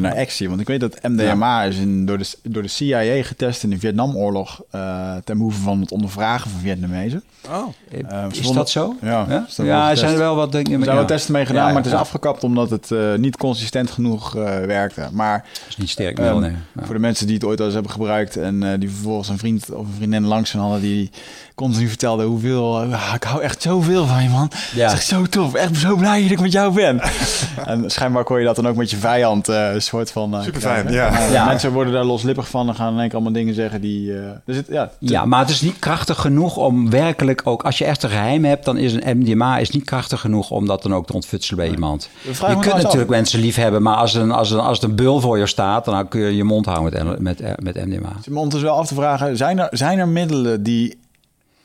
[0.00, 0.48] naar actie.
[0.48, 3.78] Want ik weet dat MDMA is in, door, de, door de CIA getest in de
[3.78, 4.62] Vietnamoorlog...
[4.70, 7.22] eh ten behoeve van het ondervragen van Vietnamezen.
[7.50, 7.68] Oh.
[8.08, 8.96] Eh, ze Is dat zo?
[9.00, 9.44] Ja, ja?
[9.48, 10.78] is dat ja wel er zijn er wel wat dingen.
[10.78, 12.04] Er zijn wel testen mee gedaan, Ja, ja, maar het is ja.
[12.04, 15.08] afgekapt omdat het eh, niet consistent genoeg eh, werkte.
[15.12, 16.18] Maar Dat is niet sterk.
[16.18, 16.50] ehm, wel, nee.
[16.50, 16.84] Ja.
[16.84, 19.38] voor de mensen die het ooit al eens hebben gebruikt en eh, die vervolgens een
[19.38, 21.10] vriend of een vriendin langs hun hadden die
[21.54, 24.50] continu vertelde hoeveel, eh, ik hou echt zoveel van je man.
[24.74, 24.82] Ja.
[24.82, 27.00] Het is echt zo tof, echt zo blij dat ik met jou ben.
[27.66, 30.34] en schijnbaar kon je dat dan ook met je vijand eh, een soort van...
[30.34, 31.32] eh, Superfijn, krijgen.
[31.32, 31.44] ja.
[31.44, 34.18] Mensen worden daar loslippig van en gaan in één keer allemaal dingen zeggen die...
[34.18, 37.62] eh, dus het, ja, te- Ja, maar het is niet krachtig genoeg om werkelijk ook...
[37.62, 40.50] Als je echt een geheim hebt, dan is een MDMA is niet krachtig genoeg...
[40.50, 42.08] om dat dan ook te ontfutselen bij iemand.
[42.22, 42.82] Je kunt ons af.
[42.82, 43.82] natuurlijk mensen lief hebben...
[43.82, 45.84] maar als, een, als, een, als het een beul voor je staat...
[45.84, 48.12] dan kun je je mond houden met, met, met MDMA.
[48.20, 50.98] Zit me ondertussen wel af te vragen, zijn er, zijn er middelen die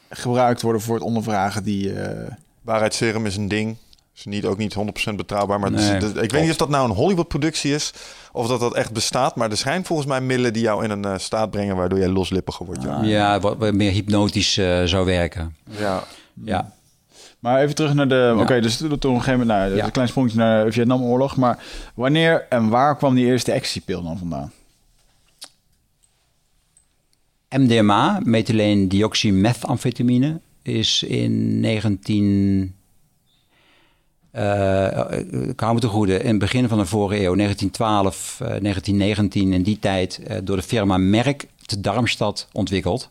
[0.09, 1.93] gebruikt worden voor het ondervragen die...
[1.93, 2.31] eh,
[2.61, 3.75] Waarheidsserum is een ding.
[4.15, 4.75] Is niet, ook niet
[5.11, 5.59] 100% betrouwbaar.
[5.59, 7.93] Maar het is- Nee, dat- ik weet niet of dat nou een Hollywood-productie is.
[8.31, 9.35] Of dat dat echt bestaat.
[9.35, 11.75] Maar er zijn volgens mij middelen die jou in een eh, staat brengen.
[11.75, 12.83] waardoor jij loslippiger wordt.
[12.83, 13.01] Ja.
[13.03, 15.55] Ja, wat, wat meer hypnotisch eh, zou werken.
[15.77, 16.03] ja.
[16.43, 16.71] Ja.
[17.39, 18.35] Maar even terug naar de...
[18.39, 19.47] Oké, dus toen op een gegeven moment...
[19.59, 19.85] Nou, Ja.
[19.85, 21.35] een klein sprongetje naar de Vietnamoorlog.
[21.35, 24.51] Maar wanneer en waar kwam die eerste ecstasypil dan vandaan?
[27.49, 32.75] MDMA, methyleendioxymethamfetamine, is in 19...
[34.31, 38.47] eh ik hou me te goede, in het begin van de vorige eeuw, 1912, eh,
[38.47, 43.09] 1919, in die tijd, eh, door de firma Merck te Darmstadt ontwikkeld.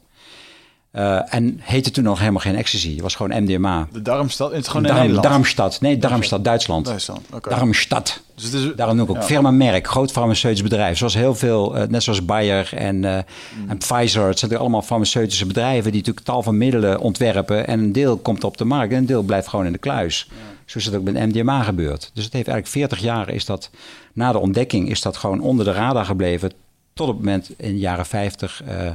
[0.97, 3.88] Eh, en heette toen nog helemaal geen ecstasy, het was gewoon MDMA.
[3.92, 4.51] De Darmstad?
[4.51, 5.26] Het is gewoon Darm, Nederland?
[5.26, 6.84] Darmstadt, nee, Darmstadt, Duitsland.
[6.84, 7.49] Duitsland, oké.
[7.49, 8.22] Darmstadt.
[8.34, 8.72] Dus het is...
[8.76, 9.22] Daarom noem ik ook Ja.
[9.22, 10.99] firma Merck, groot farmaceutisch bedrijf.
[10.99, 13.18] Zoals heel veel, eh, net zoals Bayer en, eh,
[13.57, 13.70] Mm.
[13.70, 14.26] en Pfizer.
[14.28, 17.66] Het zijn allemaal farmaceutische bedrijven die natuurlijk tal van middelen ontwerpen.
[17.66, 20.28] En een deel komt op de markt en een deel blijft gewoon in de kluis.
[20.64, 22.11] Zo is het ook met MDMA gebeurd.
[22.14, 23.70] Dus het heeft eigenlijk 40 jaar is dat,
[24.12, 26.51] na de ontdekking, is dat gewoon onder de radar gebleven.
[26.94, 28.90] Tot op het moment in de jaren 50, eh,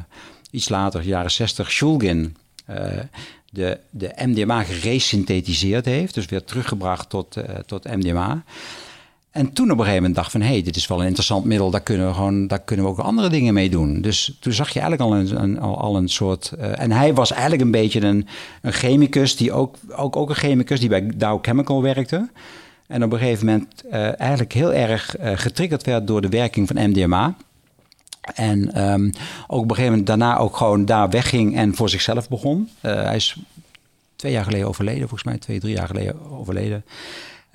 [0.51, 2.35] iets later, jaren 60, Shulgin.
[2.65, 2.99] eh,
[3.53, 8.43] de, de MDMA geresynthetiseerd heeft, dus weer teruggebracht tot, eh, tot MDMA.
[9.31, 10.41] En toen op een gegeven moment dacht van...
[10.41, 12.91] hé, hey, dit is wel een interessant middel, daar kunnen, we gewoon, daar kunnen we
[12.91, 14.01] ook andere dingen mee doen.
[14.01, 16.51] Dus toen zag je eigenlijk al een, al, een soort...
[16.51, 18.27] eh, en hij was eigenlijk een beetje een,
[18.61, 20.79] een chemicus, die ook, ook, ook een chemicus...
[20.79, 22.29] die bij Dow Chemical werkte.
[22.87, 23.83] En op een gegeven moment
[24.17, 27.35] eigenlijk heel erg getriggerd werd door de werking van MDMA.
[28.21, 29.11] En um,
[29.47, 32.69] ook op een gegeven moment daarna ook gewoon daar wegging en voor zichzelf begon.
[32.81, 33.35] Uh, hij is
[34.15, 36.83] twee jaar geleden overleden, volgens mij twee, drie jaar geleden overleden.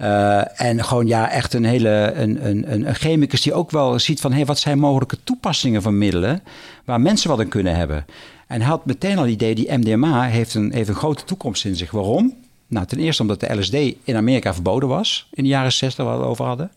[0.01, 4.21] Uh, en gewoon ja, echt een hele een, een, een, chemicus die ook wel ziet
[4.21, 6.43] van hey, wat zijn mogelijke toepassingen van middelen
[6.85, 8.05] waar mensen wat aan kunnen hebben.
[8.47, 11.65] En hij had meteen al het idee, die MDMA heeft een, heeft een grote toekomst
[11.65, 11.91] in zich.
[11.91, 12.35] Waarom?
[12.67, 16.15] Nou, ten eerste omdat de LSD in Amerika verboden was in de jaren 60 waar
[16.15, 16.71] we het over hadden.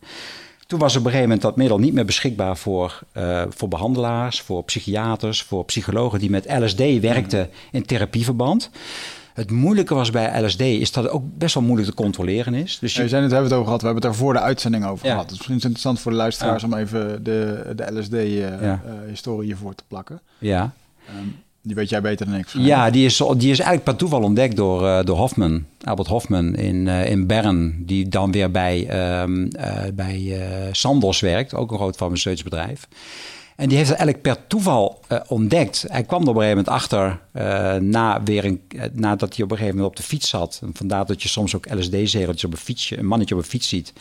[0.70, 4.40] Toen was op een gegeven moment dat middel niet meer beschikbaar voor, uh, voor behandelaars,
[4.40, 8.70] voor psychiaters, voor psychologen die met LSD werkten in therapieverband.
[9.34, 12.78] Het moeilijke was bij LSD is dat het ook best wel moeilijk te controleren is.
[12.78, 13.08] Dus je...
[13.08, 13.80] zijn het hebben het over gehad.
[13.80, 15.28] We hebben het er voor de uitzending over gehad.
[15.28, 19.54] Dus misschien is het interessant voor de luisteraars om even de, de LSD-historie uh, ja.
[19.54, 20.20] hiervoor te plakken.
[20.38, 20.72] Ja.
[21.18, 22.46] Um, die weet jij beter dan ik.
[22.48, 26.54] Ja, die is, die is eigenlijk per toeval ontdekt door, uh, door Hoffman, Albert Hoffman
[26.54, 27.82] in, uh, in Bern.
[27.86, 28.78] Die dan weer bij,
[29.22, 30.42] um, uh, bij
[30.72, 32.88] Sandoz werkt, ook een groot farmaceutisch bedrijf.
[33.56, 35.84] En die heeft het eigenlijk per toeval ontdekt.
[35.88, 37.20] Hij kwam er op een gegeven moment achter,
[37.82, 38.60] na weer een,
[38.92, 40.58] nadat hij op een gegeven moment op de fiets zat.
[40.62, 43.68] En vandaar dat je soms ook LSD-zegeltjes op een fietsje, een mannetje op een fiets
[43.68, 43.92] ziet.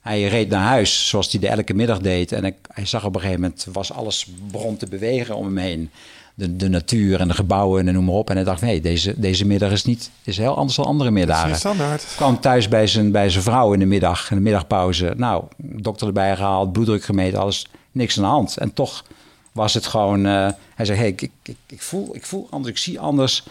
[0.00, 2.32] Hij reed naar huis, zoals hij de elke middag deed.
[2.32, 5.56] En ik, hij zag op een gegeven moment, was alles begon te bewegen om hem
[5.56, 5.90] heen
[6.34, 8.30] de, de natuur en de gebouwen en noem maar op.
[8.30, 11.56] En hij dacht, nee, deze, deze middag is niet is heel anders dan andere middagen.
[11.56, 12.12] standaard.
[12.16, 15.12] Kwam thuis bij zijn, bij zijn vrouw in de middag, in de middagpauze.
[15.16, 18.56] Nou, dokter erbij gehaald, bloeddruk gemeten, alles, niks aan de hand.
[18.56, 19.04] En toch
[19.52, 22.78] was het gewoon, uh, hij zei, hey, ik, ik, ik, voel, ik voel anders, ik
[22.78, 23.44] zie anders.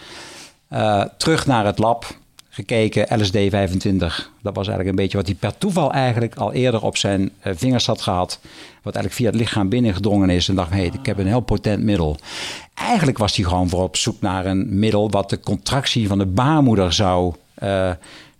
[0.70, 2.16] Uh, terug naar het lab,
[2.54, 4.32] gekeken, LSD 25.
[4.42, 7.54] Dat was eigenlijk een beetje wat hij per toeval eigenlijk al eerder op zijn uh,
[7.56, 8.40] vingers had gehad.
[8.82, 10.48] Wat eigenlijk via het lichaam binnengedrongen is.
[10.48, 12.18] En dacht, hé, ik heb een heel potent middel.
[12.74, 16.26] Eigenlijk was hij gewoon voor op zoek naar een middel wat de contractie van de
[16.26, 17.34] baarmoeder zou
[17.64, 17.92] uh,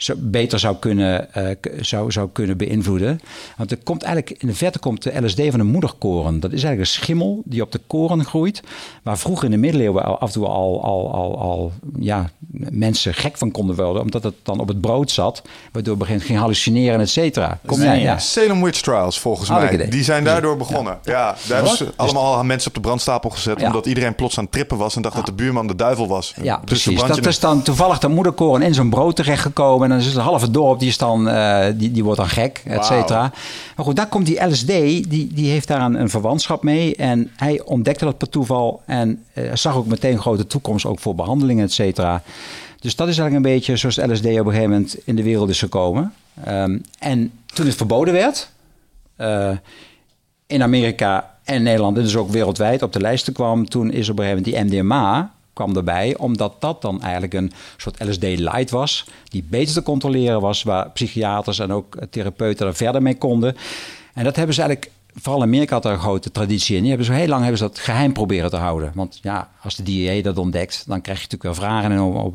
[0.04, 1.48] zo beter zou kunnen, uh,
[1.80, 3.20] zou, zou kunnen beïnvloeden.
[3.58, 6.40] Want er komt eigenlijk in de verte komt de LSD van de moederkoren.
[6.40, 8.62] Dat is eigenlijk een schimmel die op de koren groeit.
[9.04, 12.30] Waar vroeger in de middeleeuwen af en toe al, al, al, al ja,
[12.70, 14.02] mensen gek van konden worden.
[14.02, 15.42] Omdat het dan op het brood zat.
[15.72, 17.60] Waardoor begint ging hallucineren, et cetera.
[17.66, 18.02] Kom jij?
[18.02, 18.18] Ja.
[18.18, 19.88] Salem Witch Trials volgens mij.
[19.90, 21.00] Die zijn daardoor begonnen.
[21.04, 23.64] Ja, ja daar hebben ze allemaal mensen op de brandstapel gezet.
[23.64, 24.96] Omdat iedereen plots aan het trippen was.
[24.96, 26.34] En dacht dat de buurman de duivel was.
[26.42, 27.08] Ja, dus precies.
[27.08, 29.93] Dat is dan toevallig de moederkoren in zo'n brood terechtgekomen.
[29.94, 32.86] Dan is het halve dorp, die, is dan, uh, die, die wordt dan gek, et
[32.86, 33.32] cetera.
[33.76, 36.96] Maar goed, daar komt die LSD, die, die heeft daar een, een verwantschap mee.
[36.96, 38.82] En hij ontdekte dat per toeval.
[38.86, 42.22] En uh, zag ook meteen grote toekomst ook voor behandelingen, et cetera.
[42.80, 45.50] Dus dat is eigenlijk een beetje zoals LSD op een gegeven moment in de wereld
[45.50, 46.14] is gekomen.
[46.48, 48.50] Um, en toen het verboden werd,
[49.18, 49.50] uh,
[50.48, 54.20] in Amerika en Nederland, en dus ook wereldwijd op de lijsten kwam, toen is op
[54.20, 59.06] een gegeven moment die MDMA kwam erbij, omdat dat dan eigenlijk een soort LSD-light was,
[59.24, 63.56] die beter te controleren was, waar psychiaters en ook therapeuten er verder mee konden.
[64.14, 66.82] En dat hebben ze eigenlijk, vooral in Amerika had een grote traditie in.
[66.82, 68.92] Die hebben zo heel lang hebben ze dat geheim proberen te houden.
[68.96, 71.92] Want ja, als de DEA dat ontdekt, dan krijg je natuurlijk wel vragen.
[71.92, 72.34] En op, nou, op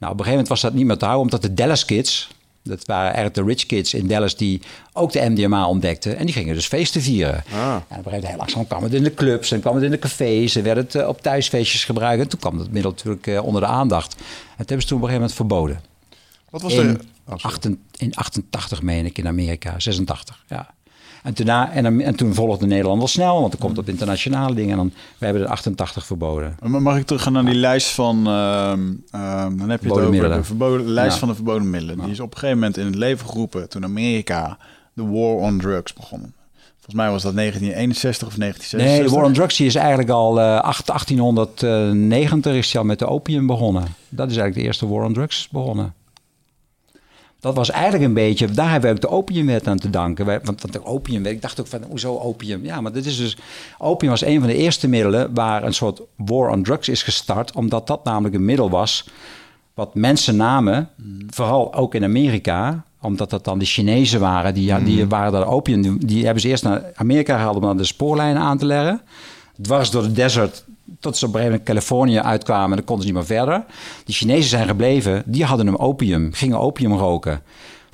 [0.00, 2.28] een gegeven moment was dat niet meer te houden, omdat de Dallas Kids,
[2.62, 6.16] dat waren eigenlijk de rich kids in Dallas die ook de MDMA ontdekten.
[6.16, 7.44] En die gingen dus feesten vieren.
[7.52, 7.74] Ah.
[7.74, 9.84] En op een gegeven moment heel langzaam kwam het in de clubs en kwam het
[9.84, 10.56] in de cafés.
[10.56, 12.22] En werd het uh, op thuisfeestjes gebruikt.
[12.22, 14.14] En toen kwam het middel natuurlijk uh, onder de aandacht.
[14.14, 14.24] En
[14.56, 15.80] dat hebben ze toen op een gegeven moment verboden.
[16.50, 16.98] Wat was in, de...
[17.24, 20.74] Oh, in 88 meen ik in Amerika, 86, ja.
[21.22, 24.70] En, daarna, en, en, toen volgde Nederland wel snel, want er komt op internationale dingen.
[24.70, 26.56] En dan, we hebben de 88 verboden.
[26.62, 28.24] Mag ik teruggaan naar die lijst van, uh,
[29.58, 31.18] dan heb je het over de verboden, lijst ja.
[31.18, 31.98] van de verboden middelen.
[32.00, 34.58] Die is op een gegeven moment in het leven geroepen toen Amerika
[34.92, 36.32] de War on Drugs begon.
[36.88, 38.78] Volgens mij was dat 1961 of 1966.
[38.80, 43.46] Nee, de War on Drugs is eigenlijk al uh, 1890 is al met de opium
[43.46, 43.82] begonnen.
[44.08, 45.94] Dat is eigenlijk de eerste War on Drugs begonnen.
[47.40, 50.26] Dat was eigenlijk een beetje, daar hebben we ook de opiumwet aan te danken.
[50.26, 52.64] Want, want de opiumwet, ik dacht ook van, hoezo opium?
[52.64, 53.36] Ja, maar dit is dus,
[53.78, 57.52] opium was een van de eerste middelen waar een soort war on drugs is gestart.
[57.54, 59.08] Omdat dat namelijk een middel was
[59.78, 60.88] wat mensen namen,
[61.30, 65.08] vooral ook in Amerika, omdat dat dan de Chinezen waren, die, ja, die mm.
[65.08, 68.42] waren daar opium, die, die hebben ze eerst naar Amerika gehaald om dan de spoorlijnen
[68.42, 69.00] aan te leggen.
[69.62, 70.64] Dwars door de desert
[71.00, 73.64] tot ze op een gegeven moment Californië uitkwamen en dan konden ze niet meer verder.
[74.04, 77.42] Die Chinezen zijn gebleven, die hadden hem opium, gingen opium roken.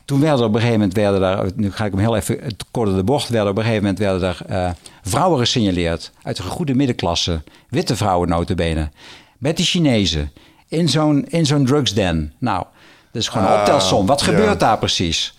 [0.04, 2.56] Toen werden er op een gegeven moment, werden daar, nu ga ik hem heel even
[2.70, 4.70] kort de bocht, werden op een gegeven moment werden er uh,
[5.02, 8.90] vrouwen gesignaleerd uit de goede middenklasse, witte vrouwen notabene,
[9.38, 10.32] met die Chinezen
[10.68, 12.32] in zo'n in zo'n drugsden.
[12.38, 12.64] Nou,
[13.12, 14.06] dat is gewoon een uh, optelsom.
[14.06, 15.34] Wat gebeurt daar precies?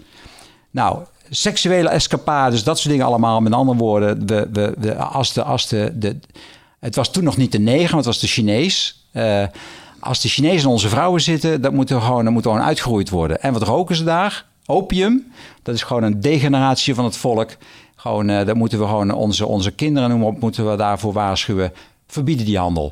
[0.72, 1.00] Nou,
[1.30, 3.42] seksuele escapades, dat soort dingen allemaal.
[3.42, 6.20] Met andere woorden, we, we, we, als, de, als de, de,
[6.86, 9.06] het was toen nog niet de maar het was de Chinees.
[9.14, 9.44] Uh,
[10.00, 13.10] als de Chinezen in onze vrouwen zitten, dat moet er gewoon, dat moet gewoon uitgeroeid
[13.10, 13.42] worden.
[13.42, 14.46] En wat roken ze daar?
[14.66, 15.32] opium,
[15.64, 17.58] dat is gewoon een degeneratie van het volk.
[17.96, 21.74] Gewoon, uh, dat moeten we gewoon onze, onze kinderen noemen op, moeten we daarvoor waarschuwen.
[22.08, 22.92] Verbieden die handel.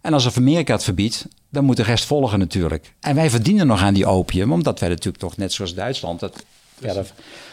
[0.00, 2.94] En als Amerika het verbiedt, dan moet de rest volgen natuurlijk.
[3.00, 6.44] En wij verdienen nog aan die opium, omdat wij natuurlijk toch net zoals Duitsland dat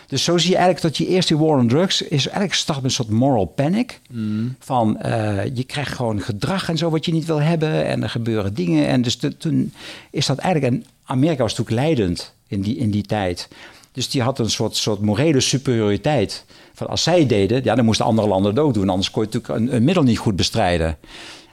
[0.09, 2.85] dus zo zie je eigenlijk dat je eerste war on drugs is eigenlijk start met
[2.85, 3.99] een soort moral panic.
[4.09, 4.55] Mm.
[4.59, 8.09] Van uh, je krijgt gewoon gedrag en zo wat je niet wil hebben en er
[8.09, 8.87] gebeuren dingen.
[8.87, 9.73] En dus toen
[10.11, 13.47] is dat eigenlijk, en Amerika was natuurlijk leidend in die, in die tijd.
[13.91, 16.45] Dus die had een soort, soort morele superioriteit.
[16.73, 18.89] Van als zij deden, ja, dan moesten andere landen het ook doen.
[18.89, 20.97] Anders kon je natuurlijk een, een middel niet goed bestrijden.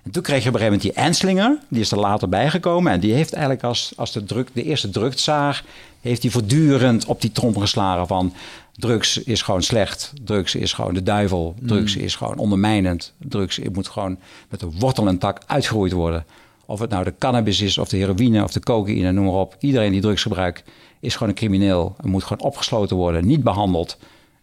[0.02, 2.92] En toen kreeg je op een gegeven moment die Enslinger, die is er later bijgekomen.
[2.92, 5.64] En die heeft eigenlijk als, als de, druk, de eerste drugszaar,
[6.06, 8.32] heeft hij voortdurend op die trom geslagen van
[8.76, 12.02] drugs is gewoon slecht, drugs is gewoon de duivel, drugs mm.
[12.02, 16.24] is gewoon ondermijnend, drugs moet gewoon met een wortel en tak uitgeroeid worden.
[16.66, 19.56] Of het nou de cannabis is, of de heroïne, of de cocaïne, noem maar op.
[19.60, 20.64] Iedereen die drugs gebruikt,
[21.00, 21.94] is gewoon een crimineel.
[22.02, 23.98] En moet gewoon opgesloten worden, niet behandeld.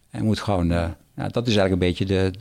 [0.09, 0.85] En moet gewoon, uh,
[1.15, 2.33] nou, dat is eigenlijk een beetje de,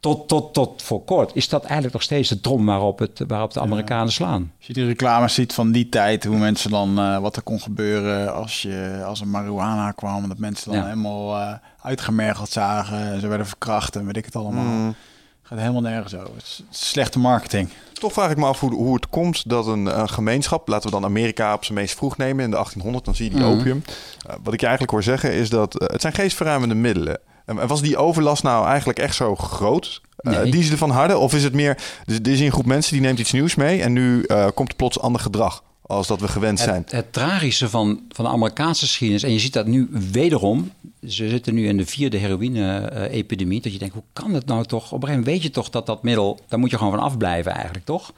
[0.00, 3.52] tot, tot, tot voor kort is dat eigenlijk nog steeds de trom waarop, het, waarop
[3.52, 4.52] de Amerikanen slaan.
[4.56, 7.60] Als je die reclames ziet van die tijd, hoe mensen dan, uh, wat er kon
[7.60, 13.28] gebeuren als, je, als een marihuana kwam, dat mensen dan helemaal uh, uitgemergeld zagen, ze
[13.28, 14.64] werden verkracht en weet ik het allemaal.
[14.64, 14.94] Mm.
[15.42, 16.34] Gaat helemaal nergens over.
[16.34, 17.68] Het is slechte marketing.
[17.92, 21.04] Toch vraag ik me af hoe, hoe het komt dat een, gemeenschap, laten we dan
[21.04, 23.58] Amerika op zijn meest vroeg nemen in de 1800, dan zie je die mm.
[23.58, 23.82] opium.
[23.86, 27.20] Uh, wat ik je eigenlijk hoor zeggen is dat het zijn geestverruimende middelen.
[27.48, 30.00] En was die overlast nou eigenlijk echt zo groot?
[30.20, 31.20] Uh, die ze ervan hadden?
[31.20, 33.82] Of is het meer, dus er is een groep mensen die neemt iets nieuws mee
[33.82, 36.82] en nu uh, komt plots ander gedrag als dat we gewend zijn?
[36.82, 40.72] Het, het tragische van, van de Amerikaanse geschiedenis, en je ziet dat nu wederom,
[41.06, 44.84] ze zitten nu in de vierde heroïne-epidemie, dat je denkt, hoe kan het nou toch?
[44.84, 47.02] Op een gegeven moment weet je toch dat dat middel, daar moet je gewoon van
[47.02, 48.12] afblijven eigenlijk, toch?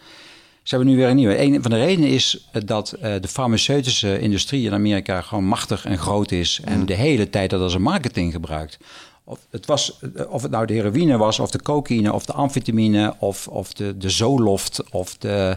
[0.63, 1.41] Ze hebben nu weer een nieuwe.
[1.41, 5.99] Een van de redenen is dat uh, de farmaceutische industrie in Amerika gewoon machtig en
[5.99, 6.61] groot is.
[6.65, 6.87] En mm.
[6.87, 8.79] de hele tijd dat als een marketing gebruikt.
[9.25, 12.33] Of het, was, eh, of het nou de heroïne was, of de cocaïne, of de
[12.33, 15.57] amfetamine, of, of de, de Zoloft, of de,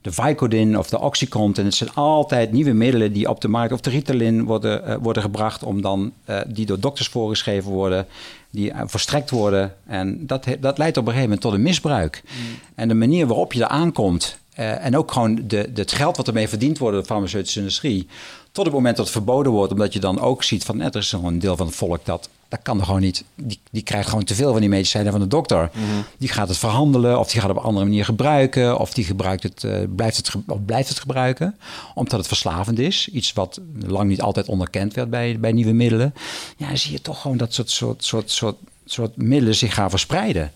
[0.00, 1.64] de Vicodin, of de Oxycontin.
[1.64, 5.22] Het zijn altijd nieuwe middelen die op de markt, of de Ritalin, worden, uh, worden
[5.22, 8.06] gebracht, om dan, uh, die door dokters voorgeschreven worden,
[8.50, 9.74] die verstrekt worden.
[9.86, 12.22] En dat, dat leidt op een gegeven moment tot een misbruik.
[12.24, 12.58] Mm.
[12.74, 16.26] En de manier waarop je er aankomt, en ook gewoon de, de, het geld wat
[16.26, 18.06] ermee verdiend wordt door de farmaceutische industrie,
[18.52, 21.10] tot het moment dat het verboden wordt, omdat je dan ook ziet van er is
[21.10, 23.24] nog een deel van het volk dat dat kan er gewoon niet.
[23.34, 25.70] Die, die krijgt gewoon te veel van die medicijnen van de dokter.
[25.72, 25.84] Mhm.
[26.18, 28.78] Die gaat het verhandelen of die gaat het op een andere manier gebruiken.
[28.78, 31.56] Of die gebruikt het, uh, blijft, het of blijft het gebruiken.
[31.94, 33.08] Omdat het verslavend is.
[33.08, 36.14] Iets wat lang niet altijd onderkend werd bij, bij nieuwe middelen.
[36.56, 39.90] Ja, dan zie je toch gewoon dat soort, soort, soort, soort, soort middelen zich gaan
[39.90, 40.52] verspreiden.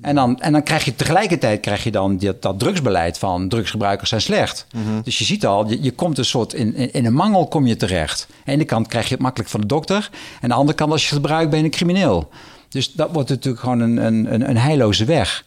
[0.00, 4.08] En dan, en dan krijg je tegelijkertijd krijg je dan dat, dat drugsbeleid van drugsgebruikers
[4.08, 4.66] zijn slecht.
[4.72, 5.02] Mhm.
[5.02, 7.76] Dus je ziet al, je, je komt een soort in, in, een mangel kom je
[7.76, 8.26] terecht.
[8.30, 10.10] Aan de ene kant krijg je het makkelijk van de dokter.
[10.12, 12.30] En aan de andere kant, als je het gebruikt, ben je een crimineel.
[12.68, 15.44] Dus dat wordt natuurlijk gewoon een, een, een heilloze weg.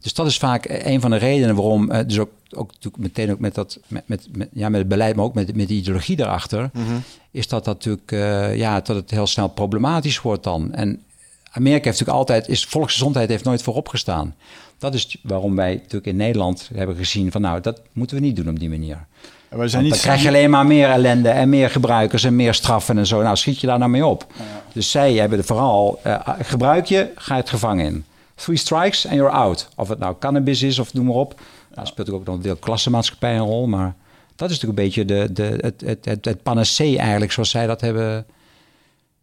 [0.00, 3.30] Dus dat is vaak een van de redenen waarom, uh, dus ook, ook natuurlijk meteen
[3.30, 5.74] ook met, dat, met, met, met, ja, met het beleid, maar ook met, met de
[5.74, 6.94] ideologie daarachter, mhm.
[7.30, 10.72] is dat, dat natuurlijk, uh, ja, dat het heel snel problematisch wordt dan.
[10.72, 11.02] En
[11.50, 14.34] Amerika heeft natuurlijk altijd, is volksgezondheid heeft nooit voorop gestaan.
[14.78, 18.36] Dat is waarom wij natuurlijk in Nederland hebben gezien van nou, dat moeten we niet
[18.36, 19.06] doen op die manier.
[19.48, 22.54] We zijn niet dan krijg je alleen maar meer ellende en meer gebruikers en meer
[22.54, 23.22] straffen en zo.
[23.22, 24.26] Nou, schiet je daar nou mee op.
[24.72, 28.04] Dus zij hebben er vooral, uh, gebruik je, ga je het gevangen in.
[28.34, 29.68] Three strikes and you're out.
[29.76, 31.40] Of het nou cannabis is of noem maar op.
[31.74, 33.66] Nou, speelt ook nog een deel klassenmaatschappij een rol.
[33.66, 33.94] Maar
[34.36, 37.66] dat is natuurlijk een beetje de, de, het, het, het, het panacee eigenlijk, zoals zij
[37.66, 38.26] dat hebben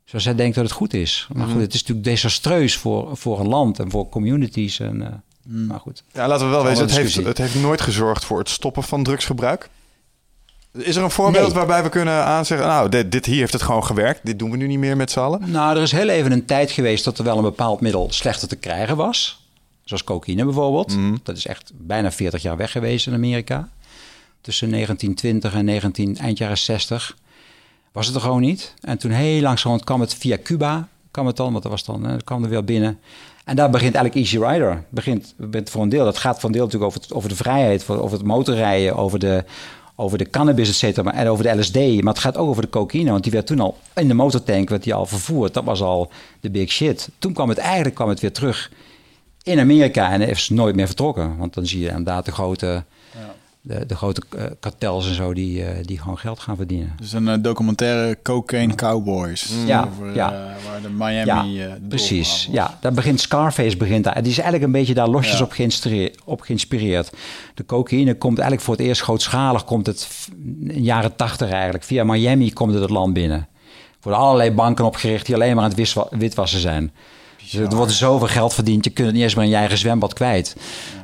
[0.05, 1.27] zoals zij denkt dat het goed is.
[1.33, 1.63] Maar goed, mhm.
[1.63, 4.79] het is natuurlijk desastreus voor, voor een land en voor communities.
[4.79, 6.03] En, uh, Maar goed.
[6.13, 9.03] Ja, laten we wel wezen, het heeft, het heeft nooit gezorgd voor het stoppen van
[9.03, 9.69] drugsgebruik.
[10.71, 12.67] Is er een voorbeeld waarbij we kunnen aanzeggen...
[12.67, 14.19] nou, dit, dit, hier heeft het gewoon gewerkt.
[14.23, 15.51] Dit doen we nu niet meer met z'n allen?
[15.51, 17.03] Nou, er is heel even een tijd geweest...
[17.03, 19.43] dat er wel een bepaald middel slechter te krijgen was.
[19.83, 20.95] Zoals cocaïne bijvoorbeeld.
[20.95, 21.15] Mhm.
[21.23, 23.69] Dat is echt bijna 40 jaar weg geweest in Amerika.
[24.41, 27.15] Tussen 1920 en 19, eind jaren 60
[27.95, 28.73] was het er gewoon niet.
[28.81, 32.21] En toen heel langzaam kwam het via Cuba, kwam het dan, want dat was dan,
[32.23, 32.99] kwam er weer binnen.
[33.45, 34.83] En daar begint eigenlijk Easy Rider.
[34.89, 36.03] Begint, begint voor een deel.
[36.05, 39.19] Dat gaat voor een deel natuurlijk over, het, over de vrijheid, over het motorrijden, over
[39.19, 39.43] de,
[39.95, 41.75] over de cannabis, et cetera, en over de LSD.
[41.75, 44.69] Maar het gaat ook over de cocaïne, want die werd toen al in de motortank
[44.69, 45.53] werd die al vervoerd.
[45.53, 47.09] Dat was al de big shit.
[47.19, 48.71] Toen kwam het eigenlijk kwam het weer terug
[49.43, 51.37] in Amerika en is nooit meer vertrokken.
[51.37, 52.83] Want dan zie je inderdaad de grote
[53.65, 56.93] de, de grote uh, kartels en zo die, uh, die gewoon geld gaan verdienen.
[56.99, 59.49] Dus een uh, documentaire Cocaine Cowboys.
[59.49, 59.65] Mm.
[59.65, 60.31] Ja, over, ja.
[60.65, 61.53] waar de Miami.
[61.53, 62.47] Ja, precies.
[62.51, 64.13] Ja, daar begint Scarface begint daar.
[64.13, 67.11] Die is eigenlijk een beetje daar losjes op, geïnspireerd, op geïnspireerd.
[67.53, 70.29] De cocaïne komt eigenlijk voor het eerst grootschalig, komt het
[70.67, 71.83] in jaren tachtig eigenlijk.
[71.83, 73.47] Via Miami komt het het land binnen.
[74.01, 76.91] worden allerlei banken opgericht die alleen maar aan het witwassen zijn.
[77.51, 79.77] Dus er wordt zoveel geld verdiend, je kunt het niet eens meer in je eigen
[79.77, 80.55] zwembad kwijt.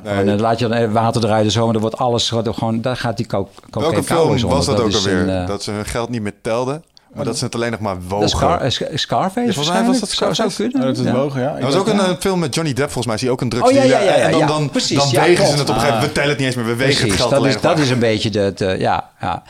[0.03, 0.25] Nee.
[0.25, 3.17] dan laat je dan water eruit en zo, maar dan wordt alles gewoon, daar gaat
[3.17, 5.27] die cocaïne Welke film was dat, ook alweer?
[5.27, 6.83] Uh, dat ze hun geld niet meer telden?
[7.13, 8.29] Maar dat ze het alleen nog maar wogen.
[8.29, 9.53] Scar, Scarface?
[9.53, 10.35] volgens mij was dat Scarface.
[10.35, 10.89] Zou, zou kunnen.
[10.89, 11.57] Oh, dat is wogen, ja.
[11.57, 13.17] Er was ook een, een, film met Johnny Depp, volgens mij.
[13.17, 13.69] Zie je ook een drugs.
[13.69, 15.93] Oh, ja, ja, ja, En dan, dan, precies, dan wegen ze het op een gegeven
[15.93, 16.07] moment.
[16.07, 16.65] We tellen het niet eens meer.
[16.65, 18.53] We wegen het geld dat alleen is, Dat is een beetje de...
[18.55, 19.43] de ja, ja.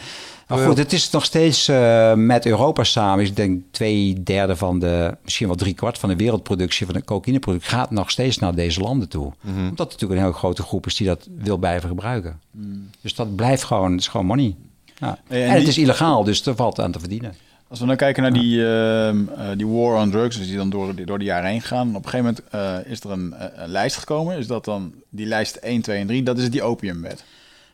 [0.56, 3.26] Maar goed, het is nog steeds uh, met Europa samen.
[3.26, 7.04] Ik denk twee derde van de, misschien wel drie kwart van de wereldproductie van de
[7.04, 9.34] cocaïneproduct gaat nog steeds naar deze landen toe.
[9.42, 9.70] Mm -hmm.
[9.70, 12.40] Omdat het natuurlijk een heel grote groep is die dat wil blijven gebruiken.
[12.52, 12.90] Mm.
[13.02, 14.56] Dus dat blijft gewoon, het is gewoon money.
[14.98, 15.20] Ja.
[15.28, 17.34] en, en het is illegaal, dus er valt aan te verdienen.
[17.72, 19.12] Als we dan kijken naar die, uh,
[19.58, 21.96] die war on drugs, dus die dan door, door de jaren heen gaan.
[21.96, 24.38] Op een gegeven moment uh, is er een, een, lijst gekomen.
[24.38, 26.24] Is dat dan die lijst 1, 2 en 3?
[26.24, 27.24] Dat is die opiumwet.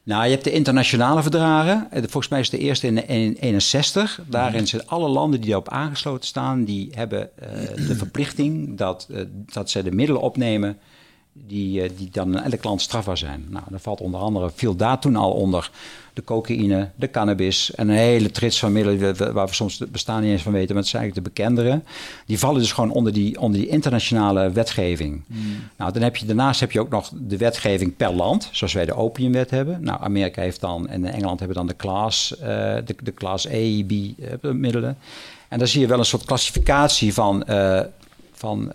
[0.07, 1.87] Nou, je hebt de internationale verdragen.
[1.91, 4.19] Volgens mij is de eerste in 1961.
[4.27, 4.65] Daarin mhm.
[4.65, 9.69] zijn alle landen die daarop aangesloten staan, die hebben uh, de verplichting dat, uh, dat
[9.69, 10.77] ze de middelen opnemen
[11.47, 13.45] die, uh, die dan in elk land strafbaar zijn.
[13.49, 15.71] Nou, daar valt onder andere, viel daar toen al onder
[16.13, 20.21] de cocaïne, de cannabis en een hele trits van middelen waar we soms het bestaan
[20.21, 21.81] niet eens van weten, maar het zijn eigenlijk de bekendere.
[22.25, 25.21] Die vallen dus gewoon onder die, onder die internationale wetgeving.
[25.27, 25.55] Hmm.
[25.75, 28.85] Nou, dan heb je, daarnaast heb je ook nog de wetgeving per land, zoals wij
[28.85, 29.83] de opiumwet hebben.
[29.83, 32.47] Nou, Amerika heeft dan en Engeland hebben dan de class, uh,
[32.85, 34.97] de, de class A, B uh, middelen.
[35.47, 37.81] En daar zie je wel een soort klassificatie van, uh,
[38.31, 38.71] van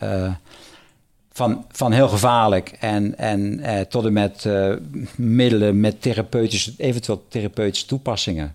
[1.33, 4.75] van, van heel gevaarlijk en, en eh, tot en met uh,
[5.17, 8.55] middelen met therapeutische, eventueel therapeutische toepassingen.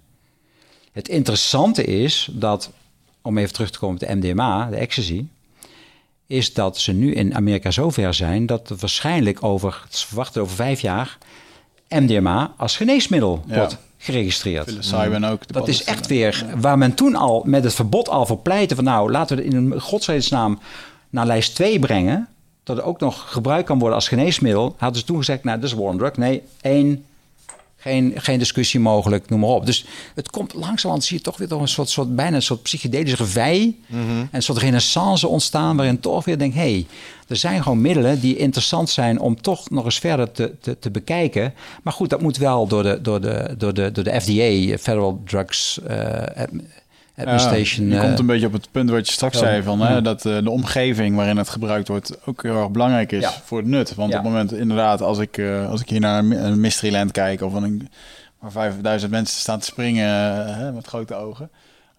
[0.92, 2.72] Het interessante is dat,
[3.22, 5.26] om even terug te komen op de MDMA, de ecstasy,
[6.28, 10.56] is dat ze nu in Amerika zover zijn dat er waarschijnlijk over, het verwachten over
[10.56, 11.18] vijf jaar,
[11.90, 14.68] MDMA als geneesmiddel wordt geregistreerd.
[15.26, 15.54] ook.
[15.54, 18.84] Dat is echt weer waar men toen al met het verbod al voor pleitte van
[18.84, 20.60] nou laten we het in een godsvredesnaam
[21.10, 22.28] naar lijst 2 brengen
[22.68, 25.70] dat het ook nog gebruikt kan worden als geneesmiddel, hadden ze toen gezegd, nou, dat
[25.70, 26.18] is war drug.
[26.18, 27.06] Nee, één,
[27.78, 29.66] geen, geen discussie mogelijk, noem maar op.
[29.66, 32.62] Dus het komt langzamerhand, zie je toch weer toch een soort, soort bijna een soort
[32.62, 33.84] psychedelische gevei.
[33.88, 36.86] Mm En een soort renaissance ontstaan, waarin toch weer denk, hé, hey,
[37.28, 40.92] er zijn gewoon middelen die interessant zijn om toch nog eens verder te, te, te
[40.92, 41.54] bekijken.
[41.84, 45.22] Maar goed, dat moet wel door de, door de, door de, door de FDA, Federal
[45.26, 45.80] Drugs...
[45.90, 46.24] Uh,
[47.18, 47.88] Administration.
[47.90, 50.26] je komt eh, een beetje op het punt wat je straks zei, van, hè, dat
[50.26, 53.96] uh, de omgeving waarin het gebruikt wordt ook heel erg belangrijk is voor het nut.
[53.96, 57.42] Want op het moment, inderdaad, als ik, uh, als ik hier naar een Mysteryland kijk
[57.42, 57.90] of een,
[58.40, 61.50] waar 5000 mensen staan te springen met grote ogen.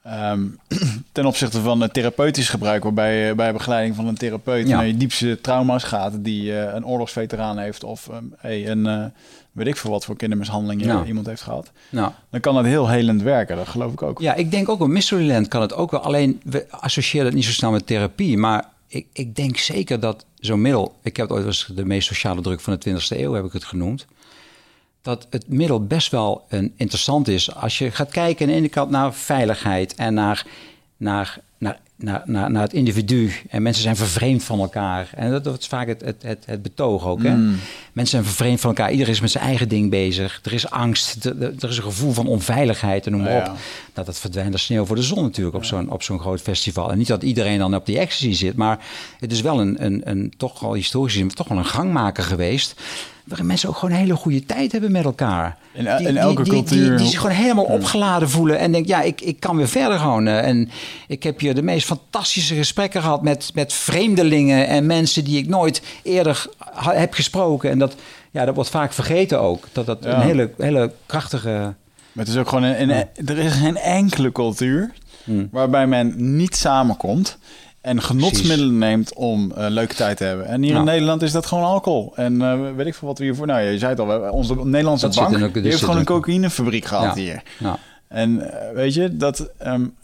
[0.07, 0.59] Um,
[1.13, 4.97] ten opzichte van het therapeutisch gebruik, waarbij je bij begeleiding van een therapeut naar je
[4.97, 9.13] diepste trauma's gaat, die uh, een oorlogsveteraan heeft of um, hey, een,
[9.59, 11.71] weet ik veel wat voor kindermishandeling iemand heeft gehad.
[11.91, 12.13] Nou.
[12.31, 14.21] Dan kan dat heel helend werken, dat geloof ik ook.
[14.21, 16.01] Ja, ik denk ook op Mysteryland kan het ook wel.
[16.01, 18.37] Alleen, we associëren het niet zo snel met therapie.
[18.37, 20.95] Maar ik, ik denk zeker dat zo'n middel...
[21.03, 23.53] Ik heb het ooit als de meest sociale druk van de 20e eeuw, heb ik
[23.53, 24.07] het genoemd.
[25.03, 27.55] Dat het middel best wel een, interessant is.
[27.55, 30.47] Als je gaat kijken aan de ene kant naar veiligheid en naar,
[30.97, 33.33] naar naar, naar, naar het individu.
[33.49, 35.11] En mensen zijn vervreemd van elkaar.
[35.15, 37.23] En dat, dat is vaak het, het, het, het betoog ook.
[37.23, 37.37] Hè?
[37.37, 37.57] Mm.
[37.93, 38.91] Mensen zijn vervreemd van elkaar.
[38.91, 40.41] Iedereen is met zijn eigen ding bezig.
[40.43, 41.25] Er is angst.
[41.25, 43.07] Er, is een gevoel van onveiligheid.
[43.07, 43.45] En noem maar op.
[43.45, 43.57] Dat
[43.95, 46.91] Nou, dat verdwijnt als sneeuw voor de zon natuurlijk op zo'n op zo'n groot festival.
[46.91, 48.57] En niet dat iedereen dan op die ecstasy zit.
[48.57, 48.79] Maar
[49.19, 52.75] het is wel een, een, een toch al historisch toch wel een gangmaker geweest
[53.29, 55.57] waarin mensen ook gewoon een hele goede tijd hebben met elkaar.
[55.73, 56.97] In, in elke cultuur.
[56.97, 60.27] Die, zich gewoon helemaal opgeladen voelen en denk, ja, ik, ik kan weer verder gewoon.
[60.27, 60.71] Eh, en
[61.07, 65.49] ik heb hier de meest fantastische gesprekken gehad met, met vreemdelingen en mensen die ik
[65.49, 67.71] nooit eerder heb gesproken.
[67.71, 67.95] En dat,
[68.31, 69.69] ja, dat wordt vaak vergeten ook.
[69.73, 71.75] Dat dat een hele, hele krachtige.
[72.13, 72.91] Maar het is ook gewoon een,
[73.27, 74.93] er is geen enkele cultuur
[75.25, 75.49] hmm.
[75.51, 77.39] waarbij men niet samenkomt
[77.81, 80.47] en genotsmiddelen neemt om uh, leuke tijd te hebben.
[80.47, 82.13] En hier in Nederland is dat gewoon alcohol.
[82.17, 83.47] En uh, weet ik veel wat we hiervoor...
[83.47, 87.43] Nou, je zei het al, onze Nederlandse bank die heeft gewoon een cocaïnefabriek gehad hier.
[87.59, 87.79] Ja.
[88.09, 89.51] En uh, weet je, dat...
[89.67, 89.95] Um,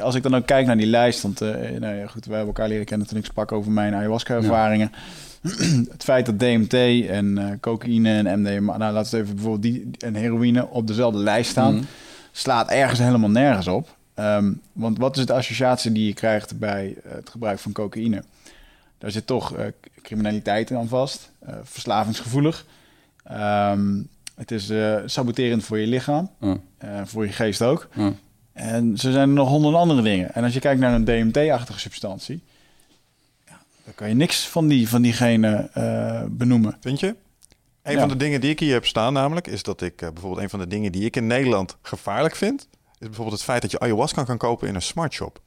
[0.00, 1.40] als ik dan ook kijk naar die lijst, want
[1.78, 4.92] nou ja, goed, we hebben elkaar leren kennen toen ik sprak over mijn ayahuasca-ervaringen.
[5.92, 6.74] het feit dat DMT
[7.08, 11.50] en cocaïne en MDMA, nou laten we even bijvoorbeeld die en heroïne op dezelfde lijst
[11.50, 11.86] staan, mm.
[12.32, 13.98] slaat ergens helemaal nergens op.
[14.20, 18.24] Ehm, want wat is de associatie die je krijgt bij eh, het gebruik van cocaïne?
[18.98, 19.64] Daar zit toch uh,
[20.02, 22.66] criminaliteit aan vast, uh, verslavingsgevoelig.
[23.32, 24.72] Um, het is
[25.04, 26.60] saboterend voor je lichaam, mm.
[27.04, 27.88] voor je geest ook.
[27.94, 28.18] Mm.
[28.52, 30.34] En zo zijn er nog honderden andere dingen.
[30.34, 32.42] En als je kijkt naar een DMT-achtige substantie,
[33.46, 35.70] ja, dan kan je niks van, die, van diegene
[36.30, 36.76] benoemen.
[36.80, 37.14] Vind je?
[37.82, 40.50] Een van de dingen die ik hier heb staan namelijk, is dat ik bijvoorbeeld een
[40.50, 42.68] van de dingen die ik in Nederland gevaarlijk vind,
[43.08, 45.40] bijvoorbeeld het feit dat je ayahuasca kan kopen in een smart shop.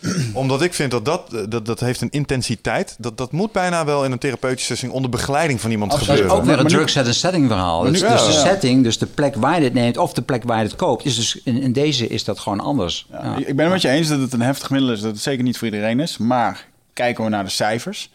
[0.32, 2.96] Omdat ik vind dat dat, eh, dat, dat heeft een intensiteit.
[2.98, 6.28] Dat, dat moet bijna wel in een therapeutische sessie onder begeleiding van iemand gebeuren.
[6.28, 7.82] Dat is ook weer een drug set setting verhaal.
[7.82, 10.58] Dus, dus, de setting, dus de plek waar je dit neemt of de plek waar
[10.58, 13.06] je het koopt, is dus in, in deze is dat gewoon anders.
[13.10, 15.22] Ja, Ik ben het met je eens dat het een heftig middel is, dat het
[15.22, 16.18] zeker niet voor iedereen is.
[16.18, 18.10] Maar kijken we naar de cijfers.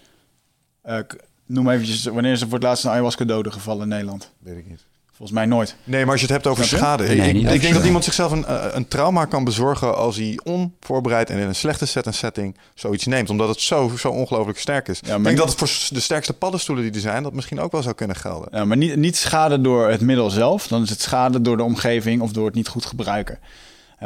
[0.86, 0.98] Uh,
[1.46, 4.32] noem eventjes, wanneer is er voor het laatst een ayahuasca doden gevallen in Nederland?
[4.40, 4.86] Weet ik niet.
[5.22, 5.76] Volgens mij nooit.
[5.84, 7.06] Nee, maar als je het hebt over schade.
[7.06, 11.30] ik, ik denk dat iemand zichzelf een, eh, een trauma kan bezorgen als hij onvoorbereid
[11.30, 13.30] en in een slechte set en setting zoiets neemt.
[13.30, 15.00] Omdat het zo, zo ongelooflijk sterk is.
[15.00, 17.82] ik denk dat het voor de sterkste paddenstoelen die er zijn, dat misschien ook wel
[17.82, 18.50] zou kunnen gelden.
[18.52, 20.68] Ja, maar niet, niet schade door het middel zelf.
[20.68, 23.40] Dan is het schade door de omgeving of door het niet goed gebruiken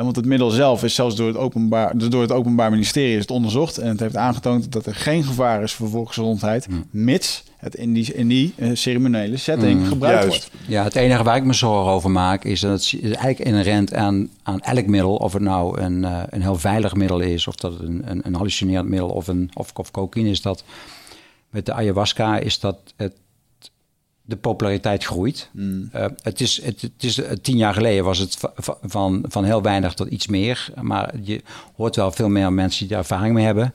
[0.04, 3.22] want het middel zelf is zelfs door het, openbaar, dus door het Openbaar Ministerie is
[3.22, 3.78] het onderzocht.
[3.78, 6.66] En het heeft aangetoond dat er geen gevaar is voor volksgezondheid.
[6.66, 6.86] Hmm.
[6.90, 9.88] Mits het in die, in die uh, ceremoniële setting hmm.
[9.88, 10.52] gebruikt wordt.
[10.68, 14.30] Ja, het enige waar ik me zorgen over maak is dat het eigenlijk inherent aan,
[14.44, 15.16] aan elk middel.
[15.16, 18.22] Of het nou een, uh, een heel veilig middel is, of dat het een, een,
[18.24, 20.42] een hallucinerend middel of, een, of, of cocaïne is.
[20.42, 20.64] Dat
[21.50, 23.14] met de ayahuasca is dat het
[24.26, 25.50] de populariteit groeit.
[25.52, 25.90] Mm.
[25.96, 28.38] Uh, het is, het, het is uh, tien jaar geleden was het
[28.82, 30.70] van, van heel weinig tot iets meer.
[30.82, 31.42] Maar je
[31.76, 33.74] hoort wel veel meer mensen die daar ervaring mee hebben.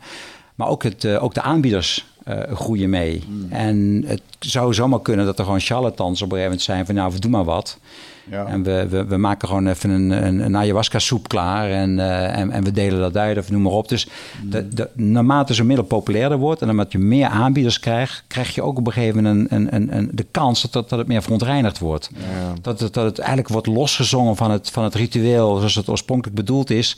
[0.54, 2.08] Maar ook, het, uh, ook de aanbieders
[2.52, 3.22] groeien mee.
[3.28, 3.52] Mm.
[3.52, 6.94] En het zou zomaar kunnen dat er gewoon charlatans op een gegeven moment zijn van
[6.94, 7.78] nou, we doen maar wat.
[8.30, 8.46] Ja.
[8.46, 12.38] En we, we, we, maken gewoon even een, een, een ayahuasca soep klaar en, uh,
[12.38, 13.88] en, en, we delen dat uit of noem maar op.
[13.88, 14.08] Dus
[14.44, 18.62] de, de, naarmate zo'n middel populairder wordt en naarmate je meer aanbieders krijgt, krijg je
[18.62, 21.78] ook op een gegeven moment een, een, een, de kans dat, dat, het meer verontreinigd
[21.78, 22.10] wordt.
[22.14, 22.52] Ja.
[22.62, 26.36] Dat, het, dat het eigenlijk wordt losgezongen van het, van het ritueel zoals het oorspronkelijk
[26.36, 26.96] bedoeld is.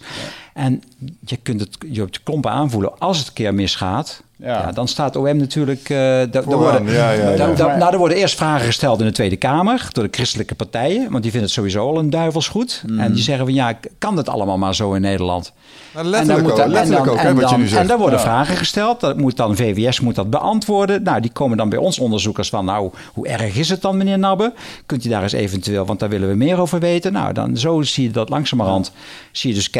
[0.55, 0.83] En
[1.21, 4.23] je kunt het je op de klompen aanvoelen als het een keer misgaat.
[4.43, 4.73] Ja.
[4.73, 5.89] dan staat OM natuurlijk.
[5.89, 10.05] Uh, worden, ja, ja, nou, er worden eerst vragen gesteld in de Tweede Kamer door
[10.05, 12.83] de christelijke partijen, want die vinden het sowieso al een duivelsgoed.
[12.87, 13.01] Mm.
[13.01, 15.53] En die zeggen van ja, kan dat allemaal maar zo in Nederland?
[15.95, 17.81] Letterlijk ook, letterlijk ook hè, wat je nu zegt.
[17.81, 19.01] En daar worden vragen gesteld.
[19.01, 21.03] Dat moet dan VWS moet dat beantwoorden.
[21.03, 24.19] Nou, die komen dan bij ons onderzoekers van, nou, hoe erg is het dan, meneer
[24.19, 24.53] Nabbe?
[24.87, 27.13] Kunt u daar eens eventueel, want daar willen we meer over weten.
[27.13, 28.93] Nou, dan zo zie je dat langzamerhand.
[29.33, 29.71] Zie je dus,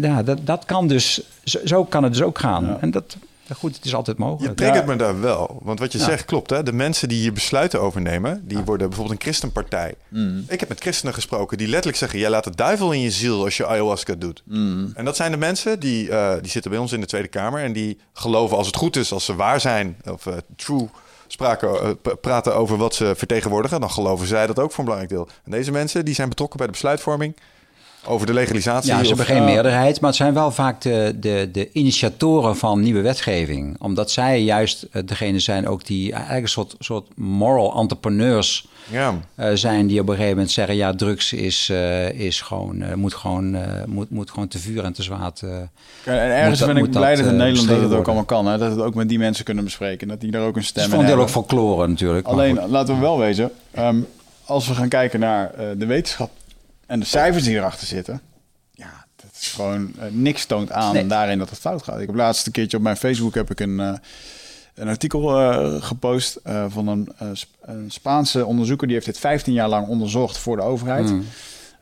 [0.00, 2.80] ja, dat, dat kan dus, zo, kan het dus ook gaan.
[2.80, 3.16] En dat
[3.52, 4.58] goed, het is altijd mogelijk.
[4.58, 5.58] Je triggert me daar wel.
[5.62, 6.50] Want wat je zegt klopt.
[6.50, 6.62] Hè?
[6.62, 8.42] De mensen die hier besluiten over nemen...
[8.48, 9.94] die worden bijvoorbeeld een christenpartij.
[10.08, 10.44] Mm.
[10.48, 12.18] Ik heb met christenen gesproken die letterlijk zeggen...
[12.18, 14.42] jij laat de duivel in je ziel als je ayahuasca doet.
[14.44, 14.92] Mm.
[14.94, 17.62] En dat zijn de mensen die, uh, die zitten bij ons in de Tweede Kamer...
[17.62, 19.96] en die geloven als het goed is, als ze waar zijn...
[20.10, 20.88] of uh, true
[21.26, 23.80] spraken, uh, praten over wat ze vertegenwoordigen...
[23.80, 25.28] dan geloven zij dat ook voor een belangrijk deel.
[25.44, 27.36] En deze mensen die zijn betrokken bij de besluitvorming...
[28.06, 28.90] Over de legalisatie?
[28.90, 32.80] Ja, ze hebben geen meerderheid, maar het zijn wel vaak de, de, de initiatoren van
[32.80, 33.76] nieuwe wetgeving.
[33.80, 39.14] Omdat zij juist uh, degene zijn ook die eigenlijk een soort, soort moral entrepreneurs ja.
[39.36, 43.14] Uh, zijn die op een gegeven moment zeggen: ja, drugs is, uh, is gewoon, moet,
[43.14, 45.42] gewoon, moet, moet gewoon te vuur en te zwaard.
[45.42, 45.70] en
[46.04, 48.46] ergens ben ik blij dat in Nederland dat het ook allemaal kan.
[48.46, 48.58] Hè?
[48.58, 50.08] Dat het ook met die mensen kunnen bespreken.
[50.08, 51.06] Dat die daar ook een stem in hebben.
[51.06, 52.26] Het is een deel ook folklore natuurlijk.
[52.26, 53.50] Alleen, laten we wel wezen.
[53.78, 54.06] Um,
[54.44, 56.30] als we gaan kijken naar de wetenschap
[56.86, 58.20] en de cijfers die erachter zitten,
[58.70, 62.00] ja, dat is gewoon uh, niks toont aan daarin dat het fout gaat.
[62.00, 63.94] Ik heb laatst een keertje op mijn Facebook heb ik een, uh,
[64.74, 67.08] een artikel uh, gepost van een,
[67.60, 68.86] een, Spaanse onderzoeker.
[68.86, 71.10] Die heeft dit 15 jaar lang onderzocht voor de overheid.
[71.10, 71.24] Mm.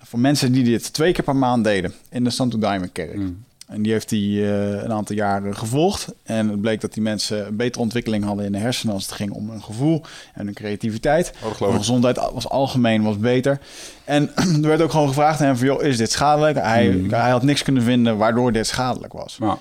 [0.03, 3.17] Voor mensen die dit twee keer per maand deden in de Santo Daime kerk.
[3.17, 3.45] Mm.
[3.73, 6.15] En die heeft hij uh, een aantal jaren gevolgd.
[6.23, 9.15] En het bleek dat die mensen een betere ontwikkeling hadden in de hersenen als het
[9.15, 10.03] ging om hun gevoel
[10.35, 11.33] en hun creativiteit.
[11.43, 13.59] Oh, hun gezondheid was algemeen was beter.
[14.05, 14.31] En
[14.63, 16.57] er werd ook gewoon gevraagd aan hem van, joh, is dit schadelijk?
[16.57, 17.11] Hij, mm.
[17.11, 19.37] hij had niks kunnen vinden waardoor dit schadelijk was.
[19.41, 19.59] Ja.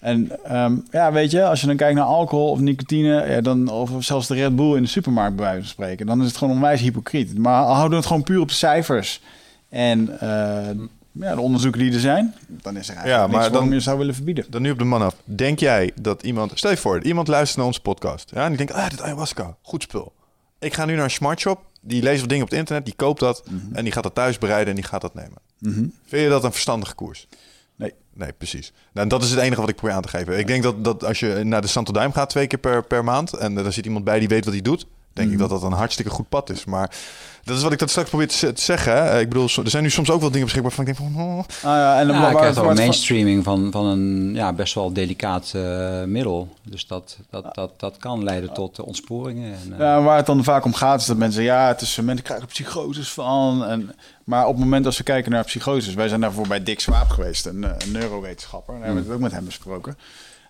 [0.00, 3.68] En um, ja, weet je, als je dan kijkt naar alcohol of nicotine, ja, dan,
[3.68, 6.36] of zelfs de Red Bull in de supermarkt bij wijze van spreken, dan is het
[6.36, 7.38] gewoon onwijs hypocriet.
[7.38, 9.20] Maar houden we het gewoon puur op de cijfers.
[9.68, 10.68] En uh,
[11.12, 13.98] ja, de onderzoeken die er zijn, dan is er eigenlijk ja, maar dan, je zou
[13.98, 14.44] willen verbieden.
[14.48, 15.16] Dan nu op de man af.
[15.24, 16.52] Denk jij dat iemand...
[16.54, 18.30] Stel je voor, iemand luistert naar onze podcast.
[18.34, 20.12] Ja, en die denkt, ah, dit ayahuasca, goed spul.
[20.58, 21.64] Ik ga nu naar een smart shop.
[21.80, 23.42] Die leest wat dingen op het internet, die koopt dat.
[23.50, 23.74] Mhm.
[23.74, 25.38] En die gaat dat thuis bereiden en die gaat dat nemen.
[25.58, 27.28] Mm Vind je dat een verstandige koers?
[27.76, 27.94] Nee.
[28.14, 28.72] Nee, precies.
[28.92, 30.38] Nou, dat is het enige wat ik probeer aan te geven.
[30.38, 33.04] Ik denk dat, dat als je naar de Santo Duim gaat twee keer per, per
[33.04, 33.32] maand...
[33.32, 34.86] en er zit iemand bij die weet wat hij doet...
[35.12, 35.48] denk ik mhm.
[35.48, 36.64] dat dat een hartstikke goed pad is.
[36.64, 36.90] Maar
[37.44, 38.92] dat is wat ik dat straks probeer te, zeggen.
[38.96, 39.20] Hè.
[39.20, 41.22] Ik bedoel, er zijn nu soms ook wel dingen beschikbaar van ik denk van...
[41.22, 41.38] Oh.
[41.38, 46.02] Ah, ja, en ja, waar, waar, mainstreaming van, van een ja, best wel delicaat uh,
[46.02, 46.56] middel.
[46.62, 49.52] Dus dat, dat, dat, dat kan leiden tot uh, ontsporingen.
[49.52, 49.78] En, uh...
[49.78, 51.42] Ja, waar het dan vaak om gaat is dat mensen...
[51.42, 53.64] Ja, het is, mensen krijgen psychoses van.
[53.64, 53.94] En,
[54.24, 55.94] maar op het moment dat we kijken naar psychoses...
[55.94, 58.74] Wij zijn daarvoor bij Dick Swaap geweest, een, een neurowetenschapper.
[58.74, 59.98] Daar hebben we het ook met hem besproken.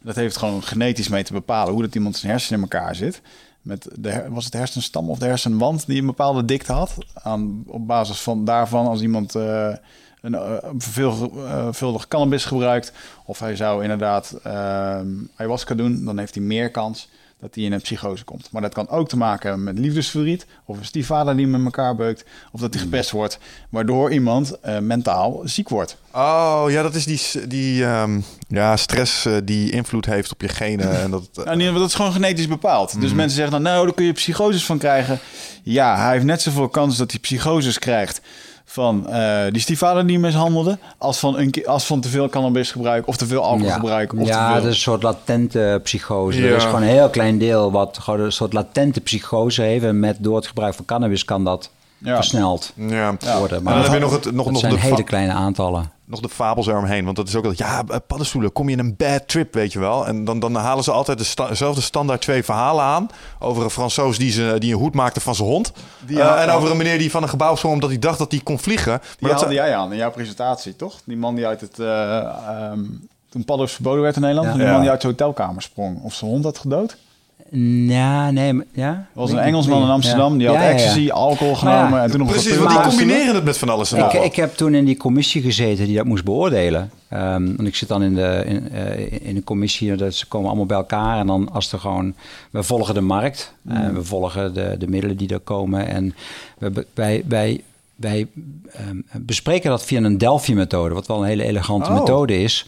[0.01, 3.21] Dat heeft gewoon genetisch mee te bepalen hoe dat iemand zijn hersenen in elkaar zit
[3.63, 6.97] met de, was het hersenstam of de hersenwand die een bepaalde dikte had.
[7.23, 9.75] Aan, op basis van daarvan, als iemand uh,
[10.21, 10.37] een
[10.79, 12.93] veelvuldig cannabis gebruikt,
[13.25, 17.09] of hij zou inderdaad ehm, ayahuasca doen, dan heeft hij meer kans
[17.43, 18.49] dat hij in een psychose komt.
[18.51, 21.97] Maar dat kan ook te maken hebben met liefdesverdriet, of een stiefvader die met elkaar
[21.97, 22.91] beukt, of dat hij hmm.
[22.91, 23.39] gepest wordt,
[23.69, 25.97] waardoor iemand uh, mentaal ziek wordt.
[26.13, 30.49] Oh ja, dat is die, die um, ja, stress uh, die invloed heeft op je
[30.49, 31.01] genen.
[31.01, 31.45] En dat, uh...
[31.55, 33.01] nou, dat is gewoon genetisch bepaald.
[33.01, 33.17] Dus hmm.
[33.17, 35.19] mensen zeggen dan, nou, daar kun je psychoses van krijgen.
[35.63, 38.21] Ja, hij heeft net zoveel kans dat hij psychoses krijgt
[38.73, 43.07] van uh, die stiefvader die mishandelde, als van, een, als van te veel cannabis gebruik
[43.07, 43.75] of te veel alcohol ja.
[43.75, 44.13] gebruik.
[44.13, 46.41] Of ja, dat is een soort latente psychose.
[46.41, 46.49] Ja.
[46.49, 49.85] Er is gewoon een heel klein deel wat gewoon een soort latente psychose heeft.
[49.85, 51.71] En met door het gebruik van cannabis kan dat
[52.05, 53.17] versneld ja.
[53.39, 53.63] worden.
[53.63, 56.67] Maar, dan heb je nog het nog, nog zijn hele kleine aantallen nog de fabels
[56.67, 57.05] eromheen.
[57.05, 59.73] Want dat is ook dat, ja, eh, paddenstoelen, kom je in een bad trip, weet
[59.73, 60.07] je wel.
[60.07, 63.09] En dan, dan halen ze altijd dezelfde standaard twee verhalen aan.
[63.39, 65.73] Over een Fransoos die, ze, die een hoed maakte van zijn hond.
[66.07, 68.31] Die, uh, en over een meneer die van een gebouw sprong omdat hij dacht dat
[68.31, 68.93] hij kon vliegen.
[68.93, 71.01] Maar die dat haalde jij aan in jouw presentatie, toch?
[71.05, 71.79] Die man die uit het...
[71.79, 74.49] Uh, um, toen paddo's verboden werd in Nederland.
[74.49, 74.55] Ja.
[74.55, 76.03] Die man die uit de hotelkamer sprong.
[76.03, 76.97] Of zijn hond had gedood.
[77.87, 78.91] Ja, nee, ja.
[78.91, 82.57] Er was een Engelsman in Amsterdam, die had ecstasy, alcohol genomen en toen nog Precies,
[82.57, 85.43] want die combineren het met van alles en ik, ik heb toen in die commissie
[85.43, 86.91] gezeten die dat moest beoordelen.
[87.13, 90.49] Um, en ik zit dan in de, in, uh, in de commissie, dat ze komen
[90.49, 91.19] allemaal bij elkaar.
[91.19, 92.15] En dan als er gewoon,
[92.51, 93.77] we volgen de markt, mm.
[93.77, 95.87] en we volgen de, de middelen die er komen.
[95.87, 96.15] En
[96.59, 97.63] we, wij, wij,
[97.97, 98.27] wij
[98.89, 101.99] um, bespreken dat via een Delphi-methode, wat wel een hele elegante oh.
[101.99, 102.67] methode is.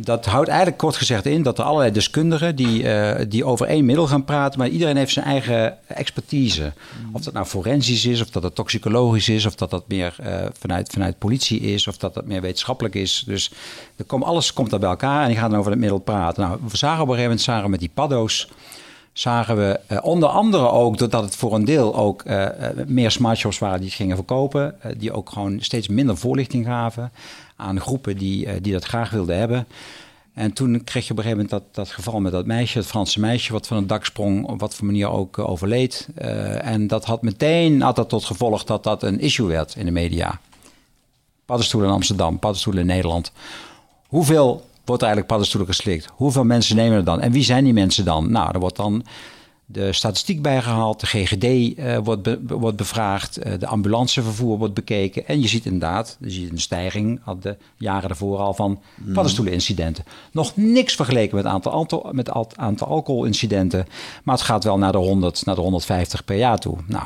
[0.00, 3.84] Dat houdt eigenlijk kort gezegd in dat er allerlei deskundigen die, uh, die over één
[3.84, 6.62] middel gaan praten, maar iedereen heeft zijn eigen expertise.
[6.62, 7.14] Mm.
[7.14, 10.34] Of dat nou forensisch is, of dat het toxicologisch is, of dat dat meer uh,
[10.58, 13.22] vanuit, vanuit politie is, of dat dat meer wetenschappelijk is.
[13.26, 13.52] Dus
[13.96, 16.42] er komt, alles komt daar bij elkaar en die gaan dan over het middel praten.
[16.42, 18.48] Nou, we zagen op een gegeven moment zagen met die paddo's
[19.12, 22.46] zagen we uh, onder andere ook dat het voor een deel ook uh,
[22.86, 24.74] meer smartshops waren die het gingen verkopen.
[24.96, 27.12] Die ook gewoon steeds minder voorlichting gaven
[27.58, 29.66] aan groepen die, die dat graag wilden hebben.
[30.34, 32.86] En toen kreeg je op een gegeven moment dat, dat geval met dat meisje, het
[32.86, 36.08] Franse meisje, wat van het dak sprong, op wat voor manier ook overleed.
[36.60, 39.90] en dat had meteen had dat tot gevolg dat dat een issue werd in de
[39.90, 40.40] media.
[41.44, 43.32] Paddenstoelen in Amsterdam, paddenstoelen in Nederland.
[44.06, 46.08] Hoeveel wordt eigenlijk paddenstoelen geslikt.
[46.12, 47.20] Hoeveel mensen nemen er dan?
[47.20, 48.30] En wie zijn die mensen dan?
[48.30, 49.04] Nou, er wordt dan
[49.70, 55.26] de statistiek bijgehaald, de GGD uh, wordt, wordt bevraagd, uh, de ambulancevervoer wordt bekeken.
[55.26, 59.12] En je ziet inderdaad, je ziet een stijging, had de jaren ervoor al, van mm.
[59.12, 60.04] paddenstoelenincidenten.
[60.32, 63.86] Nog niks vergeleken met het aantal, met aantal alcoholincidenten,
[64.24, 66.76] maar het gaat wel naar de 100, naar de 150 per jaar toe.
[66.86, 67.04] Nou,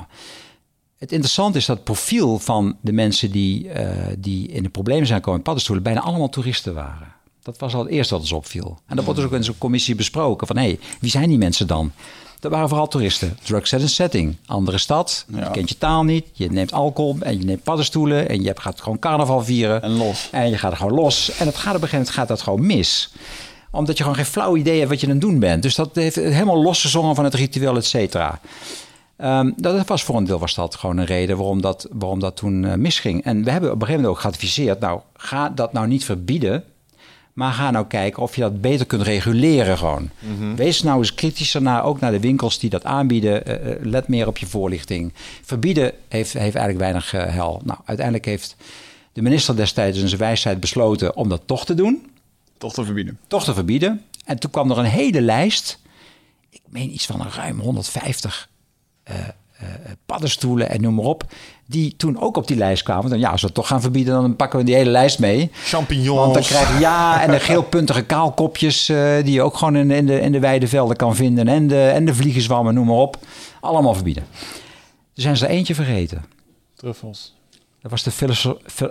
[0.97, 5.07] het interessante is dat het profiel van de mensen die, uh, die in de problemen
[5.07, 7.13] zijn gekomen met paddenstoelen bijna allemaal toeristen waren.
[7.43, 8.79] Dat was al het eerste wat ons opviel.
[8.87, 10.47] En dat wordt dus ook in zo'n commissie besproken.
[10.47, 11.93] Van hé, hey, wie zijn die mensen dan?
[12.43, 13.39] Dat waren vooral toeristen.
[13.43, 14.37] Drug set setting.
[14.47, 15.25] Andere stad.
[15.35, 16.27] Je kent je taal niet.
[16.33, 18.29] Je neemt alcohol en je neemt paddenstoelen.
[18.29, 19.83] En je gaat gewoon carnaval vieren.
[19.83, 20.29] En los.
[20.33, 21.37] En je gaat er gewoon los.
[21.39, 23.13] En het gaat op een gegeven moment gaat dat gewoon mis.
[23.71, 25.63] Omdat je gewoon geen flauw idee hebt wat je aan het doen bent.
[25.63, 28.41] Dus dat heeft helemaal losgezongen van het ritueel, et cetera.
[29.19, 32.37] Um, dat was voor een deel was dat gewoon een reden waarom dat, waarom dat
[32.37, 33.25] toen uh, misging.
[33.25, 34.81] En we hebben op een gegeven moment ook geadviseerd...
[34.81, 36.65] nou, ga dat nou niet verbieden
[37.33, 40.11] maar ga nou kijken of je dat beter kunt reguleren gewoon.
[40.19, 40.55] Mhm.
[40.55, 43.43] Wees nou eens kritischer naar, ook naar de winkels die dat aanbieden.
[43.49, 45.13] Uh, let meer op je voorlichting.
[45.43, 47.61] Verbieden heeft, heeft eigenlijk weinig uh, hel.
[47.65, 48.57] Nou, uiteindelijk heeft
[49.13, 52.11] de minister destijds in zijn wijsheid besloten om dat toch te doen.
[52.59, 53.19] Toch te verbieden.
[53.27, 54.03] Toch te verbieden.
[54.25, 55.79] En toen kwam er een hele lijst.
[56.51, 58.51] Ik meen iets van een ruim 150
[60.07, 61.25] paddenstoelen en noem maar op
[61.67, 63.11] die toen ook op die lijst kwamen.
[63.11, 65.51] Dan ja, als we het toch gaan verbieden, dan pakken we die hele lijst mee.
[65.65, 66.19] Champignons.
[66.19, 69.91] Want dan krijg je ja, en de geelpuntige kaalkopjes uh, die je ook gewoon in,
[69.91, 71.49] in, de, in de weide kan vinden.
[71.49, 73.19] En de, en de vliegenzwammen, noem maar op.
[73.61, 74.27] Allemaal verbieden.
[75.15, 76.25] Er zijn ze er eentje vergeten.
[76.77, 77.35] Truffels.
[77.83, 78.11] Dat was de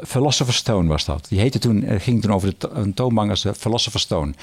[0.05, 1.25] Philosopher's Stone was dat.
[1.29, 4.33] Die heette toen, eh, ging toen over de to een toonbank als de Philosopher's Stone.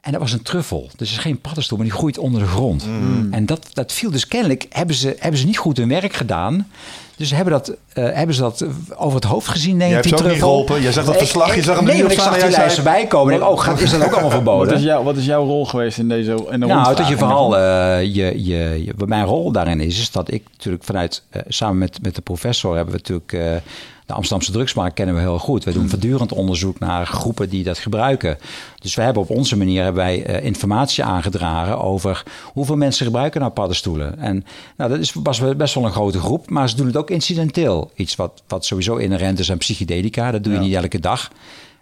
[0.00, 0.80] En dat was een truffel.
[0.96, 2.86] Dus het is geen paddenstoel, maar die groeit onder de grond.
[2.86, 3.32] Mm.
[3.32, 6.68] En dat, dat viel dus kennelijk, hebben ze, hebben ze niet goed hun werk gedaan.
[7.16, 8.64] Dus hebben, dat, uh, hebben ze dat
[8.96, 10.28] over het hoofd gezien, denk ik, die truffel.
[10.30, 10.82] niet geholpen.
[10.82, 13.38] Jij zag dat verslag, je zag hem nee, niet ik zag die lijst erbij komen.
[13.38, 14.68] Denk, oh, gaat, is dat ook allemaal verboden?
[14.68, 17.18] Wat is, jou, wat is jouw rol geweest in deze in de Nou, dat je
[17.18, 21.42] vooral, uh, je, je, je, mijn rol daarin is, is dat ik natuurlijk vanuit, uh,
[21.48, 23.62] samen met, met de professor hebben we natuurlijk
[24.06, 25.64] de Amsterdamse drugsmarkt kennen we heel goed.
[25.64, 28.38] We doen voortdurend onderzoek naar groepen die dat gebruiken.
[28.78, 33.40] Dus we hebben op onze manier hebben wij uh, informatie aangedragen over hoeveel mensen gebruiken
[33.40, 34.18] nou paddenstoelen.
[34.18, 34.44] En
[34.76, 37.90] nou, dat is, was best wel een grote groep, maar ze doen het ook incidenteel.
[37.94, 40.30] Iets wat, wat sowieso inherent is aan psychedelica.
[40.30, 41.30] Dat doe je niet elke dag.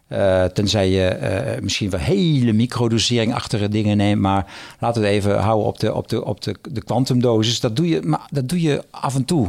[0.09, 1.18] Uh, tenzij je
[1.56, 4.20] uh, misschien wel hele microdosering-achtige dingen neemt.
[4.20, 4.47] Maar
[4.78, 7.60] laten we het even houden op de, op de, op de, de kwantumdosis.
[7.60, 9.48] Dat doe je, maar dat doe je af en toe.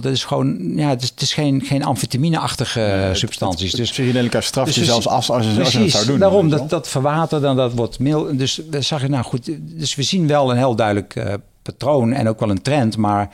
[0.00, 3.70] Dat is gewoon, ja, het is, het is geen, geen amfetamine-achtige substanties.
[3.70, 6.06] Het, het, dus psychedelica straf je dus, zelfs als, als, je, als je het zou
[6.06, 6.18] doen.
[6.18, 8.36] Daarom, dat, dat verwatert dat wordt mil.
[8.36, 12.12] Dus we zag je, nou goed, dus we zien wel een heel duidelijk uh, patroon
[12.12, 13.30] en ook wel een trend, maar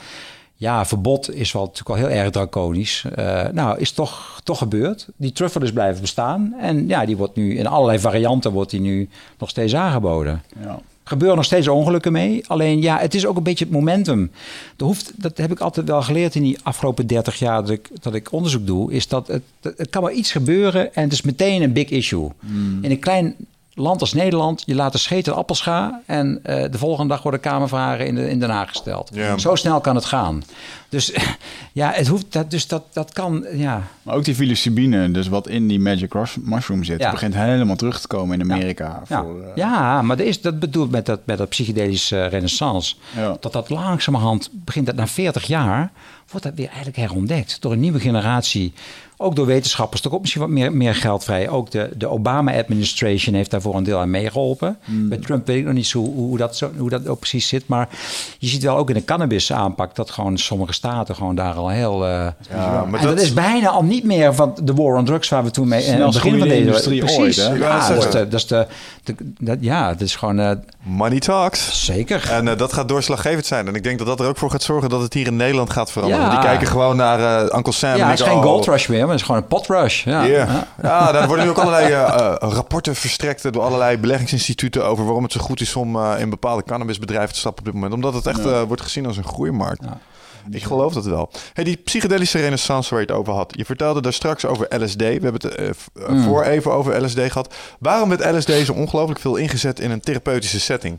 [0.54, 3.04] ja, verbod is wel natuurlijk wel heel erg draconisch.
[3.18, 5.08] Uh, nou, is toch, toch gebeurd.
[5.16, 6.54] Die truffle is blijven bestaan.
[6.60, 9.08] En ja, die wordt nu in allerlei varianten wordt die nu
[9.38, 10.42] nog steeds aangeboden.
[10.62, 12.44] Ja gebeuren nog steeds ongelukken mee.
[12.46, 14.30] Alleen ja, het is ook een beetje het momentum.
[14.76, 17.90] Er hoeft, dat heb ik altijd wel geleerd in die afgelopen 30 jaar dat ik,
[18.00, 18.92] dat ik onderzoek doe.
[18.92, 22.30] Is dat het, het kan maar iets gebeuren en het is meteen een big issue.
[22.40, 22.78] Hmm.
[22.84, 23.34] In een klein
[23.78, 28.06] land als Nederland, je laat de scheten appelscha en uh, de volgende dag worden Kamervragen
[28.06, 29.10] in, de, in Den Haag gesteld.
[29.36, 30.42] Zo snel kan het gaan.
[30.88, 31.12] Dus
[31.72, 33.82] ja, het hoeft, dat, dus dat, dat kan, ja.
[34.02, 38.06] Maar ook die psilocybine, dus wat in die magic mushroom zit, begint helemaal terug te
[38.06, 39.02] komen in Amerika.
[39.08, 39.46] Ja, voor, uh...
[39.54, 42.94] ja maar dat, is, dat bedoelt met dat, met dat psychedelische renaissance,
[43.40, 45.90] dat dat langzamerhand begint, dat na 40 jaar,
[46.30, 48.72] wordt dat weer eigenlijk herontdekt door een nieuwe generatie
[49.20, 50.02] ook door wetenschappers.
[50.02, 51.48] Er komt misschien wat meer, meer geld vrij.
[51.48, 54.78] Ook de, de Obama-administration heeft daarvoor een deel aan meegeholpen.
[54.84, 55.08] Mm.
[55.08, 57.48] Bij Trump weet ik nog niet zo hoe, hoe, dat, zo, hoe dat ook precies
[57.48, 57.66] zit.
[57.66, 57.88] Maar
[58.38, 59.94] je ziet wel ook in de cannabis-aanpak...
[59.94, 62.06] dat gewoon sommige staten gewoon daar al heel...
[62.06, 65.28] Uh, ja, maar dat, is bijna al niet meer van de war on drugs...
[65.28, 65.84] waar we toen mee...
[65.84, 66.88] in het begin van deze...
[66.98, 67.18] Precies.
[67.18, 67.54] Ooit, hè?
[67.54, 68.66] Ja, dat is, de, dat is de,
[69.40, 70.40] dat, ja, het is gewoon...
[70.40, 70.50] Uh,
[70.82, 71.84] Money talks.
[71.84, 72.30] Zeker.
[72.30, 73.66] En uh, dat gaat doorslaggevend zijn.
[73.66, 74.88] En ik denk dat dat er ook voor gaat zorgen...
[74.88, 76.30] dat het hier in Nederland gaat veranderen.
[76.30, 77.96] Die kijken gewoon naar Uncle Sam.
[77.96, 80.04] Ja, het is geen oh, gold rush meer het is gewoon een potrush.
[80.04, 80.50] Ja, yeah.
[80.82, 81.12] ja.
[81.12, 85.40] daar worden nu ook allerlei uh, rapporten verstrekt door allerlei beleggingsinstituten over waarom het zo
[85.40, 87.92] goed is om uh, in bepaalde cannabisbedrijven te stappen op dit moment.
[87.92, 89.84] Omdat het echt uh, wordt gezien als een groeimarkt.
[89.84, 89.98] Ja.
[90.50, 91.30] Ik geloof dat wel.
[91.52, 93.52] Hey, die psychedelische renaissance waar je het over had.
[93.56, 94.96] Je vertelde daar straks over LSD.
[94.96, 95.76] We hebben het
[96.08, 96.22] mm.
[96.22, 97.54] voor even over LSD gehad.
[97.78, 100.98] Waarom werd LSD zo ongelooflijk veel ingezet in een therapeutische setting?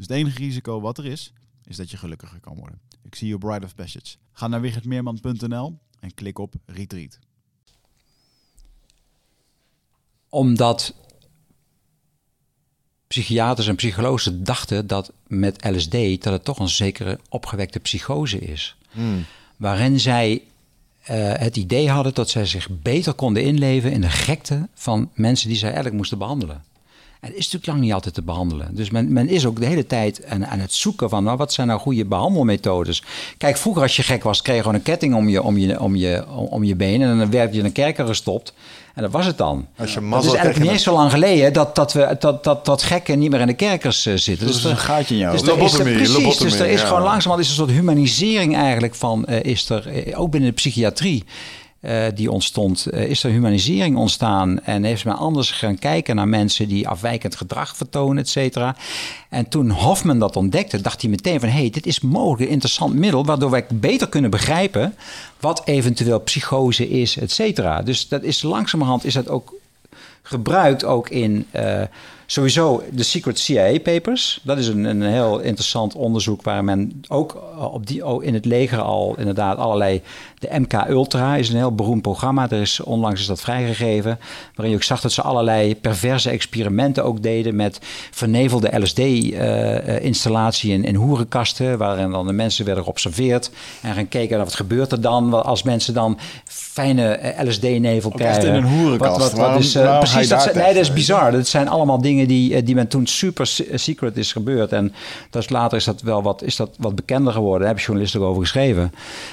[0.00, 1.32] Dus het enige risico wat er is,
[1.64, 2.80] is dat je gelukkiger kan worden.
[3.02, 4.16] Ik zie je op Bride of Passage.
[4.32, 7.18] Ga naar wichertmeerman.nl en klik op Retreat.
[10.28, 10.94] Omdat
[13.06, 18.76] psychiaters en psychologen dachten dat met LSD dat het toch een zekere opgewekte psychose is.
[18.90, 19.24] Hmm.
[19.56, 24.68] Waarin zij uh, het idee hadden dat zij zich beter konden inleven in de gekte
[24.74, 26.64] van mensen die zij eigenlijk moesten behandelen.
[27.20, 28.68] En het is natuurlijk lang niet altijd te behandelen.
[28.70, 31.52] Dus men, men is ook de hele tijd aan, aan het zoeken van nou, wat
[31.52, 33.02] zijn nou goede behandelmethodes.
[33.36, 35.80] Kijk, vroeger als je gek was, kreeg je gewoon een ketting om je, om je,
[35.80, 37.10] om je, om je benen.
[37.10, 38.52] En dan werd je in een kerker gestopt.
[38.94, 39.66] En dat was het dan.
[39.76, 42.64] Als je dat is eigenlijk niet eens zo lang geleden dat, dat, we, dat, dat,
[42.64, 44.46] dat gekken niet meer in de kerkers uh, zitten.
[44.46, 45.36] Dus, dus een gaatje in jou.
[45.38, 48.94] Dus er is er, precies, dus er is gewoon langzamerhand is een soort humanisering eigenlijk
[48.94, 51.24] van, uh, is er, uh, ook binnen de psychiatrie.
[51.80, 56.28] Uh, die ontstond, uh, is er humanisering ontstaan en heeft men anders gaan kijken naar
[56.28, 58.76] mensen die afwijkend gedrag vertonen, et cetera.
[59.28, 62.48] En toen Hoffman dat ontdekte, dacht hij meteen van, hé, hey, dit is mogelijk een
[62.48, 64.94] interessant middel, waardoor wij beter kunnen begrijpen
[65.40, 67.82] wat eventueel psychose is, et cetera.
[67.82, 69.54] Dus dat is langzamerhand is dat ook
[70.22, 71.82] gebruikt ook in uh,
[72.30, 74.40] Sowieso de Secret CIA Papers.
[74.42, 77.42] Dat is een, een heel interessant onderzoek waar men ook
[77.72, 80.02] op die, oh, in het leger al inderdaad allerlei...
[80.40, 82.50] De MK Ultra is een heel beroemd programma.
[82.50, 84.18] Er is, onlangs is dat vrijgegeven.
[84.54, 87.56] Waarin je ook zag dat ze allerlei perverse experimenten ook deden...
[87.56, 87.78] met
[88.10, 91.78] vernevelde LSD-installatie uh, in, in hoerenkasten...
[91.78, 93.50] waarin dan de mensen werden geobserveerd...
[93.82, 98.48] en gaan kijken naar wat gebeurt er dan als mensen dan fijne eh, LSD-nevel krijgen.
[98.48, 99.18] In een hoerenkast.
[99.18, 101.32] Wat, wat, is, uh, precies, dat, nee, dat is bizar.
[101.32, 104.72] Dat zijn allemaal dingen die, die men toen super secret is gebeurd.
[104.72, 104.94] En
[105.30, 107.58] dat is, later is dat wel wat, is dat wat bekender geworden.
[107.58, 108.92] Daar hebben journalisten ook over geschreven.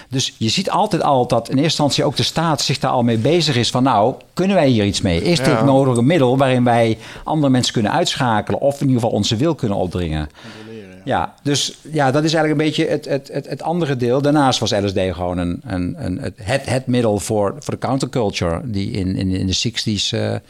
[0.09, 3.03] Dus je ziet altijd al dat in eerste instantie ook de staat zich daar al
[3.03, 3.69] mee bezig is.
[3.69, 5.21] Van nou, kunnen wij hier iets mee?
[5.21, 8.59] Is dit nodig een middel waarin wij andere mensen kunnen uitschakelen?
[8.59, 10.29] Of in ieder geval onze wil kunnen opdringen?
[11.07, 14.21] Ja, dus ja, dat is eigenlijk een beetje het, het, het, het andere deel.
[14.21, 18.61] Daarnaast was LSD gewoon een, een, een, het, het middel voor, voor de counterculture...
[18.63, 20.41] die in, in, in de 60s uh, eh,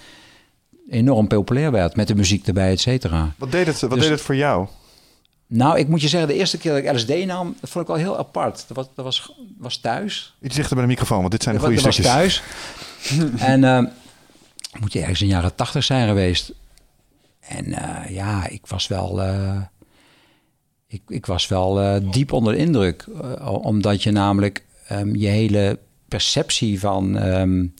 [0.89, 1.95] enorm populair werd...
[1.95, 3.33] met de muziek erbij, et cetera.
[3.37, 4.67] Wat deed het, wat dus deed het voor jou?
[5.47, 7.55] Nou, ik moet je zeggen, de eerste keer dat ik LSD nam...
[7.59, 8.65] dat vond ik wel heel apart.
[8.67, 10.35] Dat was, dat was, was thuis.
[10.41, 12.05] Iets dichter bij de microfoon, want dit zijn de goede stukjes.
[12.05, 12.41] Dat was thuis.
[13.51, 13.83] en uh,
[14.79, 16.53] moet je ergens in de jaren tachtig zijn geweest...
[17.39, 19.61] En uh, ja, ik was wel uh,
[20.87, 23.05] ik, ik was wel diep onder de indruk.
[23.41, 27.73] Omdat je namelijk um, je hele perceptie van, um,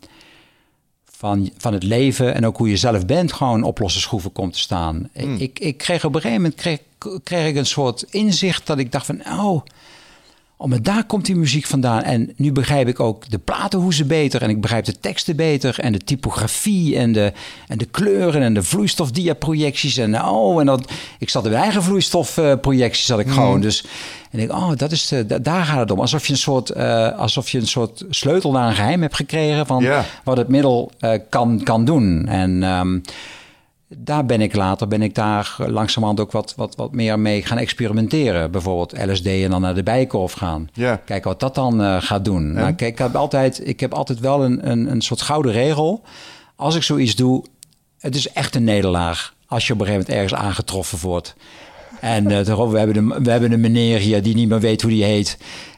[1.18, 4.53] van, van het leven en ook hoe je zelf bent, gewoon op losse schroeven komt
[4.53, 5.10] te staan.
[5.14, 5.35] Mm.
[5.38, 6.80] Ik, ik kreeg op een gegeven moment kreeg,
[7.23, 9.61] kreeg ik een soort inzicht dat ik dacht van, oh,
[10.60, 12.02] Oh, maar daar komt die muziek vandaan.
[12.02, 14.42] En nu begrijp ik ook de platenhoezen beter.
[14.42, 15.80] En ik begrijp de teksten beter.
[15.80, 16.98] En de typografie.
[16.98, 17.34] En de,
[17.68, 18.42] en de kleuren.
[18.42, 19.98] En de vloeistofdiaprojecties.
[19.98, 20.92] En oh, en dat.
[21.20, 23.06] Ik zat in mijn eigen vloeistofprojecties.
[23.06, 23.34] zat ik mm.
[23.34, 23.62] gewoon.
[23.62, 23.86] Dus.
[24.32, 26.00] En ik, oh, dat is de, daar gaat het om.
[26.00, 29.66] Alsof je een soort, uh, alsof je een soort sleutel naar een geheim hebt gekregen.
[29.66, 29.86] van
[30.24, 32.28] wat het middel uh, kan, kan doen.
[32.28, 32.64] En.
[32.64, 33.02] Um,
[33.88, 37.57] daar ben ik later ben ik daar langzamerhand ook wat, wat, wat meer mee gaan
[37.57, 38.51] experimenteren.
[38.51, 40.69] Bijvoorbeeld LSD en dan naar de bijkorf gaan.
[40.73, 41.01] Ja.
[41.05, 42.53] Kijken wat dat dan uh, gaat doen.
[42.53, 46.01] Nou, kijk, ik heb altijd, ik heb altijd wel een, een, een soort gouden regel.
[46.55, 47.43] Als ik zoiets doe,
[47.99, 49.34] het is echt een nederlaag.
[49.47, 51.35] Als je op een gegeven moment ergens aangetroffen wordt.
[52.01, 54.91] En uh, we, hebben een, we hebben een meneer hier die niet meer weet hoe
[54.91, 55.38] die heet.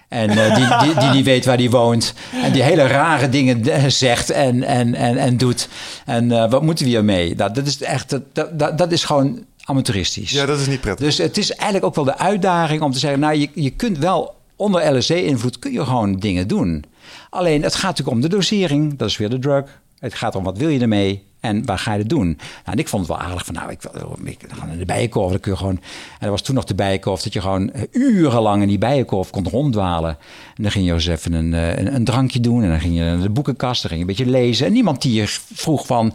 [0.10, 2.14] En uh, die, die, die niet weet waar die woont.
[2.44, 5.70] En die hele rare dingen zegt en, en, en, en doet.
[6.06, 7.36] En uh, wat moeten we hiermee?
[7.36, 10.32] Dat, dat is echt, dat, dat, dat is gewoon amateuristisch.
[10.32, 11.06] Ja, dat is niet prettig.
[11.06, 13.20] Dus het is eigenlijk ook wel de uitdaging om te zeggen...
[13.20, 16.84] nou, je, je kunt wel onder LSD-invloed kun je gewoon dingen doen.
[17.30, 18.98] Alleen, het gaat natuurlijk om de dosering.
[18.98, 19.82] Dat is weer de drug.
[20.00, 22.26] Het gaat om wat wil je ermee en waar ga je het doen?
[22.26, 23.84] Nou, en ik vond het wel aardig van, nou, ik
[24.24, 25.40] ik, gaan in de bijenkorf.
[25.40, 25.80] Dan gewoon,
[26.20, 29.30] en er was toen nog de bijenkorf dat je gewoon eh, urenlang in die bijenkorf
[29.30, 30.18] kon ronddwalen.
[30.56, 33.04] En dan ging je even een, eh, een, een drankje doen en dan ging je
[33.04, 34.66] naar de boekenkast, dan ging je een beetje lezen.
[34.66, 36.14] En niemand die je vroeg van,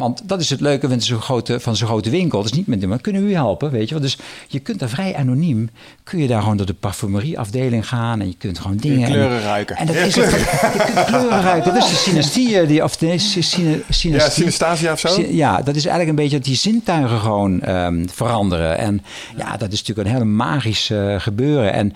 [0.00, 2.42] want dat is het leuke van zo'n grote, van zo'n grote winkel.
[2.42, 4.02] Dat is niet met maar kunnen we u helpen, weet je wel.
[4.02, 4.18] Dus
[4.48, 5.70] je kunt daar vrij anoniem,
[6.04, 9.08] kun je daar gewoon door de parfumerieafdeling gaan en je kunt gewoon dingen...
[9.10, 9.76] kleuren ruiken.
[9.76, 10.30] En dat is Het,
[10.76, 11.74] je kunt kleuren ruiken.
[11.74, 15.24] Dat is de synestie, die, of syne, Ja, synesthesia of zo?
[15.28, 18.78] Ja, dat is eigenlijk een beetje dat die zintuigen gewoon um, veranderen.
[18.78, 19.02] En
[19.36, 21.72] ja, dat is natuurlijk een hele magisch uh, gebeuren.
[21.72, 21.94] En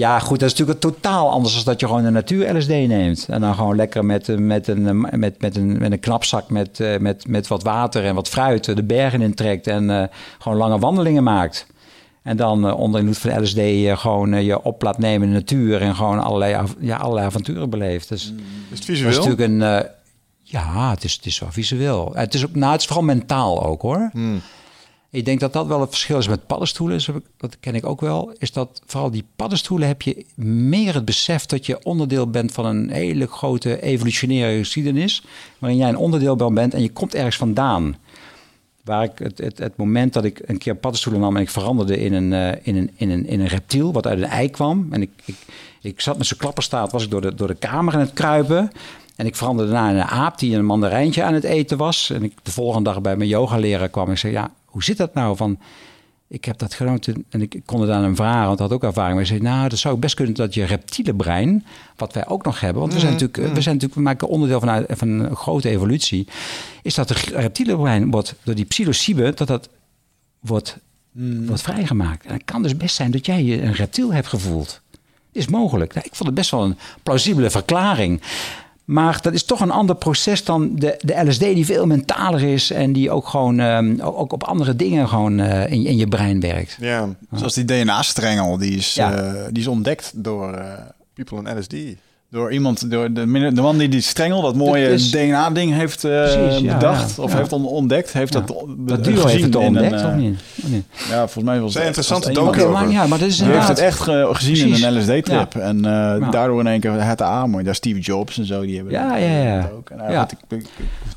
[0.00, 3.26] ja, goed, dat is natuurlijk totaal anders dan dat je gewoon een natuur-LSD neemt.
[3.28, 6.50] En dan gewoon lekker met, eh, met, een, eh, met, met, een, met een knapzak
[6.50, 10.78] met, eh, met, met wat water en wat fruit de bergen intrekt en gewoon lange
[10.78, 11.66] wandelingen maakt.
[12.22, 13.60] En dan onder invloed van LSD
[14.00, 18.08] gewoon je op laat nemen in de natuur en gewoon allerlei, ja, allerlei avonturen beleeft.
[18.08, 18.38] Dus, mm.
[18.70, 19.10] is het visueel?
[19.10, 19.88] Dat is natuurlijk een,
[20.42, 22.10] ja, het is, het is wel visueel.
[22.14, 24.10] Het is, ook, nou, het is vooral mentaal ook hoor.
[24.12, 24.40] Mm.
[25.12, 27.00] Ik denk dat dat wel het verschil is met paddenstoelen.
[27.36, 28.32] Dat ken ik ook wel.
[28.38, 32.64] Is dat vooral die paddenstoelen heb je meer het besef dat je onderdeel bent van
[32.64, 35.24] een hele grote evolutionaire geschiedenis.
[35.58, 37.96] Waarin jij een onderdeel van bent en je komt ergens vandaan.
[38.84, 42.12] Waar ik het, het, moment dat ik een keer paddenstoelen nam en ik veranderde in
[42.12, 44.88] een, uh, in een, in een, in een reptiel wat uit een ei kwam.
[44.90, 45.36] En ik, ik,
[45.80, 48.70] ik zat met zijn klapperstaat, was ik door de, door de kamer aan het kruipen.
[49.16, 52.10] En ik veranderde daarna in een aap die een mandarijntje aan het eten was.
[52.10, 54.10] En ik de volgende dag bij mijn yoga leren kwam.
[54.10, 55.36] Ik zei, ja, hoe zit dat nou?
[55.36, 55.58] Van,
[56.28, 58.84] ik heb dat genoten en ik kon het aan hem vragen, want hij had ook
[58.84, 59.14] ervaring.
[59.14, 61.64] Maar hij zei, nou, dat zou best kunnen dat je reptiele brein,
[61.96, 63.62] wat wij ook nog hebben, want we zijn mhm, natuurlijk, we mhm.
[63.62, 66.26] zijn natuurlijk, we maken onderdeel van, van een grote evolutie,
[66.82, 69.68] is dat de reptiele brein wordt door die psilocybe, dat dat
[70.40, 70.78] wordt,
[71.12, 71.46] mm.
[71.46, 72.26] wordt vrijgemaakt.
[72.26, 74.80] En het kan dus best zijn dat jij je een reptiel hebt gevoeld.
[75.32, 75.94] Is mogelijk.
[75.94, 78.20] Nou, ik vond het best wel een plausibele verklaring.
[78.90, 82.70] Maar dat is toch een ander proces dan de, de LSD, die veel mentaler is
[82.70, 86.40] en die ook gewoon um, ook op andere dingen gewoon uh, in, in je brein
[86.40, 86.76] werkt.
[86.80, 90.72] Ja, zoals die DNA-strengel, die, is, uh, die is ontdekt door uh,
[91.14, 91.74] people in LSD.
[92.30, 97.18] Door iemand, door de, de man die die strengel, dat mooie DNA-ding heeft uh, bedacht
[97.18, 99.22] of heeft ontdekt, heeft dat, dat duo
[99.58, 100.84] ontdekt, een, of niet?
[101.08, 104.02] Ja, volgens mij was het interessante docu okay, Ja, maar dat is heeft het echt
[104.32, 108.38] gezien in een LSD-trip en uh, daardoor in één keer het aan, daar Steve Jobs
[108.38, 109.70] en zo, die hebben ja, ja, ja.
[109.76, 109.90] ook.
[109.90, 110.28] En, ja.
[110.48, 110.66] Ik, ik,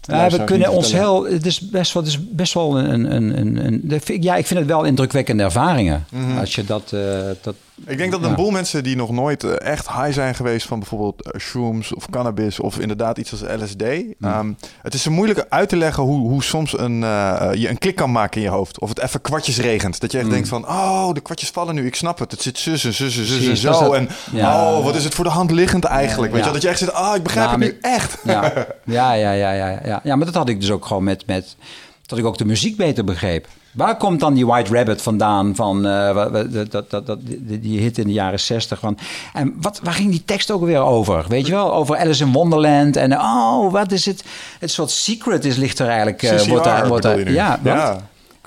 [0.01, 3.37] ja, we kunnen ons heel, het is best wel, het is best wel een, een,
[3.39, 6.05] een, een, ja, ik vind het wel indrukwekkende ervaringen.
[6.09, 6.37] Mm -hmm.
[6.37, 6.95] Als je dat,
[7.41, 7.55] dat
[7.85, 10.79] Ik denk dat een boel mensen die nog nooit eh, echt high zijn geweest van
[10.79, 13.83] bijvoorbeeld uh, shrooms of cannabis of inderdaad iets als LSD.
[13.83, 14.13] Mm.
[14.21, 17.95] Ehm, het is moeilijk uit te leggen hoe, hoe soms een, uh, je een klik
[17.95, 18.79] kan maken in je hoofd.
[18.79, 19.99] Of het even kwartjes regent.
[19.99, 20.33] Dat je echt mm.
[20.33, 21.85] denkt van, oh, de kwartjes vallen nu.
[21.85, 22.31] Ik snap het.
[22.31, 23.93] Het zit zussen, zussen, zussen, zo.
[23.93, 26.33] En oh, wat is het voor de hand liggend eigenlijk?
[26.33, 28.17] Weet je, dat je echt zit, ah, oh, ik begrijp nou, het nu echt.
[28.23, 28.53] Ja.
[28.83, 29.99] ja, ja, ja, ja, ja.
[30.03, 31.55] Ja, maar dat had ik dus ook gewoon met, met
[32.05, 33.47] dat ik ook de muziek beter begreep.
[33.73, 35.55] Waar komt dan die White Rabbit vandaan?
[35.55, 36.25] Van, uh,
[36.69, 37.19] dat, dat, dat,
[37.61, 38.79] die hit in de jaren zestig.
[38.79, 38.97] Van.
[39.33, 41.25] En wat, waar ging die tekst ook weer over?
[41.27, 41.73] Weet je wel?
[41.73, 42.95] Over Alice in Wonderland.
[42.95, 44.23] En oh, wat is het?
[44.59, 46.23] Het soort secret is, ligt er eigenlijk.
[46.23, 48.01] Uh, wordt daar, wordt daar, ja, ja.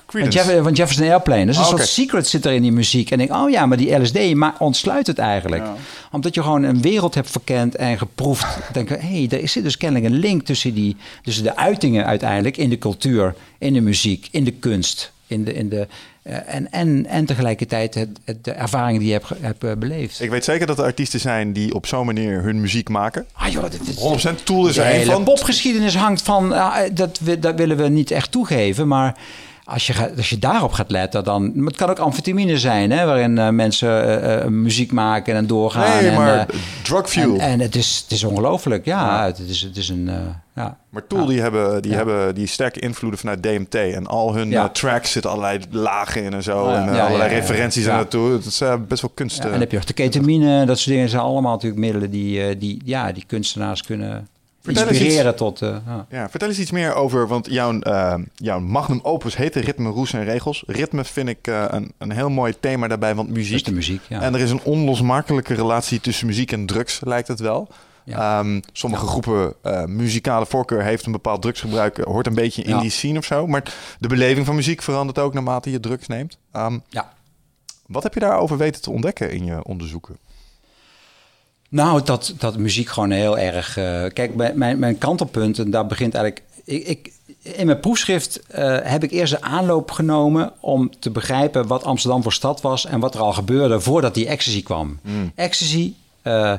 [0.07, 1.47] Van, Jeff, van Jefferson Airplane.
[1.47, 3.11] Dus een ah, soort secret zit er in die muziek.
[3.11, 5.65] En ik denk, oh ja, maar die LSD maar ontsluit het eigenlijk.
[6.13, 8.47] Omdat je gewoon een wereld hebt verkend en geproefd.
[8.73, 12.57] denk hé, hey, er zit dus kennelijk een link tussen, die, tussen de uitingen uiteindelijk
[12.57, 15.87] in de cultuur, in de muziek, in de kunst in de, in de,
[16.23, 20.21] uh, en, en, en tegelijkertijd het, het, de ervaringen die je hebt, hebt uh, beleefd.
[20.21, 23.27] Ik weet zeker dat er artiesten zijn die op zo'n manier hun muziek maken.
[23.33, 25.25] Ah, joh, dit, 100% Tool is er een van.
[25.25, 29.17] popgeschiedenis hangt van, uh, dat, dat willen we niet echt toegeven, maar
[29.67, 31.53] als je, als je daarop gaat letten, dan.
[31.65, 36.03] Het kan ook amfetamine zijn, hè, waarin uh, mensen uh, muziek maken en doorgaan.
[36.03, 36.47] Nee, en, maar
[36.83, 37.35] drug fuel.
[37.35, 40.11] En, en, het is, het is ongelooflijk, ja, Het, is, het is een.
[40.55, 40.79] ja.
[40.89, 43.75] Maar Tool, die, hebben, die hebben die sterke invloeden vanuit DMT.
[43.75, 46.69] En al hun tracks zitten allerlei lagen in en zo.
[46.69, 48.33] en allerlei referenties aan naartoe.
[48.33, 49.39] Het is best wel kunst.
[49.39, 52.59] en dan heb je ook de ketamine, dat soort dingen zijn allemaal natuurlijk middelen die,
[52.59, 54.29] die, ja, die kunstenaars kunnen
[54.67, 55.63] inspireren tot...
[55.63, 55.77] Uh,
[56.11, 56.31] ja.
[56.31, 60.25] vertel eens iets meer over, want jouw, uh, jouw magnum opus heet Ritme, Roes en
[60.25, 60.65] Regels.
[60.67, 63.65] Ritme vind ik uh, een, een heel mooi thema daarbij, want muziek...
[63.65, 64.21] De muziek, ja.
[64.21, 67.69] En er is een onlosmakelijke relatie tussen muziek en drugs, lijkt het wel.
[68.05, 68.39] Ja.
[68.39, 69.11] Um, sommige ja.
[69.11, 72.81] groepen uh, muzikale voorkeur heeft een bepaald drugsgebruik, hoort een beetje in ja.
[72.81, 73.47] die scene of zo.
[73.47, 76.39] Maar de beleving van muziek verandert ook naarmate je drugs neemt.
[76.53, 77.13] Um, ja.
[77.87, 80.19] Wat heb je daarover weten te ontdekken in je onderzoeken?
[81.77, 83.79] Nou, dat, dat muziek gewoon heel erg.
[83.79, 86.45] Uh, kijk, mijn, mijn kantelpunt, en daar begint eigenlijk.
[86.65, 87.13] Ik, ik
[87.43, 92.23] in mijn proefschrift uh, heb ik eerst de aanloop genomen om te begrijpen wat Amsterdam
[92.23, 94.99] voor stad was en wat er al gebeurde voordat die ecstasy kwam.
[95.03, 95.33] Mm.
[95.35, 95.93] Ecstasy
[96.23, 96.53] uh,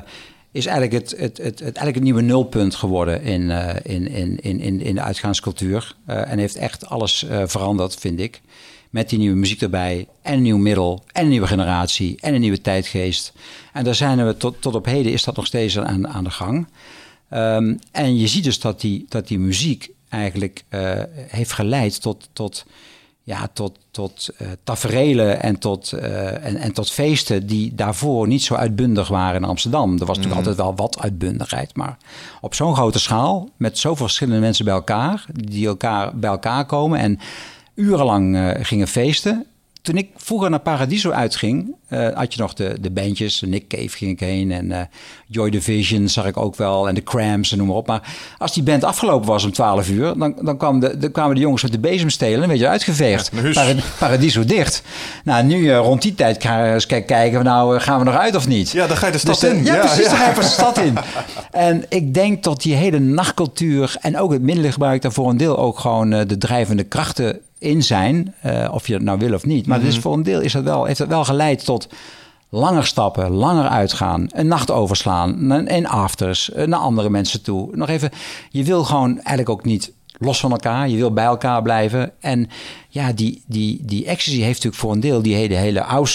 [0.50, 3.50] is eigenlijk het, het, het, het, eigenlijk het nieuwe nulpunt geworden in,
[3.82, 5.96] in, in, in, in de uitgaanscultuur.
[6.06, 8.40] en heeft echt alles veranderd, vind ik.
[8.90, 10.08] Met die nieuwe muziek erbij.
[10.22, 11.04] En een nieuw middel.
[11.12, 12.16] En een nieuwe generatie.
[12.20, 13.32] En een nieuwe tijdgeest.
[13.72, 16.30] En daar zijn we tot, tot op heden is dat nog steeds aan, aan de
[16.30, 16.66] gang.
[17.34, 22.28] Um, en je ziet dus dat die, dat die muziek eigenlijk uh, heeft geleid tot,
[22.32, 22.64] tot,
[23.22, 28.42] ja, tot, tot uh, taferelen en tot, uh, en, en tot feesten die daarvoor niet
[28.42, 29.92] zo uitbundig waren in Amsterdam.
[29.92, 30.48] Er was natuurlijk mhm.
[30.48, 31.96] altijd wel wat uitbundigheid, maar
[32.40, 36.98] op zo'n grote schaal, met zoveel verschillende mensen bij elkaar, die elkaar bij elkaar komen
[36.98, 37.18] en
[37.78, 39.46] urenlang uh, gingen feesten.
[39.82, 43.42] Toen ik vroeger naar Paradiso uitging, uh, had je nog de, de bandjes.
[43.46, 44.80] Nick Cave ging ik heen en uh,
[45.26, 46.88] Joy Division zag ik ook wel.
[46.88, 47.86] En de Cramps en noem maar op.
[47.86, 51.34] Maar als die band afgelopen was om 12 uur, dan, dan, kwam de, dan kwamen
[51.34, 53.30] de jongens met de bezemstelen een beetje uitgeveegd.
[53.52, 54.82] Ja, Paradiso dicht.
[55.24, 58.48] Nou, nu rond die tijd gaan we eens kijken, nou gaan we nog uit of
[58.48, 58.70] niet.
[58.70, 59.64] Ja, dan ga je de stad dus in.
[59.64, 60.08] Ja, ja, precies, ja.
[60.08, 60.96] dan ga je de stad in.
[61.50, 65.58] En ik denk dat die hele nachtcultuur en ook het middelengebruik daar voor een deel
[65.58, 69.66] ook gewoon de drijvende krachten in zijn, uh, of je het nou wil of niet.
[69.66, 70.00] Maar mm -hmm.
[70.00, 71.88] voor een deel is dat wel, heeft het wel geleid tot
[72.48, 77.76] langer stappen, langer uitgaan, een nacht overslaan, en afters, eh, naar andere mensen toe.
[77.76, 78.10] Nog even,
[78.50, 82.12] je wil gewoon eigenlijk ook niet los van elkaar, je wil bij elkaar blijven.
[82.20, 82.48] En
[82.88, 86.06] ja, die, die, die ecstasy heeft natuurlijk voor een deel die hele, hele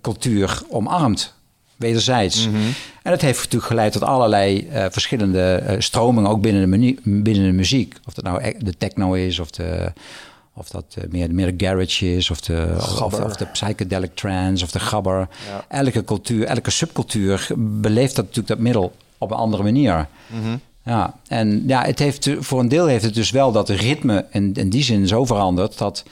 [0.00, 1.34] cultuur omarmd.
[1.76, 2.48] Wederzijds.
[2.48, 2.72] Mm -hmm.
[3.02, 7.44] En dat heeft natuurlijk geleid tot allerlei uh, verschillende uh, stromingen, ook binnen de, binnen
[7.44, 7.94] de muziek.
[8.06, 9.92] Of dat nou e-, de techno is, of de,
[10.54, 14.64] of dat uh, meer, meer de garage is, of de, of, of, de psychedelic trance,
[14.64, 15.28] of de gabber.
[15.68, 20.08] Elke cultuur, elke subcultuur beleeft dat natuurlijk dat middel op een andere manier.
[20.26, 24.26] Mm Ja, en ja, het heeft, voor een deel heeft het dus wel dat ritme
[24.30, 26.04] in, in die zin zo veranderd dat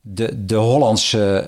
[0.00, 1.44] de, de, Hollandse,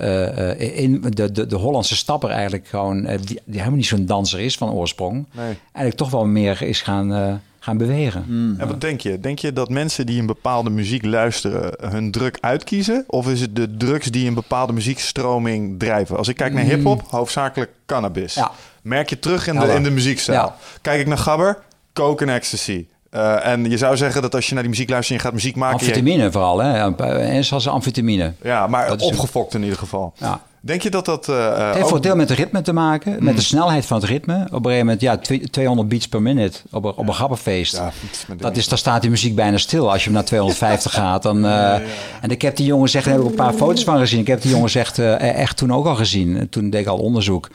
[0.59, 4.41] uh, in, de, de, de Hollandse stapper eigenlijk gewoon, die, die, helemaal niet zo'n danser
[4.41, 5.59] is van oorsprong, nee.
[5.63, 8.25] eigenlijk toch wel meer is gaan gaan bewegen.
[8.29, 8.55] Mm.
[8.59, 9.21] En wat denk je?
[9.21, 13.05] Denk je dat mensen die een bepaalde muziek luisteren hun druk uitkiezen?
[13.07, 16.17] Of is het de drugs die een bepaalde muziekstroming drijven?
[16.17, 16.71] Als ik kijk naar mm.
[16.71, 18.35] hip-hop, hoofdzakelijk cannabis.
[18.35, 18.51] Ja.
[18.83, 20.53] Merk je terug in de, in de muziekstijl.
[20.81, 21.59] Kijk ik naar gabber,
[21.93, 22.87] coke en ecstasy.
[23.15, 25.43] Uh, en je zou zeggen dat als je naar die muziek luistert en je gaat
[25.43, 25.79] muziek maken...
[25.79, 26.33] Amfetamine je...
[26.33, 26.95] vooral, hè?
[27.21, 28.33] En zoals amfetamine.
[28.43, 30.13] Ja, maar opgefokt in ieder geval.
[30.17, 30.41] Ja.
[30.63, 31.29] Denk je dat dat...
[31.29, 33.39] Uh, het heeft voor deel met het ritme te maken, met de mm.
[33.39, 34.35] snelheid van het ritme.
[34.35, 35.17] Op een gegeven moment, ja,
[35.51, 37.77] 200 beats per minute op een, op een grappenfeest.
[37.77, 37.93] Ja,
[38.37, 39.91] dat is, daar staat die muziek bijna stil.
[39.91, 41.45] Als je hem naar 250 gaat, dan...
[41.45, 41.75] Uh,
[42.21, 44.21] en ik heb die jongen zeggen, daar heb ik een paar foto's van gezien.
[44.21, 46.49] Ik heb die jongen echt, uh, echt toen ook al gezien.
[46.51, 47.49] Toen deed ik al onderzoek.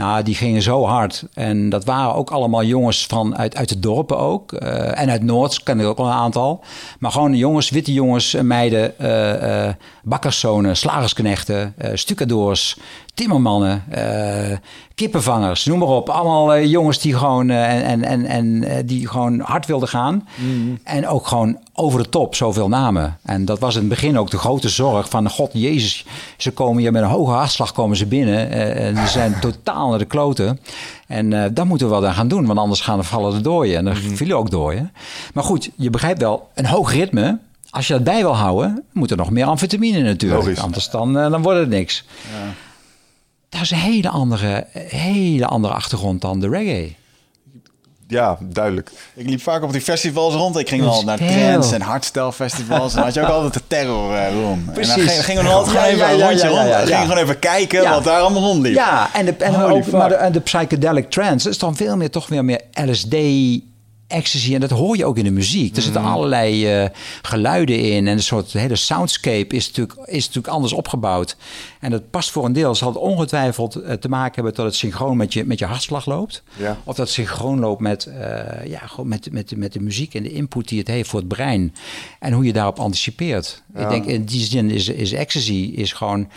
[0.00, 1.24] Nou, die gingen zo hard.
[1.34, 4.52] En dat waren ook allemaal jongens van uit, uit de dorpen ook.
[4.52, 6.64] Uh, en uit Noord ken ik ook al een aantal.
[6.98, 9.68] Maar gewoon jongens, witte jongens, meiden, uh,
[10.02, 12.76] bakkerszonen, slagersknechten, stucadoors,
[13.14, 14.56] timmermannen, uh,
[14.94, 16.08] kippenvangers, noem maar op.
[16.08, 20.28] Allemaal uh, jongens die gewoon, uh, en, en, en, die gewoon hard wilden gaan.
[20.34, 20.78] Mm.
[20.84, 23.18] En ook gewoon over de top, zoveel namen.
[23.22, 25.30] En dat was in het begin ook de grote zorg van...
[25.30, 26.06] God, Jezus,
[26.36, 28.50] ze komen hier met een hoge hartslag komen ze binnen.
[28.76, 30.60] en ze zijn totaal naar de kloten.
[31.06, 33.76] En dat moeten we wel dan gaan doen, want anders gaan er vallen de dooien.
[33.76, 34.16] En er mm.
[34.16, 34.92] vielen ook dooien.
[35.34, 37.38] Maar goed, je begrijpt wel, een hoog ritme...
[37.72, 40.42] Als je dat bij wil houden, moet er nog meer amfetamine natuurlijk.
[40.42, 40.62] Logisch.
[40.62, 42.04] Anders dan, dan wordt het niks.
[42.32, 42.52] Ja
[43.50, 46.94] dat is een hele andere, hele andere achtergrond dan de reggae.
[48.10, 48.90] Ja, duidelijk.
[49.14, 50.58] Ik liep vaak op die festivals rond.
[50.58, 52.94] Ik ging al naar trends en hardstyle festivals.
[52.94, 54.64] En had je ook altijd de terror uh, room.
[54.72, 54.96] Precies.
[54.96, 56.88] En dan gingen we altijd gewoon even een rondje rond.
[56.88, 58.74] Ging gewoon even kijken wat daar allemaal rondliep.
[58.74, 62.10] Ja, en de, en, ook, maar de, en de psychedelic trance is dan veel meer
[62.10, 63.14] toch weer meer LSD
[64.10, 64.54] ecstasy.
[64.54, 65.76] En dat hoor je ook in de muziek.
[65.76, 66.08] Er zitten mm.
[66.08, 66.88] allerlei uh,
[67.22, 68.06] geluiden in.
[68.06, 71.36] En een soort hele soundscape is natuurlijk, is natuurlijk anders opgebouwd.
[71.80, 72.74] En dat past voor een deel.
[72.74, 76.06] Zal het ongetwijfeld uh, te maken hebben dat het synchroon met je, met je hartslag
[76.06, 76.42] loopt.
[76.56, 76.70] Ja.
[76.84, 80.22] Of dat het synchroon loopt met, uh, ja, gewoon met, met, met de muziek en
[80.22, 81.74] de input die het heeft voor het brein.
[82.18, 83.62] En hoe je daarop anticipeert.
[83.74, 83.80] Ja.
[83.80, 86.28] Ik denk in die zin is, is ecstasy is gewoon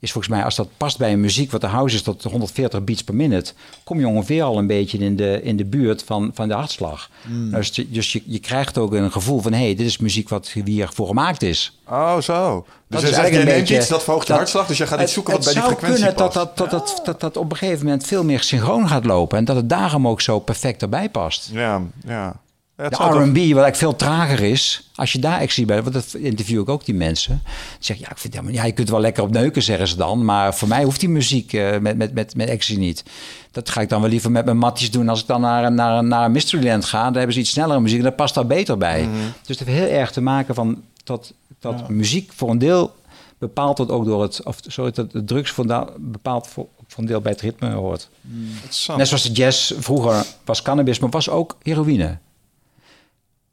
[0.00, 2.84] is volgens mij, als dat past bij een muziek, wat de house is tot 140
[2.84, 3.52] beats per minute,
[3.84, 7.10] kom je ongeveer al een beetje in de, in de buurt van, van de hartslag.
[7.22, 7.50] Hmm.
[7.50, 10.48] Dus, dus je, je krijgt ook een gevoel van, hé, hey, dit is muziek wat
[10.48, 11.78] hier voor gemaakt is.
[11.88, 12.66] Oh, zo.
[12.88, 15.32] Dus dat is een beetje, iets dat verhoogt de hartslag, dus je gaat iets zoeken
[15.32, 16.14] wat bij die frequentie past.
[16.24, 18.88] Het zou kunnen dat dat, dat, dat, dat op een gegeven moment veel meer synchroon
[18.88, 21.50] gaat lopen en dat het daarom ook zo perfect erbij past.
[21.52, 22.40] Ja, ja
[22.88, 26.60] de R&B, wat eigenlijk veel trager is, als je daar zie bij, want dat interview
[26.60, 27.42] ik ook die mensen.
[27.78, 30.24] zeg ja, ik vind helemaal, ja, je kunt wel lekker op neuken, zeggen ze dan,
[30.24, 33.04] maar voor mij hoeft die muziek uh, met, met, met, met ecstasy niet.
[33.50, 36.04] Dat ga ik dan wel liever met mijn matties doen als ik dan naar, naar,
[36.04, 37.02] naar Mysteryland ga.
[37.02, 39.02] Daar hebben ze iets snellere muziek en dat past daar beter bij.
[39.02, 39.16] Mhm.
[39.46, 42.94] Dus het heeft heel erg te maken van dat, dat muziek voor een deel
[43.38, 47.06] bepaalt het ook door het, of sorry, dat de drugs voor bepaalt voor, voor een
[47.06, 48.08] deel bij het ritme hoort.
[48.20, 48.48] Mm.
[48.96, 52.18] Net zoals de jazz vroeger was cannabis, maar was ook heroïne.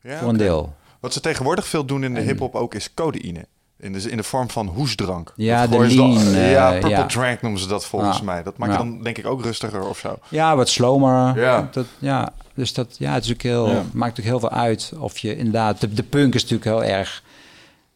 [0.08, 0.74] Ja, voor een deel.
[1.00, 3.46] Wat ze tegenwoordig veel doen in de hip-hop ook is codeïne.
[3.80, 5.34] In de, in de vorm van hoesdrank.
[5.36, 6.18] Ja, de lean.
[6.18, 7.06] Uh, ja, purple ja.
[7.06, 8.44] drank noemen ze dat volgens mij.
[8.44, 10.20] Dat maakt dan denk ik ook rustiger of zo.
[10.30, 11.40] Ja, wat slomer.
[11.40, 11.70] Ja.
[11.72, 12.34] Dat, ja.
[12.54, 15.82] Dus dat ja, het is ook heel, maakt natuurlijk heel veel uit of je inderdaad...
[15.82, 17.24] De, de punk is natuurlijk heel erg...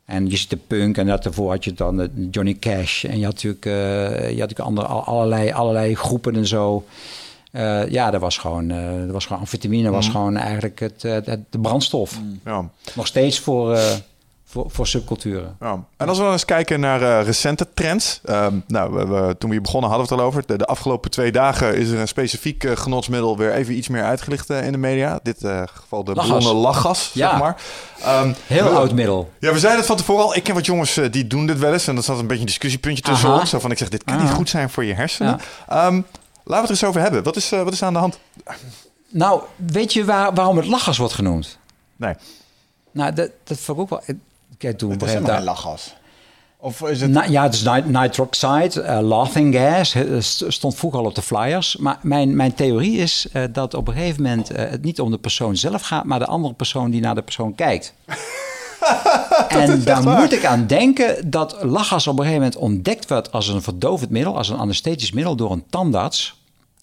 [0.06, 3.04] En je ziet de punk en daarvoor had je dan Johnny Cash.
[3.04, 6.86] En je had natuurlijk, uh, je had natuurlijk andere, allerlei, allerlei groepen en zo.
[7.52, 10.16] Uh, ja, dat was gewoon, uh, dat was gewoon amfetamine, was mhm.
[10.16, 12.20] gewoon eigenlijk het, het, de brandstof.
[12.20, 12.50] Mhm.
[12.50, 12.70] Ja.
[12.94, 13.84] Nog steeds voor, uh,
[14.46, 15.56] voor, voor subculturen.
[15.60, 15.84] Ja.
[15.98, 18.20] En als we dan eens kijken naar recente trends.
[18.26, 20.44] Ehm, nou, we, we, toen we hier begonnen hadden we het al over.
[20.46, 24.50] De, de afgelopen twee dagen is er een specifiek genotsmiddel weer even iets meer uitgelicht
[24.50, 25.20] in de media.
[25.24, 25.38] Dit
[25.74, 27.30] geval de blonde lachgas, ja.
[27.30, 27.62] zeg maar.
[28.24, 29.32] Um, Heel oud middel.
[29.40, 30.36] Ja, we zeiden het van tevoren al.
[30.36, 31.88] Ik ken wat jongens die doen dit wel eens.
[31.88, 34.32] En dat zat een beetje een discussiepuntje tussen Zo van, ik zeg, dit kan niet
[34.32, 35.40] goed zijn voor je hersenen.
[35.74, 36.06] Um,
[36.44, 37.24] Laten we het er eens over hebben.
[37.24, 38.20] Wat is, uh, wat is aan de hand?
[39.10, 41.58] Nou, weet je waar, waarom het lachgas wordt genoemd?
[41.96, 42.14] Nee.
[42.92, 44.18] Nou, dat, dat vond ik ook wel...
[44.58, 45.96] Kijk, toen het is helemaal geen lachgas.
[46.58, 47.30] Of is het...
[47.30, 49.94] ja, het is nitroxide, uh, laughing gas.
[49.94, 51.78] Het stond vroeger al op de flyers.
[51.78, 55.18] Maar mijn, mijn theorie is uh, dat op een gegeven moment het niet om de
[55.18, 57.94] persoon zelf gaat, maar de andere persoon die naar de persoon kijkt.
[59.48, 63.48] en daar moet ik aan denken dat lachgas op een gegeven moment ontdekt werd als
[63.48, 66.36] een verdovend middel, als een anesthetisch middel door een tandarts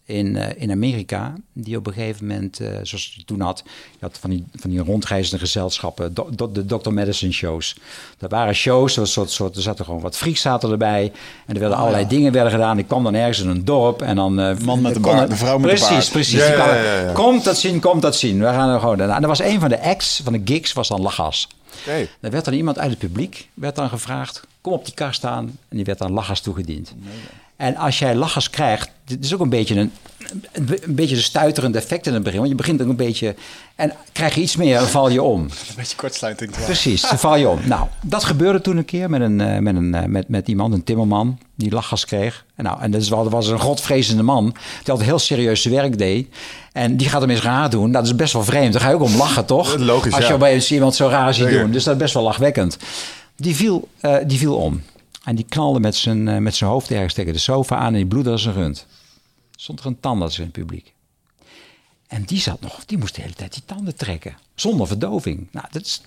[0.09, 1.35] in, uh, in Amerika.
[1.53, 4.71] Die op een gegeven moment, uh, zoals je toen had, je had van die, van
[4.71, 6.91] die rondreizende gezelschappen, do, do, de Dr.
[6.91, 7.77] Medicine shows.
[8.19, 11.13] Dat waren shows, er, soort, soort, er zaten gewoon wat frieks zaten erbij.
[11.47, 12.79] En er werden oh, allerlei dingen werden gedaan.
[12.79, 14.41] Ik kwam dan ergens in een dorp en dan...
[14.41, 16.11] Uh, Man met de baard, de vrouw met precies, de baard.
[16.11, 16.57] Precies, precies.
[16.57, 18.39] Ja, ja, ja, komt dat zien, komt dat zien.
[18.39, 19.01] We gaan er gewoon...
[19.01, 21.49] En er was een van de acts van de gigs, was dan lachgas.
[22.21, 25.45] Er werd dan iemand uit het publiek werd dan gevraagd: kom op die kar staan.
[25.69, 26.95] En die werd dan lachgas toegediend.
[27.59, 29.93] En als jij lachgas krijgt, dit is ook een beetje een,
[30.53, 32.39] een, beetje een stuiterende effect in het begin.
[32.39, 33.35] Want je begint ook een beetje.
[33.75, 35.41] En krijg je iets meer, dan val je om.
[35.41, 36.51] Een beetje kortsluiting.
[36.65, 37.59] Precies, dan val je om.
[37.65, 40.75] Nou, dat gebeurde toen een keer met, een, eh, met, een, eh, met, met iemand,
[40.75, 42.45] een timmerman, die lachgas kreeg.
[42.55, 44.45] En, nou, en dat was een godvrezende man,
[44.79, 46.29] die altijd heel serieus zijn werk deed.
[46.73, 47.93] En die gaat hem eens raar doen.
[47.93, 48.73] Dat is best wel vreemd.
[48.73, 49.77] Daar ga je ook om lachen, toch?
[49.77, 50.35] Logisch, Als je ja.
[50.35, 51.71] opeens iemand zo raar ziet doen.
[51.71, 52.79] Dus dat is best wel lachwekkend.
[53.37, 54.83] Die viel, uh, die viel om.
[55.29, 58.07] En die knalde met zijn, met zijn hoofd ergens tegen de sofa aan en die
[58.07, 58.87] bloedde als een rund.
[59.57, 60.93] Stond er een tandarts in het publiek.
[62.07, 64.37] En die zat nog, die moest de hele tijd die tanden trekken.
[64.55, 65.49] Zonder verdoving.
[65.51, 66.03] Nou, dat is.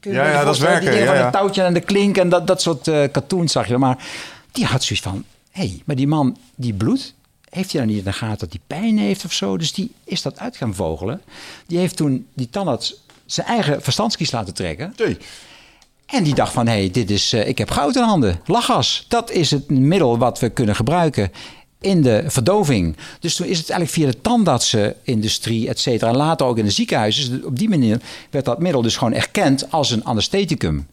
[0.00, 0.90] Ja, ja, dat is werken.
[0.90, 1.22] Die ja, ja.
[1.22, 3.78] van touwtje aan de klink en dat, dat soort uh, cartoons zag je.
[3.78, 4.06] Maar
[4.52, 7.14] die had zoiets van: hé, hey, maar die man die bloedt,
[7.48, 9.56] heeft hij dan niet in de gaten dat hij pijn heeft of zo?
[9.56, 11.22] Dus die is dat uit gaan vogelen.
[11.66, 14.94] Die heeft toen die tandarts zijn eigen verstandskies laten trekken.
[14.96, 15.18] Nee.
[16.06, 18.40] En die dacht van, hé, hey, dit is, uh, ik heb goud in handen.
[18.44, 21.32] Lachgas, dat is het middel wat we kunnen gebruiken
[21.80, 22.96] in de verdoving.
[23.20, 26.70] Dus toen is het eigenlijk via de tandartsenindustrie, et cetera, en later ook in de
[26.70, 27.30] ziekenhuizen.
[27.30, 28.00] Dus op die manier
[28.30, 30.86] werd dat middel dus gewoon erkend als een anestheticum.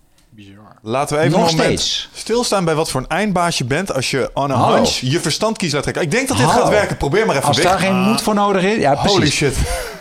[0.85, 2.09] Laten we even Nog een moment steeds.
[2.13, 5.57] stilstaan bij wat voor een eindbaas je bent als je on a hunch je verstand
[5.57, 6.03] kiest laat trekken.
[6.03, 6.97] Ik denk dat dit gaat werken.
[6.97, 8.77] Probeer maar even Als daar geen moed voor nodig is.
[8.77, 9.55] Ja, Holy shit.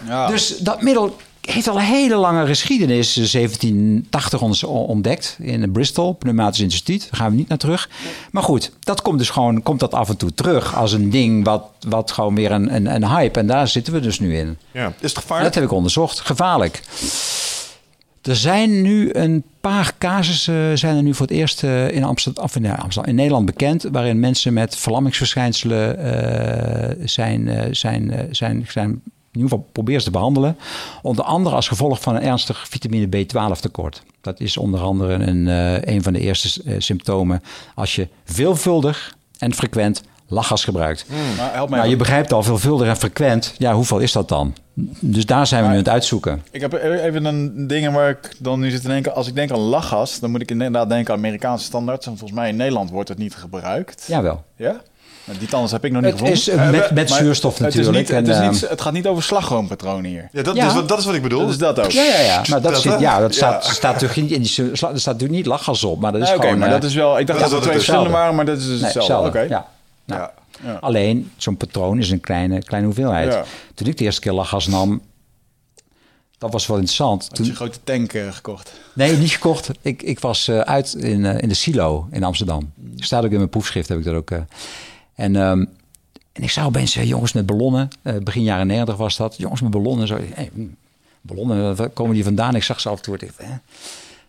[0.07, 0.27] Ja.
[0.27, 1.17] Dus dat middel
[1.51, 3.15] heeft al een hele lange geschiedenis.
[3.15, 7.01] 1780 ontdekt in Bristol, Pneumatisch Instituut.
[7.01, 7.89] Daar gaan we niet naar terug.
[8.31, 11.45] Maar goed, dat komt dus gewoon komt dat af en toe terug als een ding
[11.45, 13.39] wat, wat gewoon weer een, een, een hype.
[13.39, 14.59] En daar zitten we dus nu in.
[14.71, 14.87] Ja.
[14.87, 15.45] Is het gevaarlijk?
[15.45, 16.21] Dat heb ik onderzocht.
[16.21, 16.83] Gevaarlijk.
[18.23, 22.45] Er zijn nu een paar casussen zijn er nu voor het eerst uh, in, Amsterdam,
[22.45, 28.67] of in, Amsterdam, in Nederland bekend, waarin mensen met verlammingsverschijnselen uh, zijn, uh, zijn, zijn,
[28.69, 29.03] zijn
[29.33, 30.57] in ieder geval probeer ze te behandelen.
[31.03, 34.03] Onder andere als gevolg van een ernstig vitamine B12 tekort.
[34.21, 37.43] Dat is onder andere een, uh, een van de eerste uh, symptomen
[37.75, 40.03] als je veelvuldig en frequent
[40.33, 41.05] lachgas gebruikt.
[41.09, 43.55] Mm, maar nou, je begrijpt al, veelvuldig en frequent.
[43.59, 44.55] Ja, hoeveel is dat dan?
[45.01, 46.43] Dus daar zijn we nu aan het uitzoeken.
[46.51, 49.15] Ik heb even een ding waar ik dan nu zit te denken.
[49.15, 52.07] Als ik denk aan lachgas, dan moet ik inderdaad denken aan Amerikaanse standaards.
[52.07, 54.05] En volgens mij in Nederland wordt het niet gebruikt.
[54.09, 54.45] Jawel.
[54.57, 54.81] Ja?
[55.39, 56.73] Die tanders heb ik nog niet het gevonden.
[56.73, 58.09] Is, met, met zuurstof natuurlijk.
[58.09, 60.29] Het, is niet, het, is niet, het, gaat niet over slagroompatronen hier.
[60.33, 60.67] Ja, dat, ja.
[60.67, 61.41] Is, wat, dat is wat ik bedoel.
[61.41, 61.91] Dat is dat ook.
[61.91, 62.45] Ja, ja, ja.
[62.49, 65.47] Maar dat, zit, ja, dat staat, staat natuurlijk niet in die, er staat natuurlijk niet
[65.47, 66.01] lachgas op.
[66.01, 66.59] Maar dat is nee, gewoon...
[66.59, 67.19] maar dat is wel...
[67.19, 69.29] Ik dacht dat, dat er twee verschillende waren, maar dat is dus nee, hetzelfde.
[69.29, 69.41] Oké.
[69.41, 69.67] Ja.
[70.05, 70.29] Nou,
[70.65, 70.79] ja.
[70.81, 73.47] Alleen, zo'n patroon is een kleine, kleine hoeveelheid.
[73.75, 75.03] Toen ik de eerste keer lachgas nam...
[76.39, 77.27] Dat was wel interessant.
[77.29, 78.73] Had je een grote tank uh, gekocht?
[78.93, 79.71] Nee, niet gekocht.
[79.83, 82.73] Ik, ik was uh, uit in, uh, in de silo in Amsterdam.
[82.97, 84.31] Staat ook in mijn proefschrift, heb ik dat ook.
[85.15, 85.69] En um,
[86.33, 89.71] en ik zou mensen, jongens met ballonnen, uh, begin jaren 90 was dat, jongens met
[89.71, 90.07] ballonnen.
[90.07, 90.77] Zo, hey, hmm,
[91.21, 92.55] ballonnen, waar komen die vandaan?
[92.55, 93.19] Ik zag ze af en toe.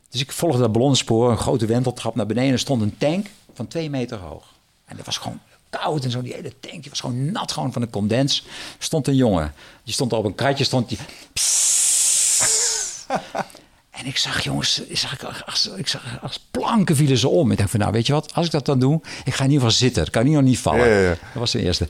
[0.09, 2.51] Dus ik volgde dat ballonnenspoor, een grote wenteltrap naar beneden.
[2.51, 4.53] Er stond een tank van twee meter hoog.
[4.85, 5.39] En dat was gewoon
[5.69, 6.21] koud en zo.
[6.21, 8.45] Die hele tank die was gewoon nat gewoon van de condens.
[8.77, 9.53] Stond een jongen.
[9.83, 10.97] Die stond op een kratje, stond die...
[13.93, 17.51] En ik zag, jongens, ik zag, als, ik zag als planken vielen ze om.
[17.51, 19.49] Ik dacht van, nou, weet je wat, als ik dat dan doe, ik ga in
[19.49, 20.03] ieder geval zitten.
[20.03, 20.87] Dat kan niet nog niet vallen.
[20.87, 21.09] Ja, ja, ja.
[21.09, 21.87] Dat was de eerste.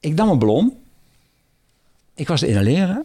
[0.00, 0.76] Ik nam een ballon.
[2.14, 3.04] Ik was te inhaleren.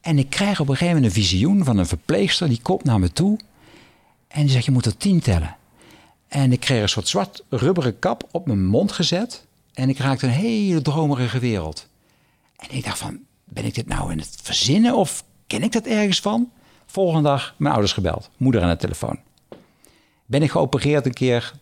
[0.00, 2.48] En ik krijg op een gegeven moment een visioen van een verpleegster.
[2.48, 3.38] Die komt naar me toe.
[4.28, 5.56] En die zegt, je moet er tien tellen.
[6.28, 9.46] En ik kreeg een soort zwart rubberen kap op mijn mond gezet.
[9.74, 11.88] En ik raakte een hele dromerige wereld.
[12.56, 15.86] En ik dacht van, ben ik dit nou in het verzinnen of ken ik dat
[15.86, 16.50] ergens van?
[16.92, 18.30] Volgende dag mijn ouders gebeld.
[18.36, 19.18] Moeder aan de telefoon.
[20.26, 21.52] Ben ik geopereerd een keer?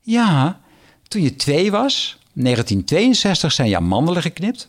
[0.00, 0.60] Ja,
[1.08, 4.68] toen je twee was, 1962, zijn je aan mandelen geknipt.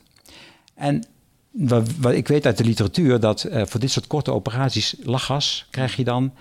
[0.73, 1.03] En
[1.51, 5.67] wat, wat, ik weet uit de literatuur dat uh, voor dit soort korte operaties, lachgas
[5.69, 6.33] krijg je dan.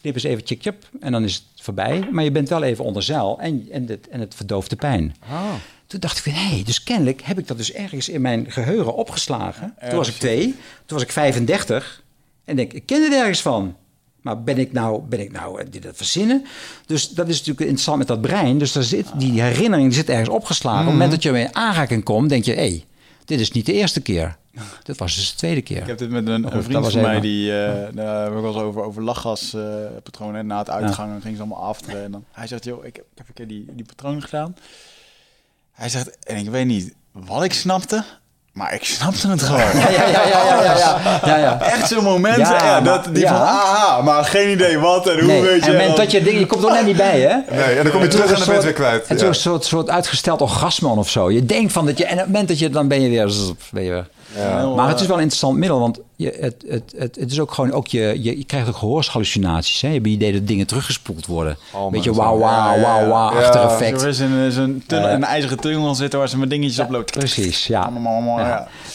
[0.00, 2.08] Knip eens even tjik en dan is het voorbij.
[2.10, 5.14] Maar je bent wel even onder zeil en, en, het, en het verdooft de pijn.
[5.22, 5.52] Oh.
[5.86, 8.50] Toen dacht ik van, hé, hey, dus kennelijk heb ik dat dus ergens in mijn
[8.50, 9.74] geheugen opgeslagen.
[9.88, 10.44] Toen was ik twee,
[10.86, 12.02] toen was ik 35.
[12.50, 13.76] En denk, ik ken het ergens van.
[14.20, 16.44] Maar ben ik nou, ben ik nou dit dat verzinnen?
[16.86, 18.58] Dus dat is natuurlijk interessant met dat brein.
[18.58, 20.80] Dus daar zit, die herinnering die zit ergens opgeslagen.
[20.80, 22.52] Op het moment dat je mee aanraking komt, denk je...
[22.52, 22.84] hé, hey,
[23.24, 24.38] dit is niet de eerste keer.
[24.82, 25.80] Dat was dus de tweede keer.
[25.80, 27.52] Ik heb dit met een, een vriend van mij, die uh,
[28.24, 30.42] we wel over, over lachgaspatronen.
[30.42, 31.20] Uh, na het uitgangen ja.
[31.20, 31.86] ging ze allemaal af.
[31.86, 34.56] En dan, hij zegt, joh, ik heb, ik heb een keer die, die patronen gedaan.
[35.72, 38.04] Hij zegt, en ik weet niet wat ik snapte,
[38.52, 39.60] maar ik snapte het gewoon.
[39.60, 41.60] Ja, ja, ja, ja, ja, ja, ja, ja.
[41.60, 45.42] Echt zo'n moment, ja, dat, die van, aha, maar geen idee wat en hoe nee,
[45.42, 45.70] weet je.
[45.70, 47.56] En moment dat je ding, je komt er net niet bij, hè?
[47.56, 49.08] Nee, en dan kom je terug en dan ben je weer kwijt.
[49.08, 51.30] Het is een soort, soort uitgesteld orgasme of zo.
[51.30, 53.32] Je denkt van dat je, en op het moment dat je, dan ben je weer,
[53.70, 54.74] ben je weer ja.
[54.74, 57.52] Maar het is wel een interessant middel, want je, het, het, het, het is ook
[57.52, 59.80] gewoon ook je, je, je krijgt ook gehoorshallucinaties.
[59.80, 59.88] Hè?
[59.88, 61.56] Je hebt het idee dat dingen teruggespoeld worden.
[61.72, 64.02] Oh, Beetje wauw, wauw, wauw, wauw, achter effect.
[64.02, 67.18] Er is een, zo'n een ijzeren tunnel zitten waar ze met dingetjes op lopen.
[67.18, 67.90] Precies, ja.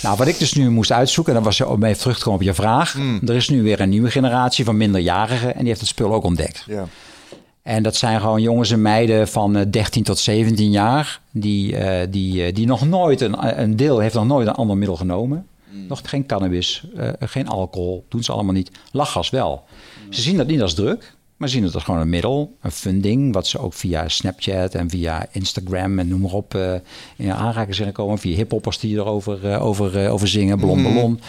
[0.01, 2.39] Nou, wat ik dus nu moest uitzoeken, en dat was om even terug te komen
[2.39, 2.93] op je vraag.
[2.93, 3.21] Hmm.
[3.25, 6.23] Er is nu weer een nieuwe generatie van minderjarigen en die heeft het spul ook
[6.23, 6.63] ontdekt.
[6.67, 6.85] Ja.
[7.65, 11.21] En dat zijn gewoon jongens en meiden van 13 eh, tot 17 jaar.
[11.31, 14.77] Die, uh, die, uh, die nog nooit, een, een deel heeft nog nooit een ander
[14.77, 15.47] middel genomen.
[15.69, 15.87] Mm.
[15.87, 18.71] Nog geen cannabis, uh, geen alcohol, doen ze allemaal niet.
[18.91, 19.63] Lachgas wel.
[20.05, 20.13] Mm.
[20.13, 21.15] Ze zien dat niet als druk.
[21.37, 24.89] maar zien het als gewoon een middel, een funding, wat ze ook via Snapchat en
[24.89, 26.73] via Instagram en noem maar op uh,
[27.17, 28.17] in aanraking zijn gekomen.
[28.17, 30.93] Via hiphoppers die erover over, over zingen, ballon mhm.
[30.93, 31.19] ballon.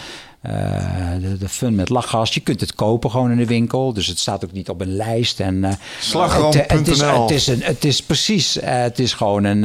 [1.21, 2.33] De, de, fun met lachgas.
[2.33, 3.93] Je kunt het kopen gewoon in de winkel.
[3.93, 5.39] Dus het staat ook niet op een lijst.
[5.39, 9.13] En, uh, Slagroom.nl het, het, is, het, is een, het is precies, uh, het is
[9.13, 9.63] gewoon een,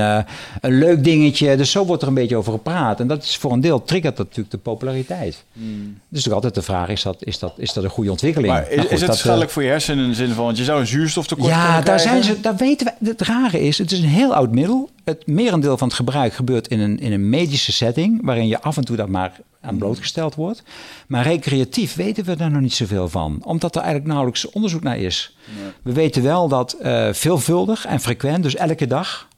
[0.60, 1.56] een leuk dingetje.
[1.56, 3.00] Dus zo wordt er een beetje over gepraat.
[3.00, 5.44] En dat is voor een deel triggert dat natuurlijk de populariteit.
[5.52, 5.98] Hmm.
[6.09, 8.52] Dus ook altijd de vraag, is dat, is dat, is dat een goede ontwikkeling?
[8.52, 10.56] Maar is, nou, goed, is het schadelijk voor je hersenen in de zin van, want
[10.56, 13.09] je zou een zuurstoftekort Ja, daar zijn ze, daar weten we.
[13.09, 14.90] Het rare is, het is een heel oud middel.
[15.05, 18.77] Het merendeel van het gebruik gebeurt in een, in een medische setting, waarin je af
[18.77, 20.62] en toe dat maar aan blootgesteld wordt.
[21.07, 24.99] Maar recreatief weten we daar nog niet zoveel van, omdat er eigenlijk nauwelijks onderzoek naar
[24.99, 25.37] is.
[25.83, 29.29] We weten wel dat uh, veelvuldig en frequent, dus elke dag,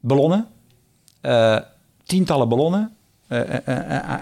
[0.00, 0.46] ballonnen,
[1.22, 1.58] uh,
[2.04, 2.96] tientallen ballonnen,
[3.28, 3.40] uh,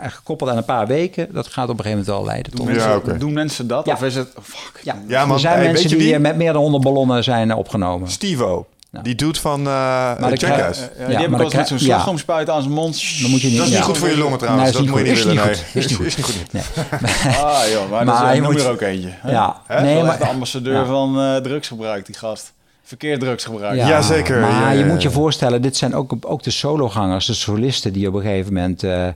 [0.02, 2.66] gekoppeld aan een paar weken, dat gaat op een gegeven moment wel leiden tot.
[2.66, 3.18] Doen, ja, okay.
[3.18, 3.88] doen mensen dat?
[3.88, 4.34] Of is het.
[4.36, 4.80] Oh, fuck.
[4.82, 8.10] Ja, ja man, er zijn mensen die, met meer dan 100 ballonnen zijn opgenomen.
[8.10, 8.66] Stivo.
[9.02, 10.80] Die doet van uh, Jackass.
[10.80, 13.20] Uh, ja, die heb ik met zo'n slagroomspuit aan zijn mond.
[13.20, 14.72] Dan moet je niet, dat is niet goed voor je longen trouwens.
[14.72, 15.44] dat moet je niet willen.
[15.44, 15.54] Nee.
[15.72, 16.06] Is niet goed.
[16.06, 16.52] Is niet goed.
[16.52, 16.62] Nee.
[17.44, 19.12] ah joh, maar, maar dat is er ook eentje.
[19.26, 19.60] Ja.
[19.68, 22.52] Nee, maar de ambassadeur van uh, drugsgebruik, die gast.
[22.82, 23.76] Verkeerd drugsgebruik.
[23.76, 24.40] Ja, Jazeker.
[24.40, 28.14] Maar je moet je voorstellen, dit zijn ook, ook de sologangers, de solisten die op
[28.14, 28.84] een gegeven moment...
[28.84, 29.08] Uh,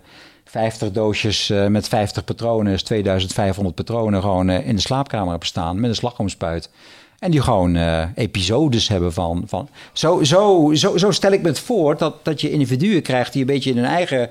[0.48, 5.48] 50 doosjes uh, met 50 patronen, dus 2500 patronen, gewoon uh, in de slaapkamer hebben
[5.48, 6.70] staan met een slagroomspuit.
[7.18, 9.42] En die gewoon uh, episodes hebben van.
[9.46, 13.32] van zo, zo, zo, zo stel ik me het voor dat, dat je individuen krijgt
[13.32, 14.30] die een beetje in hun eigen,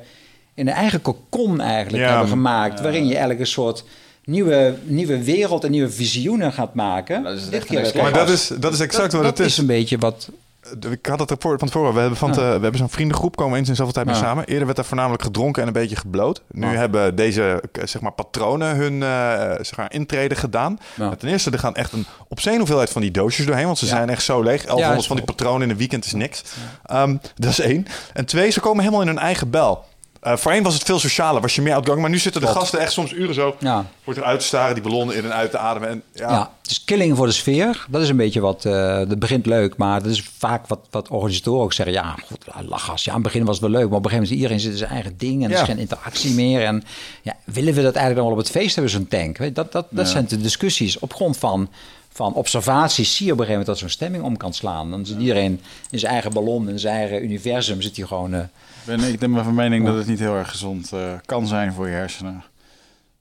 [0.54, 2.82] in een eigen kokon eigenlijk hebben gemaakt.
[2.82, 3.84] Waarin je eigenlijk een soort
[4.24, 7.24] nieuwe, nieuwe wereld en nieuwe visioenen gaat maken.
[7.24, 9.38] Dat is Dit keer maar dat is, dat is exact wat het is.
[9.38, 10.30] Dat is een beetje wat,
[10.90, 11.94] ik had het rapport van tevoren.
[11.94, 14.46] We hebben, van we hebben zo'n vriendengroep, komen eens in zoveel tijd mee samen.
[14.46, 16.42] Eerder werd er voornamelijk gedronken en een beetje gebloot.
[16.52, 20.80] Nu hebben deze zeg maar, patronen hun uh, zeg maar, intrede gedaan.
[20.96, 23.66] Ten eerste, er gaan echt een obscene hoeveelheid van die doosjes doorheen.
[23.66, 24.64] Want ze zijn echt zo leeg.
[24.66, 26.44] 1100 van die patronen in een weekend is niks.
[26.92, 27.86] Um, dat is één.
[28.14, 29.86] En twee, ze komen helemaal in hun eigen bel.
[30.24, 32.02] Uh, voorheen was het veel socialer, was je meer outgoing.
[32.02, 33.86] Maar nu zitten de gasten echt soms uren zo ja.
[34.04, 35.90] voor het eruit te staren, die ballonnen in en uit te ademen.
[35.90, 36.30] En, ja.
[36.30, 39.78] ja, dus killing voor de sfeer, dat is een beetje wat, uh, dat begint leuk.
[39.78, 41.96] Maar dat is vaak wat, wat organisatoren ook zeggen.
[41.96, 43.04] Ja, goed, lachgas.
[43.04, 43.90] Ja, aan het begin was het wel leuk.
[43.90, 45.44] Maar op een gegeven moment iedereen zit zijn eigen ding.
[45.44, 46.64] En er is geen interactie meer.
[46.64, 46.84] En
[47.22, 49.56] ja, willen we dat eigenlijk dan wel op het feest hebben, zo'n tank?
[49.56, 51.70] Dat, dat, dat zijn de discussies op grond van
[52.18, 54.92] van observaties zie je op een gegeven moment dat zo'n stemming om kan slaan.
[54.92, 58.34] Dan zit iedereen in zijn eigen ballon, in zijn eigen universum, zit hij gewoon...
[58.34, 58.40] Uh,
[58.88, 61.88] ben, ik ben van mening dat het niet heel erg gezond uh, kan zijn voor
[61.88, 62.44] je hersenen.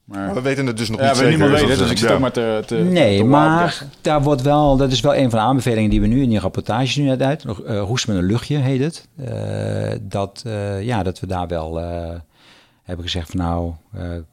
[0.04, 1.50] Maar, we weten het dus nog ja, niet zeker.
[1.50, 5.00] Weet het, dus ik zit maar te, te Nee, maar daar wordt wel, dat is
[5.00, 7.44] wel een van de aanbevelingen die we nu in die rapportage nu net uit.
[7.44, 9.08] Uh, roes met een luchtje heet het.
[9.16, 11.76] Uh, dat, uh, ja, dat we daar wel
[12.82, 13.72] hebben gezegd van nou,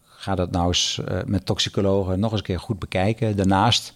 [0.04, 3.36] ga dat nou eens met toxicologen nog eens een keer goed bekijken.
[3.36, 3.94] Daarnaast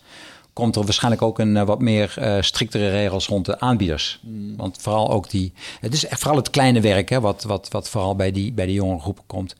[0.57, 4.19] komt er waarschijnlijk ook een wat meer uh, striktere regels rond de aanbieders.
[4.21, 4.55] Mm.
[4.55, 5.53] Want vooral ook die.
[5.79, 8.75] Het is vooral het kleine werk, hè, wat, wat, wat vooral bij die, bij die
[8.75, 9.55] jonge groepen komt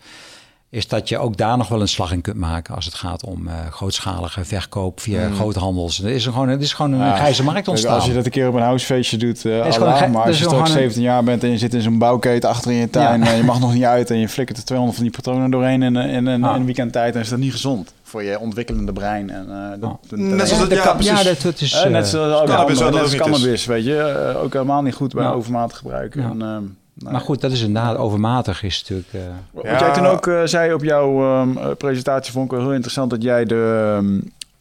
[0.69, 3.23] is dat je ook daar nog wel een slag in kunt maken als het gaat
[3.23, 5.35] om uh, grootschalige verkoop via mm.
[5.35, 6.03] groothandels.
[6.03, 7.95] Er is er gewoon, het is gewoon een ja, grijze markt ontstaan.
[7.95, 10.71] Als je dat een keer op een housefeestje doet, uh, Allah, maar als je straks
[10.71, 13.43] 17 jaar bent en je zit in zo'n bouwketen achter in je tuin en je
[13.43, 16.27] mag nog niet uit en je flikkert er 200 van die patronen doorheen in, in,
[16.27, 16.53] in, ah.
[16.53, 19.29] in een weekendtijd, dan is dat niet gezond voor je ontwikkelende brein.
[19.29, 20.19] En, uh, dat, ah.
[20.19, 21.73] net zoals het, ja, ja, dat, is...
[21.73, 24.35] Uh, net zoals cannabis, weet je.
[24.43, 26.15] ook helemaal niet goed bij overmatig gebruik.
[26.15, 29.13] En, ehm, maar goed, dat is inderdaad overmatig is natuurlijk...
[29.13, 29.21] Uh...
[29.51, 33.09] Wat jij toen ook uh, zei op jouw um, presentatie vond ik wel heel interessant...
[33.09, 33.97] dat jij de...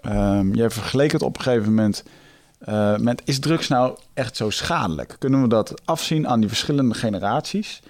[0.07, 2.05] Um, jij vergeleek het op een gegeven moment
[2.69, 3.23] uh, met...
[3.25, 5.17] is drugs nou echt zo schadelijk?
[5.19, 7.83] Kunnen we dat afzien aan die verschillende generaties...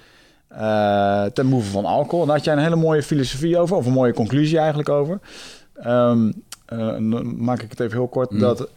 [1.32, 2.26] ten behoeve van alcohol?
[2.26, 3.76] Daar had jij een hele mooie filosofie over...
[3.76, 5.20] of een mooie conclusie eigenlijk over...
[5.86, 8.38] Um, dan maak ik het even heel kort, mm.
[8.38, 8.68] dat,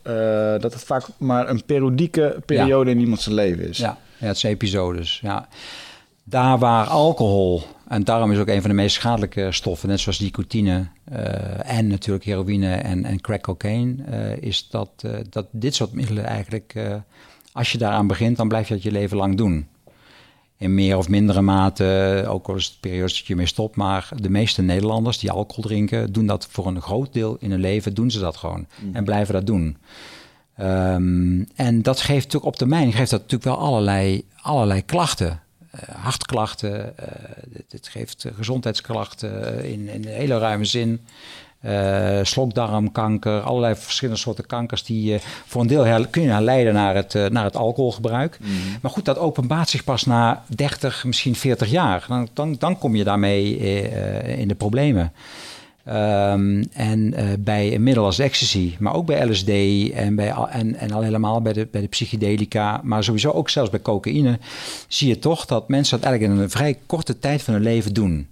[0.62, 3.78] dat het vaak maar een periodieke periode in iemands leven is.
[3.78, 3.98] Ja.
[4.20, 5.20] Ja, het zijn episodes.
[5.22, 5.48] Ja.
[6.24, 10.20] Daar waar alcohol, en daarom is ook een van de meest schadelijke stoffen, net zoals
[10.20, 15.76] nicotine uh, en natuurlijk heroïne en, en crack cocaine, uh, is dat, uh, dat dit
[15.76, 16.76] soort middelen eigenlijk,
[17.52, 19.68] als je daaraan begint, dan blijf je dat je leven lang doen.
[20.58, 24.10] In meer of mindere mate, ook al is het periodes dat je mee stopt, maar
[24.16, 27.94] de meeste Nederlanders die alcohol drinken, doen dat voor een groot deel in hun leven,
[27.94, 28.96] doen ze dat gewoon mm.
[28.96, 29.78] en blijven dat doen.
[30.61, 35.40] Um, en dat geeft natuurlijk op termijn geeft dat natuurlijk wel allerlei, allerlei klachten.
[35.76, 37.06] Uh, hartklachten, uh,
[37.69, 40.99] het, geeft gezondheidsklachten in, in een hele ruime zin.
[41.65, 46.95] Uh, slokdarmkanker, allerlei verschillende soorten kankers die voor een deel her, kun je herleiden naar
[46.95, 48.38] het, naar het alcoholgebruik.
[48.41, 48.49] Mm.
[48.81, 52.06] Maar goed, dat openbaart zich pas na 30, misschien 40 jaar.
[52.07, 53.57] Dan, dan, dan kom je daarmee
[54.38, 55.11] in de problemen.
[55.90, 59.49] Ehm, en uh, bij een middel als ecstasy, maar ook bij LSD
[59.94, 63.70] en, bij, en, en al helemaal bij de, bij de psychedelica, maar sowieso ook zelfs
[63.70, 64.40] bij cocaïne,
[64.88, 67.94] zie je toch dat mensen dat eigenlijk in een vrij korte tijd van hun leven
[67.94, 68.28] doen.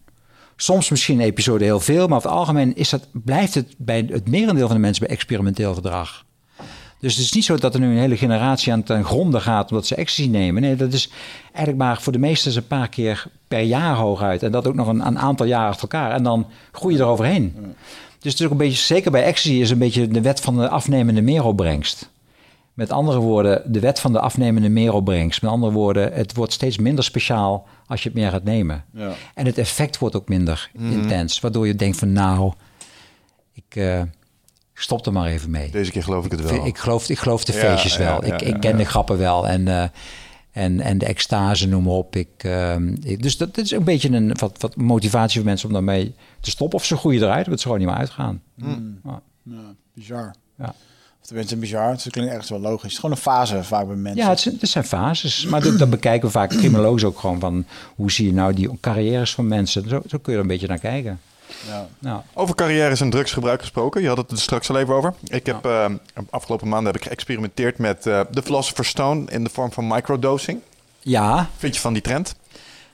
[0.56, 4.08] Soms misschien een episode heel veel, maar over het algemeen is dat, blijft het bij
[4.10, 6.26] het merendeel van de mensen bij experimenteel gedrag.
[7.00, 9.70] Dus het is niet zo dat er nu een hele generatie aan ten gronde gaat
[9.70, 10.62] omdat ze ecstasy nemen.
[10.62, 11.10] Nee, dat is
[11.44, 14.44] eigenlijk maar voor de meesten een paar keer per jaar hooguit.
[14.44, 16.12] En dat ook nog een, een aantal jaren achter elkaar.
[16.12, 17.56] En dan groei je eroverheen.
[18.20, 20.58] Dus het is ook een beetje, zeker bij ecstasy, is een beetje de wet van
[20.58, 22.10] de afnemende meeropbrengst.
[22.74, 25.42] Met andere woorden, de wet van de afnemende meeropbrengst.
[25.42, 28.86] Met andere woorden, het wordt steeds minder speciaal als je het meer gaat nemen.
[28.94, 29.14] Ja.
[29.34, 30.92] En het effect wordt ook minder mhm.
[30.92, 31.40] intens.
[31.40, 32.54] Waardoor je denkt van nou,
[33.54, 34.02] ik, uh,
[34.82, 35.72] stop er maar even mee.
[35.72, 36.66] Deze keer geloof ik het wel.
[36.66, 38.26] Ik geloof, ik geloof de feestjes wel.
[38.26, 39.48] ik, ik ken de grappen wel.
[39.48, 39.84] En, uh,
[40.52, 42.16] en, en de extase, noem maar op.
[42.16, 42.76] Ik, uh,
[43.18, 46.50] dus dat, dat, is een beetje een wat, wat motivatie voor mensen om daarmee te
[46.50, 46.80] stoppen.
[46.80, 48.42] Of ze groeien eruit, of het ze gewoon niet meer uitgaan.
[48.56, 49.00] Mm.
[49.04, 49.22] Ja.
[49.94, 50.36] bizar.
[50.58, 50.74] Ja.
[51.22, 51.92] Of tenminste, bizar.
[51.92, 52.82] Het klinkt echt wel logisch.
[52.82, 54.24] Het is gewoon een fase vaak bij mensen.
[54.24, 55.46] Ja, het zijn, het zijn fases.
[55.46, 57.66] Maar dat, dat bekijken we vaak criminologisch ook gewoon van...
[57.96, 59.90] hoe zie je nou die carrières van mensen?
[59.90, 61.20] Zo, zo kun je er een beetje naar kijken.
[62.00, 62.24] Ja.
[62.34, 64.02] Over carrières en drugsgebruik gesproken.
[64.02, 65.14] Je had het er straks al even over.
[65.24, 65.86] Ik heb uh,
[66.30, 70.60] afgelopen maanden heb ik geëxperimenteerd met uh, de Philosopher's Stone in de vorm van microdosing.
[71.00, 71.50] Ja.
[71.58, 72.36] Vind je van die trend?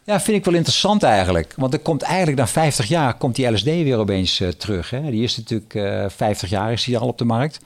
[0.03, 1.53] Ja, vind ik wel interessant eigenlijk.
[1.57, 4.89] Want er komt eigenlijk na 50 jaar komt die LSD weer opeens uh, terug.
[4.89, 5.11] Hè?
[5.11, 7.59] Die is natuurlijk uh, 50 jaar is die al op de markt.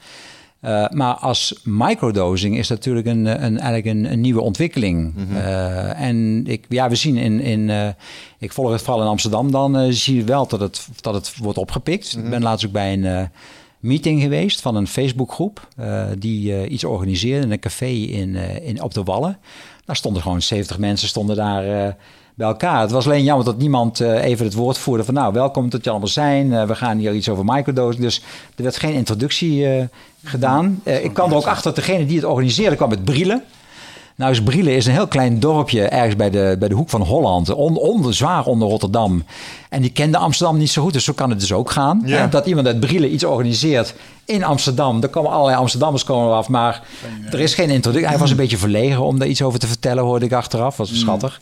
[0.62, 5.14] Uh, maar als microdosing is natuurlijk een, een, eigenlijk een, een nieuwe ontwikkeling.
[5.14, 5.36] Mm -hmm.
[5.36, 7.88] uh, en ik, ja, we zien in, in uh,
[8.38, 11.58] ik volg het vooral in Amsterdam, dan zie je wel dat het, dat het wordt
[11.58, 12.12] opgepikt.
[12.12, 12.24] Mm -hmm.
[12.24, 13.30] Ik ben laatst ook bij een
[13.78, 15.68] meeting geweest van een Facebookgroep
[16.18, 19.38] die iets organiseerde in een café in, in, op de Wallen.
[19.84, 21.96] Daar stonden gewoon 70 mensen stonden daar
[22.38, 22.80] bij elkaar.
[22.80, 25.84] Het was alleen jammer dat niemand uh, even het woord voerde van nou, welkom dat
[25.84, 26.46] je allemaal zijn.
[26.46, 28.02] Uh, we gaan hier iets over microdosing.
[28.02, 28.22] Dus
[28.56, 29.84] er werd geen introductie uh,
[30.24, 30.80] gedaan.
[30.84, 33.42] ik kwam er ook achter dat degene die het organiseerde kwam met Brielen.
[34.18, 37.02] Nou is Brielen is een heel klein dorpje ergens bij de, bij de hoek van
[37.02, 37.54] Holland.
[37.54, 39.24] On, zwaar onder Rotterdam.
[39.68, 40.92] En die kende Amsterdam niet zo goed.
[40.92, 42.02] Dus zo kan het dus ook gaan.
[42.04, 42.26] Ja.
[42.26, 45.02] Dat iemand uit Brielen iets organiseert in Amsterdam.
[45.02, 46.48] Er komen allerlei Amsterdammers komen af.
[46.48, 46.82] Maar
[47.30, 48.08] er is geen introductie.
[48.08, 50.76] Hij was een beetje verlegen om daar iets over te vertellen, hoorde ik achteraf.
[50.76, 50.96] Was mm.
[50.96, 51.40] schattig.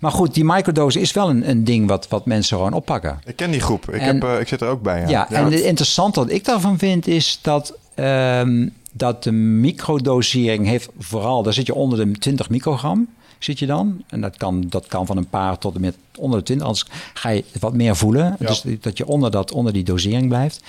[0.00, 3.20] Maar goed, die microdose is wel een, een ding wat, wat mensen gewoon oppakken.
[3.24, 3.90] Ik ken die groep.
[3.90, 5.00] Ik, heb, uh, ik zit er ook bij.
[5.00, 7.74] Ja, ja, en het interessante wat ik daarvan vind is dat...
[7.94, 13.08] Um, dat de microdosering heeft vooral, daar zit je onder de 20 microgram,
[13.38, 14.02] zit je dan.
[14.06, 16.86] En dat kan, dat kan van een paar tot en met onder de 20, anders
[17.14, 18.36] ga je wat meer voelen.
[18.38, 20.62] Dus dat je onder, dat, onder die dosering blijft.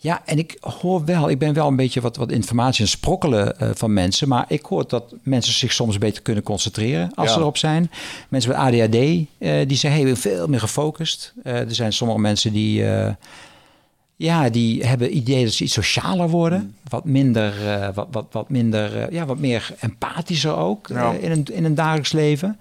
[0.00, 3.54] Ja, en ik hoor wel, ik ben wel een beetje wat, wat informatie en sprokkelen
[3.62, 4.28] uh, van mensen.
[4.28, 7.90] Maar ik hoor dat mensen zich soms beter kunnen concentreren als ze erop zijn.
[8.28, 9.26] Mensen met ADHD, uh,
[9.66, 11.32] die zijn heel veel meer gefocust.
[11.44, 12.84] Uh, er zijn sommige mensen die
[14.18, 16.60] ja, die hebben idee dat ze iets socialer worden.
[16.60, 16.74] Mm.
[16.88, 21.12] Wat minder, uh, wat, wat, wat minder, uh, ja, wat meer empathischer ook ja.
[21.12, 22.58] uh, in, een, in een dagelijks leven.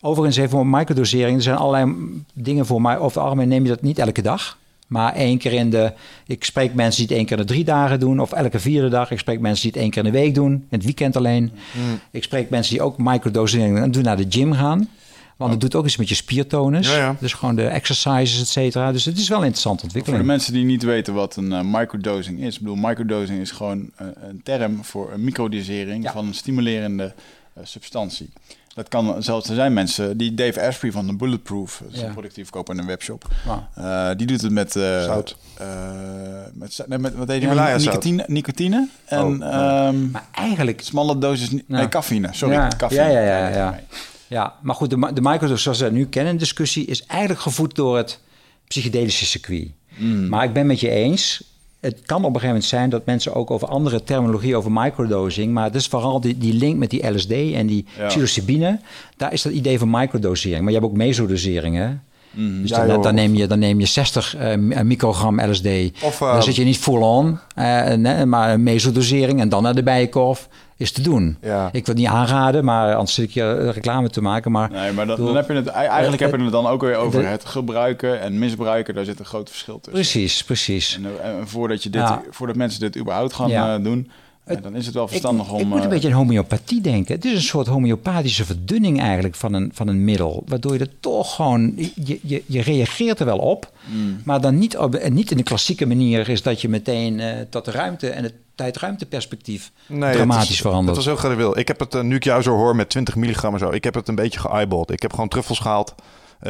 [0.00, 1.36] Overigens, even voor microdosering.
[1.36, 1.94] Er zijn allerlei
[2.34, 2.94] dingen voor mij.
[2.94, 4.58] Over het algemeen neem je dat niet elke dag.
[4.86, 5.92] Maar één keer in de.
[6.26, 8.20] Ik spreek mensen die het één keer in de drie dagen doen.
[8.20, 9.10] Of elke vierde dag.
[9.10, 10.52] Ik spreek mensen die het één keer in de week doen.
[10.52, 11.52] In het weekend alleen.
[11.72, 12.00] Mm.
[12.10, 14.02] Ik spreek mensen die ook microdosering doen.
[14.02, 14.88] Naar de gym gaan.
[15.48, 16.88] Want het doet ook iets met je spiertonus.
[16.88, 17.16] Ja, ja.
[17.20, 18.92] Dus gewoon de exercises, et cetera.
[18.92, 20.20] Dus het is wel een interessante ontwikkeling.
[20.20, 22.54] Voor de mensen die niet weten wat een uh, microdosing is.
[22.54, 26.12] Ik bedoel, microdosing is gewoon uh, een term voor een microdosering ja.
[26.12, 27.12] van een stimulerende
[27.58, 28.30] uh, substantie.
[28.74, 32.06] Dat kan zelfs, er zijn mensen, die Dave Asprey van de Bulletproof, dat is ja.
[32.06, 33.28] een product die verkopen in een webshop.
[33.44, 34.18] Wow.
[34.18, 34.72] die doet het met...
[34.72, 35.36] zout.
[36.52, 37.50] met, nee, met, wat heet die?
[37.50, 38.88] Nicotine, nicotine.
[39.04, 40.80] En, oh, um, maar eigenlijk...
[40.80, 42.54] Smalle dosis, nee, cafeïne, sorry.
[42.54, 43.10] Ja, cafeïne.
[43.10, 43.48] ja, ja.
[43.48, 43.80] ja,
[44.32, 44.54] ja.
[44.62, 48.20] Maar goed, de, de Microsoft zoals we nu kennen, discussie, is eigenlijk gevoed door het
[48.68, 49.68] psychedelische circuit.
[49.96, 50.28] Mm.
[50.28, 51.42] Maar ik ben met je eens.
[51.80, 55.52] Het kan op een gegeven moment zijn dat mensen ook over andere terminologie over microdosing,
[55.52, 58.06] maar het is vooral die, die link met die LSD en die ja.
[58.06, 58.80] psilocybine.
[59.16, 60.60] Daar is dat idee van microdosering.
[60.60, 62.02] Maar je hebt ook mesodoseringen.
[62.30, 65.66] Mm, dus ja, dan, dan, neem je, dan neem je 60 uh, microgram LSD.
[66.02, 69.62] Of, uh, dan eh, zit je niet full-on, uh, nee, maar een mesodosering en dan
[69.62, 70.48] naar de bijenkorf
[70.82, 71.36] is te doen.
[71.40, 71.68] Ja.
[71.72, 74.52] Ik wil niet aanraden, maar anders zit ik je reclame te maken.
[74.52, 76.96] Maar, nee, maar dan, dan heb je het eigenlijk heb je het dan ook weer
[76.96, 78.94] over de, het gebruiken en misbruiken.
[78.94, 79.92] Daar zit een groot verschil tussen.
[79.92, 81.00] Precies, precies.
[81.02, 82.22] En, en voordat, je dit, ja.
[82.30, 83.78] voordat mensen dit überhaupt gaan ja.
[83.78, 84.10] doen,
[84.46, 85.60] ja, dan is het wel verstandig ik, om...
[85.60, 87.14] Ik moet een beetje aan homeopathie denken.
[87.14, 90.42] Het is een soort homeopathische verdunning eigenlijk van een, van een middel.
[90.46, 91.72] Waardoor je er toch gewoon...
[91.76, 93.72] Je, je, je reageert er wel op.
[93.84, 94.20] Mm.
[94.24, 97.64] Maar dan niet, op, niet in de klassieke manier is dat je meteen uh, tot
[97.64, 100.88] de ruimte en het tijd-ruimteperspectief nee, dramatisch is, verandert.
[100.88, 101.58] Dat is heel gradueel.
[101.58, 103.70] Ik heb het, uh, nu ik jou zo hoor, met 20 milligram en zo...
[103.70, 104.90] Ik heb het een beetje geëyeballed.
[104.90, 105.94] Ik heb gewoon truffels gehaald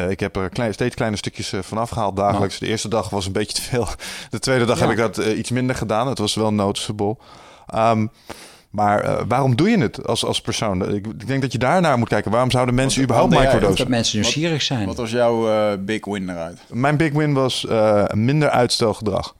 [0.08, 2.58] ik heb er klein, steeds kleine stukjes van afgehaald dagelijks.
[2.58, 3.86] De eerste dag was een beetje te veel.
[4.30, 6.08] De tweede dag heb ik dat iets minder gedaan.
[6.08, 7.16] Het was wel noticeable.
[7.74, 8.10] Um,
[8.72, 10.94] maar uh, waarom doe je het als, als persoon?
[10.94, 12.30] Ik, ik, denk dat je daarnaar moet kijken.
[12.30, 13.76] Waarom zouden mensen wat, überhaupt microdosen?
[13.76, 14.86] Dat mensen nieuwsgierig zijn.
[14.86, 16.60] Wat was jouw uh, big win eruit?
[16.70, 19.34] Mijn big win was uh, minder uitstelgedrag.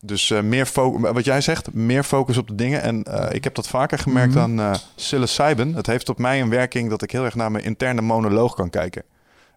[0.00, 2.82] Dus meer focus, wat jij zegt, meer focus op de dingen.
[2.82, 4.60] En ik heb dat vaker gemerkt mm -hmm.
[4.60, 5.74] aan psilocybin.
[5.74, 8.70] Het heeft op mij een werking dat ik heel erg naar mijn interne monoloog kan
[8.70, 9.02] kijken.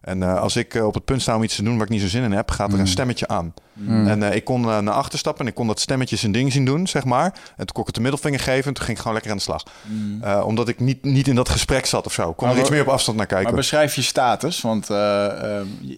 [0.00, 1.92] En uh, als ik uh, op het punt sta om iets te doen waar ik
[1.92, 2.86] niet zo zin in heb, gaat er een mm.
[2.86, 3.54] stemmetje aan.
[3.72, 4.06] Mm.
[4.06, 6.64] En uh, ik kon naar achter stappen en ik kon dat stemmetje zijn ding zien
[6.64, 7.24] doen, zeg maar.
[7.24, 9.36] En toen kon ik het de middelvinger geven en toen ging ik gewoon lekker aan
[9.36, 9.62] de slag.
[9.82, 10.22] Mm.
[10.42, 12.32] omdat ik niet, niet in dat gesprek zat of zo.
[12.32, 13.46] Kon maar, er iets meer op afstand naar kijken.
[13.46, 14.86] Maar beschrijf je status, want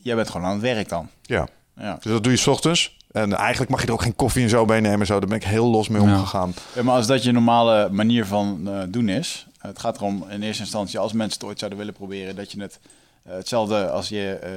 [0.03, 1.09] jij bent gewoon aan het werk dan.
[1.23, 1.49] Ja.
[1.77, 1.99] ja.
[2.01, 2.97] Dus dat doe je s ochtends.
[3.13, 5.07] En eigenlijk mag je er ook geen koffie en zo bij nemen.
[5.07, 5.19] Zo.
[5.19, 6.55] Daar ben ik heel los mee omgegaan.
[6.75, 9.47] Ja, maar als dat je normale manier van doen is...
[9.59, 12.37] Het gaat erom in eerste instantie, als mensen het ooit zouden willen proberen...
[12.37, 12.91] dat je het eh,
[13.23, 14.51] hetzelfde als je eh,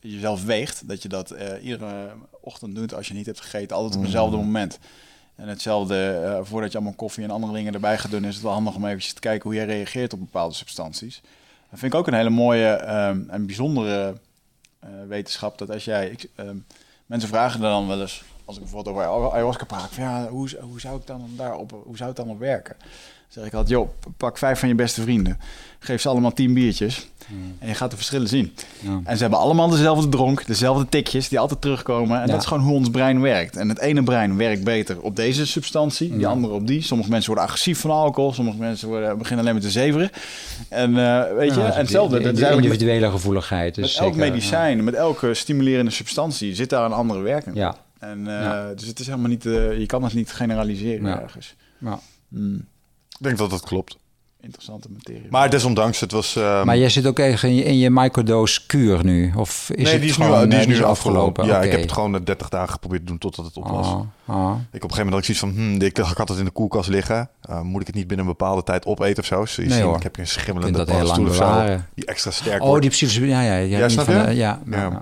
[0.00, 2.10] jezelf weegt, dat je dat eh, iedere
[2.40, 4.42] ochtend doet als je niet hebt gegeten, altijd op hetzelfde mm.
[4.42, 4.78] moment.
[5.34, 8.52] En hetzelfde, voordat je allemaal koffie en andere dingen erbij gaat doen, is het wel
[8.52, 11.20] handig om eventjes te kijken hoe jij reageert op bepaalde substanties.
[11.70, 14.14] Dat vind ik ook een hele mooie ehm, en bijzondere
[15.08, 15.58] wetenschap.
[15.58, 16.56] Dat als jij, ik, ehm,
[17.06, 20.80] mensen vragen dan wel eens, als ik bijvoorbeeld over ayahuasca praat, van, ja, hoe, hoe
[20.80, 22.76] zou ik dan daarop, hoe zou het dan op werken?
[23.28, 25.38] zeg ik altijd, joh, pak vijf van je beste vrienden.
[25.78, 27.08] Geef ze allemaal tien biertjes.
[27.26, 27.56] Hmm.
[27.58, 28.54] En je gaat de verschillen zien.
[28.80, 29.00] Ja.
[29.04, 32.22] En ze hebben allemaal dezelfde dronk, dezelfde tikjes die altijd terugkomen.
[32.22, 33.56] En dat is gewoon hoe ons brein werkt.
[33.56, 36.82] En het ene brein werkt beter op deze substantie, die andere op die.
[36.82, 40.10] Sommige mensen worden agressief van alcohol, sommige mensen worden, beginnen alleen met te zeveren.
[40.68, 42.20] En uh, weet je, en hetzelfde.
[42.20, 43.74] De, de, individuele gevoeligheid.
[43.74, 47.56] Dus met zeker, elk medicijn, met elke stimulerende substantie zit daar een andere werking.
[47.56, 47.76] Ja.
[47.98, 51.54] En uh, dus het is helemaal niet, uh, je kan het niet generaliseren ergens.
[51.78, 52.00] Ja.
[52.28, 52.66] Mm.
[53.08, 53.96] Ik denk dat dat klopt.
[54.46, 55.26] Interessante materie.
[55.30, 56.34] Maar desondanks, het was...
[56.34, 56.64] Um...
[56.64, 59.32] Maar jij zit ook even in je, in je microdose kuur nu?
[59.36, 61.46] Of is nee, het die is nu, die is nu afgelopen.
[61.46, 63.86] Ja, ik heb het gewoon 30 dagen geprobeerd te doen totdat het op was.
[63.86, 64.54] Ah, ah.
[64.72, 65.50] Ik op een gegeven moment had ik zoiets van...
[65.50, 67.28] Hmm, ik, ik had het in de koelkast liggen.
[67.50, 69.40] Uh, moet ik het niet binnen een bepaalde tijd opeten of zo?
[69.40, 71.78] Dus nee, zien, ik heb een schimmelende paddenstoel of zo.
[71.94, 73.16] Die extra sterk Oh, die precies.
[73.16, 73.78] Ja, ja, ja.
[73.78, 74.24] ja snap je?
[74.26, 75.00] De, ja, ja.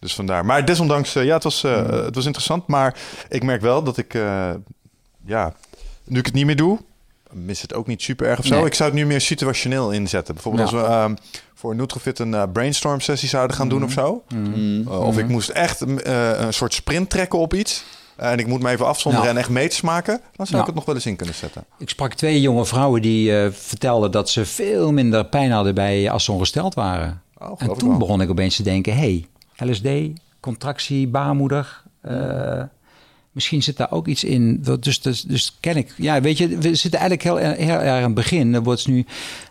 [0.00, 0.44] Dus vandaar.
[0.44, 2.66] Maar desondanks, ja, het was, uh, het was interessant.
[2.66, 2.98] Maar
[3.28, 4.12] ik merk wel dat ik...
[5.26, 5.54] ja,
[6.04, 6.78] nu ik het niet meer doe
[7.44, 8.64] mis het ook niet super erg of zo.
[8.64, 10.34] Ik zou het nu meer situationeel inzetten.
[10.34, 11.16] Bijvoorbeeld als we um,
[11.54, 14.22] voor Nutrofit een uh, brainstorm sessie zouden gaan doen of zo.
[14.34, 14.80] Mm.
[14.80, 15.96] Uh, of ik moest echt uh,
[16.38, 17.84] een soort sprint trekken op iets.
[18.16, 20.20] En ik moet me even afzonderen en echt meters maken.
[20.36, 21.64] Dan zou ik het nog wel eens in kunnen zetten.
[21.78, 26.24] Ik sprak twee jonge vrouwen die vertelden dat ze veel minder pijn hadden bij als
[26.24, 27.22] ze ongesteld waren.
[27.38, 29.26] Oh, en toen begon ik opeens te denken: hey,
[29.56, 29.88] LSD,
[30.40, 31.82] contractie, baarmoeder.
[33.36, 34.64] Misschien zit daar ook iets in.
[34.80, 35.94] Dus, dus, dus ken ik.
[35.96, 37.36] Ja, weet je, we zitten eigenlijk heel,
[37.66, 38.54] heel erg aan het begin.
[38.54, 39.04] Er, wordt nu,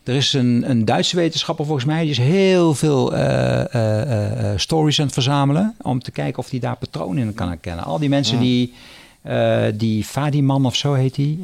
[0.03, 3.63] er is een, een Duitse wetenschapper volgens mij, die is heel veel uh,
[4.55, 5.75] stories aan het verzamelen.
[5.81, 7.85] Om te kijken of hij daar patronen in kan herkennen.
[7.85, 8.73] Al die mensen die.
[9.27, 11.37] Uh, die Fadiman of zo heet hij.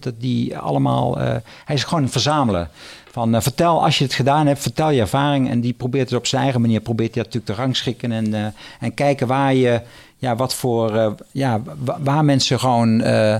[0.00, 1.18] dat die allemaal.
[1.64, 2.70] hij is gewoon verzamelen.
[3.10, 5.50] Van vertel als je het gedaan hebt, vertel je ervaring.
[5.50, 6.80] En die probeert het op zijn eigen manier.
[6.80, 8.12] Probeert hij natuurlijk te rangschikken.
[8.12, 9.80] En, en kijken waar je
[10.16, 11.62] ja, wat voor, uh, ja,
[11.98, 13.36] waar mensen gewoon uh,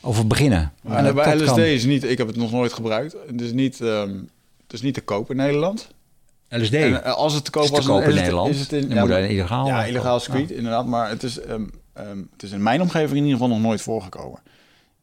[0.00, 0.72] over beginnen.
[0.88, 3.16] En bij LSD is niet, ik heb het nog nooit gebruikt.
[3.26, 4.30] Het is niet, um,
[4.62, 5.88] het is niet te koop in Nederland.
[6.48, 6.74] LSD?
[6.74, 8.54] En, uh, als het te koop was in Nederland.
[8.54, 9.66] Is het in, ja, moet illegaal.
[9.66, 10.54] Ja, illegaal circuit, ja.
[10.54, 10.86] inderdaad.
[10.86, 13.80] Maar het is, um, um, het is in mijn omgeving in ieder geval nog nooit
[13.80, 14.38] voorgekomen.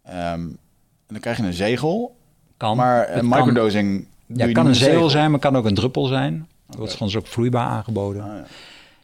[0.03, 0.60] en
[1.07, 2.15] dan krijg je een zegel.
[2.57, 2.77] Kan.
[2.77, 4.07] Maar een microdosing.
[4.26, 6.47] Ja, kan een zegel zijn, maar kan ook een druppel zijn.
[6.68, 8.23] Dat wordt soms ook vloeibaar aangeboden.
[8.23, 8.30] Ah,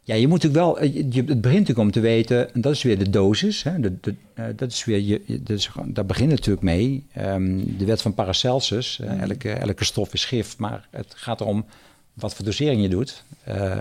[0.10, 0.16] ja.
[0.16, 2.98] Je moet natuurlijk wel, je, het begint natuurlijk om te weten, en dat is weer
[2.98, 3.64] de dosis.
[3.64, 7.06] Hè, de, de, uh, dat is weer, je, dat is, daar begint natuurlijk mee.
[7.18, 11.66] Um, de wet van Paracelsus, uh, elke, elke stof is gif, maar het gaat erom
[12.14, 13.24] wat voor dosering je doet.
[13.48, 13.78] Uh,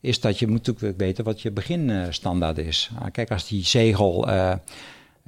[0.00, 2.90] is dat je moet natuurlijk weten wat je beginstandaard is.
[2.98, 4.28] Ah, kijk, als die zegel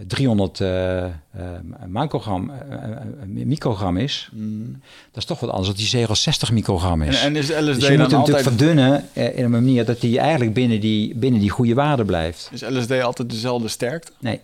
[0.07, 1.11] 300 uh, uh,
[1.87, 4.81] microgram, uh, microgram is, mm.
[5.11, 7.21] dat is toch wat anders dan die zegel 60 microgram is.
[7.21, 10.19] En, en is LSD dus je moet hem natuurlijk verdunnen in een manier dat hij
[10.19, 12.49] eigenlijk binnen die, binnen die goede waarde blijft.
[12.53, 14.13] Is LSD altijd dezelfde sterkte?
[14.21, 14.41] Nee.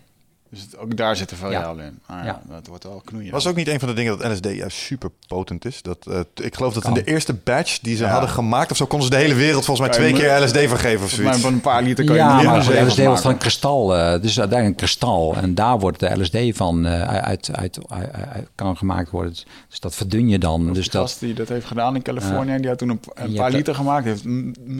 [0.49, 1.99] Dus ook daar zitten variabelen in.
[2.05, 2.41] Ah, ja.
[2.49, 3.31] Dat wordt wel knoeien.
[3.31, 5.81] Was ook niet een van de dingen dat LSD juist super potent is.
[5.81, 8.71] Dat, uh, ik geloof dat in de eerste batch die ze hadden gemaakt...
[8.71, 11.41] of zo konden ze de hele wereld volgens mij twee keer LSD vergeven of zoiets.
[11.41, 13.97] Maar een paar liter kan ja, je maar LSD, LSD wordt van een kristal.
[13.97, 15.35] Uh, dus uiteindelijk een kristal.
[15.35, 19.33] En daar wordt de LSD van uh, uit, uit, uit, kan gemaakt worden.
[19.69, 20.73] Dus dat verdun je dan.
[20.73, 22.57] Dus dat gast die dat heeft gedaan in Californië...
[22.57, 24.05] die had toen een, een paar liter gemaakt.
[24.05, 24.23] heeft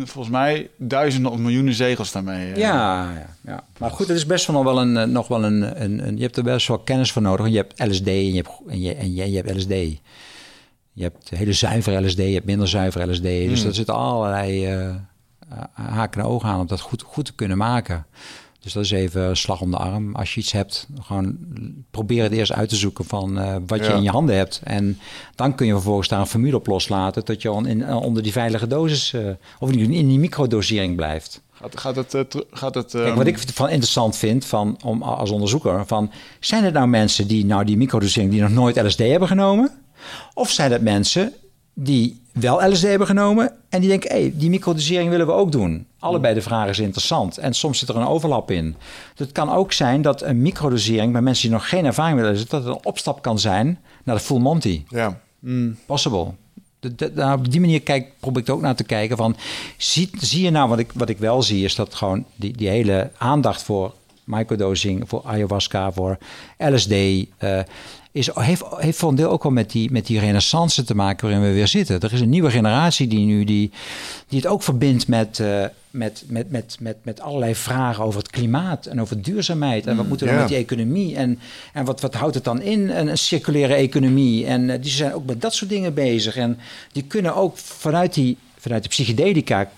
[0.03, 2.47] volgens mij duizenden of miljoenen zegels daarmee.
[2.47, 3.63] Ja, ja, ja.
[3.77, 5.11] Maar goed, het is best wel nog wel een...
[5.11, 7.47] Nog wel een, een, een, je hebt er best wel kennis voor nodig.
[7.47, 9.99] Je hebt LSD en je hebt, en je, en je, je hebt LSD.
[10.93, 13.23] Je hebt hele zuivere LSD, je hebt minder zuivere LSD.
[13.23, 14.95] Dus er zitten allerlei uh,
[15.73, 18.05] haken en ogen aan om dat goed, goed te kunnen maken.
[18.59, 20.15] Dus dat is even slag om de arm.
[20.15, 21.37] Als je iets hebt, gewoon
[21.91, 24.61] probeer het eerst uit te zoeken van uh, wat je in je handen hebt.
[24.63, 24.99] En
[25.35, 28.67] dan kun je vervolgens daar een formule op loslaten tot je in, onder die veilige
[28.67, 29.29] dosis, uh,
[29.59, 31.41] of in die microdosering blijft.
[31.61, 32.21] Gaat, gaat het, uh,
[32.51, 36.71] gaat het Kijk, wat ik van interessant vind van, om, als onderzoeker, van, zijn er
[36.71, 39.71] nou mensen die nou die microdosering die nog nooit LSD hebben genomen?
[40.33, 41.33] Of zijn het mensen
[41.73, 45.87] die wel LSD hebben genomen en die denken, hey, die microdosering willen we ook doen.
[45.99, 48.75] Allebei de vragen is interessant en soms zit er een overlap in.
[49.15, 52.35] Dus het kan ook zijn dat een microdosering bij mensen die nog geen ervaring willen,
[52.35, 54.83] dat het een opstap kan zijn naar de full Monty.
[54.87, 55.19] Ja.
[55.39, 55.77] Mm.
[55.85, 56.33] Possible.
[56.95, 59.35] De, op die manier kijk, probeer ik ook naar te kijken van,
[59.77, 62.69] zie, zie je nou wat ik, wat ik wel zie, is dat gewoon die, die
[62.69, 63.93] hele aandacht voor
[64.23, 66.17] microdosing, voor ayahuasca, voor
[66.57, 67.59] LSD, uh,
[68.15, 71.27] is, heeft, heeft voor een deel ook wel met die, met die renaissance te maken
[71.27, 71.99] waarin we weer zitten.
[71.99, 73.71] Er is een nieuwe generatie die nu die,
[74.27, 78.29] die het ook verbindt met, uh, met, met, met, met, met allerlei vragen over het
[78.29, 79.85] klimaat en over duurzaamheid.
[79.85, 80.39] En wat mm, moeten we ja.
[80.39, 81.15] met die economie?
[81.15, 81.39] En,
[81.73, 84.45] en wat, wat houdt het dan in, een, een circulaire economie?
[84.45, 86.35] En uh, die zijn ook met dat soort dingen bezig.
[86.35, 86.57] En
[86.91, 89.69] die kunnen ook vanuit die vanuit de psychedelica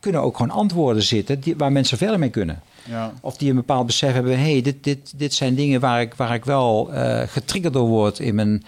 [0.00, 2.62] kunnen ook gewoon antwoorden zitten die, waar mensen verder mee kunnen.
[2.88, 3.12] Ja.
[3.20, 6.34] Of die een bepaald besef hebben, hey, dit, dit, dit zijn dingen waar ik, waar
[6.34, 8.62] ik wel uh, getriggerd door word in mijn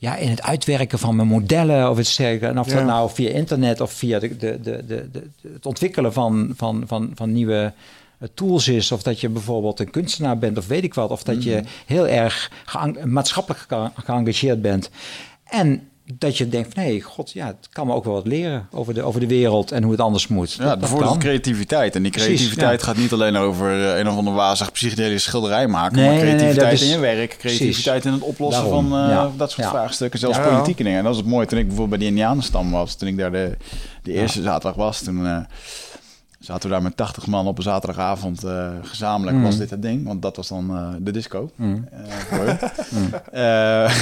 [0.00, 2.46] ja, in het uitwerken van mijn modellen of iets dergelijks.
[2.46, 6.52] En of dat nou via internet of via de, de, de, de, het ontwikkelen van,
[6.56, 7.72] van, van, van nieuwe
[8.18, 8.92] eh, tools is.
[8.92, 11.10] Of dat je bijvoorbeeld een kunstenaar bent of weet ik wat.
[11.10, 11.64] Of dat je mhm.
[11.86, 12.50] heel erg
[13.04, 14.90] maatschappelijk geëngageerd bent.
[15.44, 18.94] En dat je denkt hey, god, ja, het kan me ook wel wat leren over
[18.94, 20.52] de, over de wereld en hoe het anders moet.
[20.52, 21.96] Ja, bijvoorbeeld creativiteit.
[21.96, 25.96] En die creativiteit gaat niet alleen over uh, een of andere wazig psychedelische schilderij maken,
[25.96, 29.68] nee, maar creativiteit is, in je werk, creativiteit in het oplossen van uh, dat soort
[29.68, 30.98] vraagstukken, zelfs politieke dingen.
[30.98, 33.32] En dat was het mooie toen ik bijvoorbeeld bij de Indianenstam was, toen ik daar
[33.32, 33.56] de,
[34.02, 35.24] de eerste zaterdag was, toen...
[35.24, 35.38] Uh,
[36.40, 39.36] zaten we daar met 80 man op een zaterdagavond uh, gezamenlijk.
[39.36, 39.42] Mm.
[39.42, 40.06] Was dit het ding?
[40.06, 41.50] Want dat was dan uh, de disco.
[41.54, 41.88] Mm.
[41.92, 43.86] Uh, mm.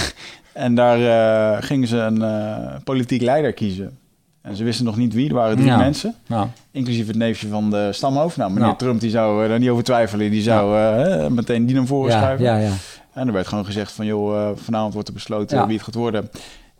[0.52, 3.98] En daar gingen ze een politiek leider kiezen.
[4.40, 5.28] En ze wisten nog niet wie.
[5.28, 6.14] Er waren drie mensen.
[6.26, 6.48] Ja.
[6.70, 8.36] Inclusief het neefje van de stamhoofd.
[8.36, 10.30] Nou, meneer Trump die zou er niet over twijfelen.
[10.30, 12.72] Die zou meteen die naar voren schuiven.
[13.12, 14.06] En er werd gewoon gezegd van...
[14.06, 16.30] joh, vanavond wordt er besloten wie het gaat worden.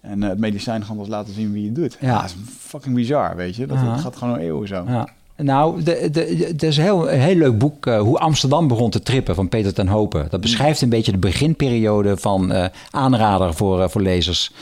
[0.01, 1.97] En het medicijn gaat ons laten zien wie het doet.
[2.01, 3.67] Ja, dat is fucking bizar, weet je.
[3.67, 4.85] Dat, dat gaat gewoon een eeuw zo.
[4.87, 5.09] Ja.
[5.43, 9.49] Nou, het is een heel, heel leuk boek, uh, Hoe Amsterdam begon te trippen, van
[9.49, 10.27] Peter ten Hopen.
[10.31, 14.53] Dat beschrijft een beetje de beginperiode van uh, aanrader voor, uh, voor lezers.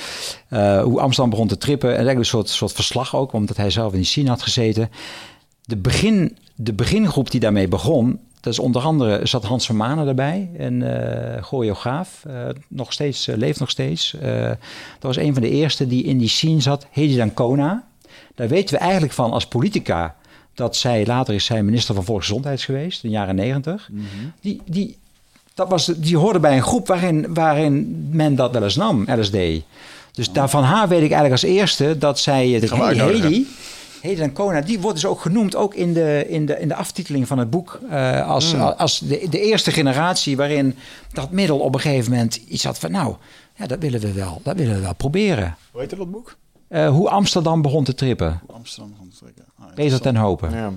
[0.82, 1.89] hoe Amsterdam begon te trippen.
[1.89, 4.90] En eigenlijk een soort, soort verslag ook, omdat hij zelf in scene had gezeten.
[5.65, 10.09] De, begin, de begingroep die daarmee begon, dat is onder andere zat Hans van Manen
[10.09, 12.23] erbij, een uh, choreograaf,
[12.69, 14.16] nog steeds, leeft nog steeds.
[14.20, 14.59] dat
[15.01, 17.85] was een van de eerste die in die scene zat, Hedy Dancona.
[18.35, 20.15] Daar weten we eigenlijk van als politica
[20.57, 23.89] dat zij, later is zij minister van Volksgezondheid geweest, in de jaren negentig.
[23.91, 24.05] Mhm.
[24.41, 24.97] Die, die,
[25.55, 29.37] dat was, die hoorde bij een groep waarin, waarin men dat wel eens nam, LSD.
[30.12, 33.45] Dus daar van haar weet ik eigenlijk als eerste dat zij, de Hedy,
[34.01, 36.74] Hedy en Kona, die wordt dus ook genoemd, ook in de, in de, in de
[36.74, 38.61] aftiteling van het boek, uh, als, mm.
[38.61, 40.74] als de, de eerste generatie waarin
[41.12, 43.16] dat middel op een gegeven moment iets had van, nou,
[43.55, 45.57] ja, dat willen we wel, dat willen we wel proberen.
[45.70, 46.37] Hoe heet dat boek?
[46.69, 48.41] Uh, hoe Amsterdam begon te trippen.
[48.53, 49.45] Amsterdam begon te trippen.
[49.75, 50.51] Peter ten Hopen.
[50.51, 50.73] Ja.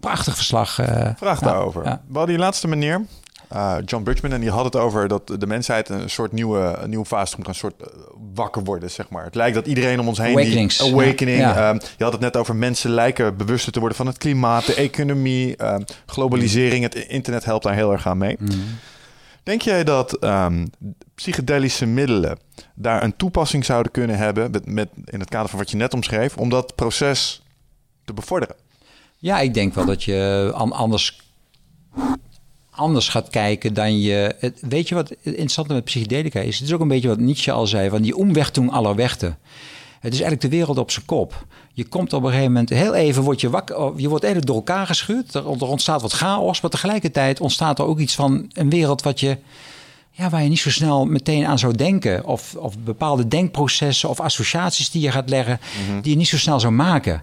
[0.00, 0.80] Prachtig verslag.
[0.80, 1.84] Uh, Vraag daarover.
[1.84, 2.00] Ja.
[2.06, 3.04] We hadden die laatste meneer,
[3.52, 6.88] uh, John Bridgman, en die had het over dat de mensheid een soort nieuwe, een
[6.88, 7.86] nieuwe fase moet gaan, een soort uh,
[8.34, 9.24] wakker worden, zeg maar.
[9.24, 10.32] Het lijkt dat iedereen om ons heen...
[10.32, 10.78] Awakenings.
[10.78, 11.38] Die, awakening.
[11.38, 11.70] Ja.
[11.70, 14.74] Um, je had het net over mensen lijken bewuster te worden van het klimaat, de
[14.74, 16.82] economie, um, globalisering.
[16.82, 18.36] Het internet helpt daar heel erg aan mee.
[18.38, 18.50] Mm.
[19.48, 20.70] Denk jij dat um,
[21.14, 22.38] psychedelische middelen
[22.74, 26.36] daar een toepassing zouden kunnen hebben, met, in het kader van wat je net omschreef,
[26.36, 27.42] om dat proces
[28.04, 28.56] te bevorderen?
[29.18, 31.20] Ja, ik denk wel dat je anders,
[32.70, 34.52] anders gaat kijken dan je...
[34.60, 36.58] Weet je wat het interessante met psychedelica is?
[36.58, 39.38] Het is ook een beetje wat Nietzsche al zei, van die omwechtung aller wechten.
[40.00, 41.46] Het is eigenlijk de wereld op zijn kop.
[41.78, 44.42] Je komt op een gegeven moment heel even, word je wakker, oh, je wordt even
[44.42, 45.34] door elkaar geschud.
[45.34, 49.20] Er, er ontstaat wat chaos, maar tegelijkertijd ontstaat er ook iets van een wereld wat
[49.20, 49.38] je,
[50.10, 52.26] ja, waar je niet zo snel meteen aan zou denken.
[52.26, 56.00] Of, of bepaalde denkprocessen of associaties die je gaat leggen, mhm.
[56.00, 57.22] die je niet zo snel zou maken.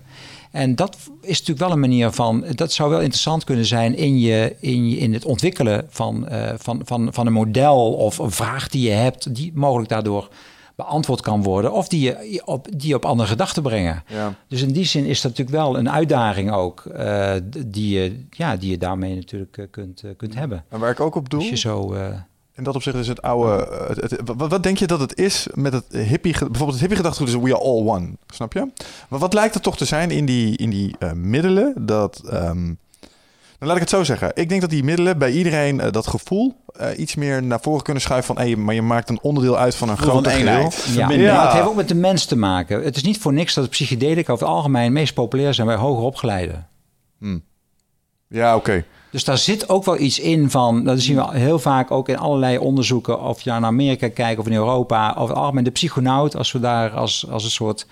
[0.51, 2.45] En dat is natuurlijk wel een manier van.
[2.49, 6.49] Dat zou wel interessant kunnen zijn in, je, in, je, in het ontwikkelen van, uh,
[6.57, 10.29] van, van, van een model of een vraag die je hebt, die mogelijk daardoor
[10.75, 11.73] beantwoord kan worden.
[11.73, 14.03] Of die je op, die je op andere gedachten brengen.
[14.07, 14.35] Ja.
[14.47, 16.83] Dus in die zin is dat natuurlijk wel een uitdaging ook.
[16.97, 17.33] Uh,
[17.67, 20.63] die, je, ja, die je daarmee natuurlijk uh, kunt, kunt hebben.
[20.69, 21.39] En waar ik ook op doe.
[21.39, 21.93] Als je zo
[22.55, 23.67] in dat opzicht is het oude.
[23.99, 26.31] Het, wat, wat, denk je dat het is met het hippie.
[26.31, 28.09] Bijvoorbeeld het hippie gedachtegoed is we are all one.
[28.27, 28.71] Snap je?
[29.09, 32.21] Maar wat lijkt het toch te zijn in die, in die uh, middelen dat.
[32.33, 32.77] Um,
[33.59, 34.31] dan laat ik het zo zeggen.
[34.33, 37.83] Ik denk dat die middelen bij iedereen uh, dat gevoel uh, iets meer naar voren
[37.83, 38.43] kunnen schuiven van...
[38.43, 40.87] Hey, maar je maakt een onderdeel uit van een grote eenheid.
[40.93, 41.09] Ja.
[41.09, 41.43] ja.
[41.43, 42.83] het heeft ook met de mens te maken.
[42.83, 46.03] Het is niet voor niks dat psychedelica over het algemeen meest populair zijn bij hoger
[46.03, 46.67] opgeleiden.
[47.19, 47.43] Hmm.
[48.27, 48.85] Ja, oké.
[49.11, 52.17] Dus daar zit ook wel iets in van, dat zien we heel vaak ook in
[52.17, 56.35] allerlei onderzoeken, of je naar Amerika kijkt of in Europa, over het algemeen de psychonaut,
[56.35, 57.87] als we daar als, als een soort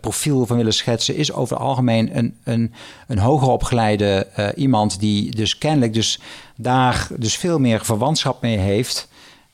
[0.00, 2.72] profiel van willen schetsen, is over het algemeen een, een,
[3.06, 6.20] een hoger opgeleide uh, iemand die dus kennelijk dus
[6.56, 9.08] daar dus veel meer verwantschap mee heeft.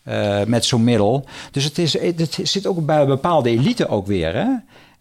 [0.05, 1.25] Uh, met zo'n middel.
[1.51, 4.35] Dus het, is, het zit ook bij een bepaalde elite ook weer.
[4.35, 4.47] Hè?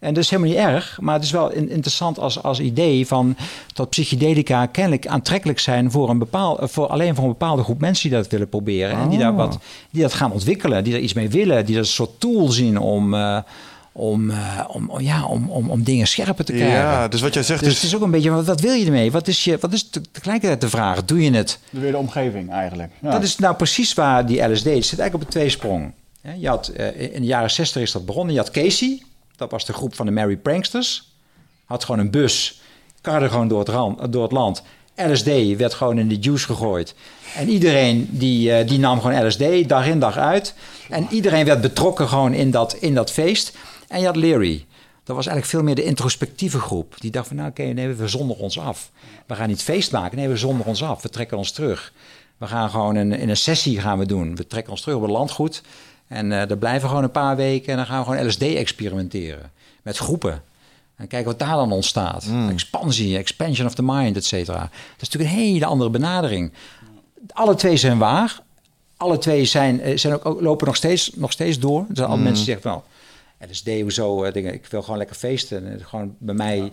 [0.00, 3.36] En dat is helemaal niet erg, maar het is wel interessant als, als idee van
[3.72, 8.08] dat psychedelica kennelijk aantrekkelijk zijn voor, een bepaal, voor alleen voor een bepaalde groep mensen
[8.08, 8.98] die dat willen proberen.
[8.98, 9.58] En die, daar wat,
[9.90, 12.78] die dat gaan ontwikkelen, die er iets mee willen, die dat een soort tool zien
[12.78, 13.14] om.
[13.14, 13.38] Uh,
[14.00, 16.78] om, uh, om, ja, om, om, om dingen scherper te krijgen.
[16.78, 17.74] Ja, dus wat jij zegt dus is...
[17.74, 19.12] het is ook een beetje, wat, wil je ermee?
[19.12, 21.58] Wat is, je, wat is tegelijkertijd de vraag, doe je het?
[21.70, 22.92] Weer de omgeving eigenlijk.
[23.00, 23.10] Ja.
[23.10, 25.92] Dat is nou precies waar die LSD zit eigenlijk op een tweesprong.
[26.36, 28.34] Je had, uh, in de jaren 60 is dat begonnen.
[28.34, 29.02] Je had Casey,
[29.36, 31.12] dat was de groep van de Mary Pranksters.
[31.64, 32.60] Had gewoon een bus,
[33.00, 34.62] karde gewoon door het, rand, door het land.
[34.96, 36.94] LSD werd gewoon in de juice gegooid.
[37.36, 40.54] En iedereen die, uh, die nam gewoon LSD, dag in dag uit.
[40.88, 43.52] En iedereen werd betrokken gewoon in dat, in dat feest.
[43.90, 44.66] En je had Leary.
[45.04, 46.94] Dat was eigenlijk veel meer de introspectieve groep.
[46.98, 48.90] Die dacht van, nou oké, okay, nee, we zonderen ons af.
[49.26, 51.02] We gaan niet feest maken, nee, we zonderen ons af.
[51.02, 51.92] We trekken ons terug.
[52.38, 54.36] We gaan gewoon in, in een sessie gaan we doen.
[54.36, 55.62] We trekken ons terug op het landgoed.
[56.06, 58.42] En uh, daar blijven we gewoon een paar weken en dan gaan we gewoon LSD
[58.42, 59.50] experimenteren.
[59.82, 60.42] Met groepen.
[60.96, 62.26] En kijken wat daar dan ontstaat.
[62.26, 62.48] Mm.
[62.48, 64.58] Expansie, expansion of the mind, et cetera.
[64.58, 66.52] Dat is natuurlijk een hele andere benadering.
[67.32, 68.40] Alle twee zijn waar.
[68.96, 71.80] Alle twee zijn, eh, zijn ook, lopen nog steeds, nog steeds door.
[71.88, 72.12] Er zijn mm.
[72.12, 72.70] al mensen die zeggen van...
[72.70, 72.82] Nou,
[73.48, 75.66] LSD, hoezo, uh, dingen, ik wil gewoon lekker feesten.
[75.66, 76.72] En gewoon bij mij...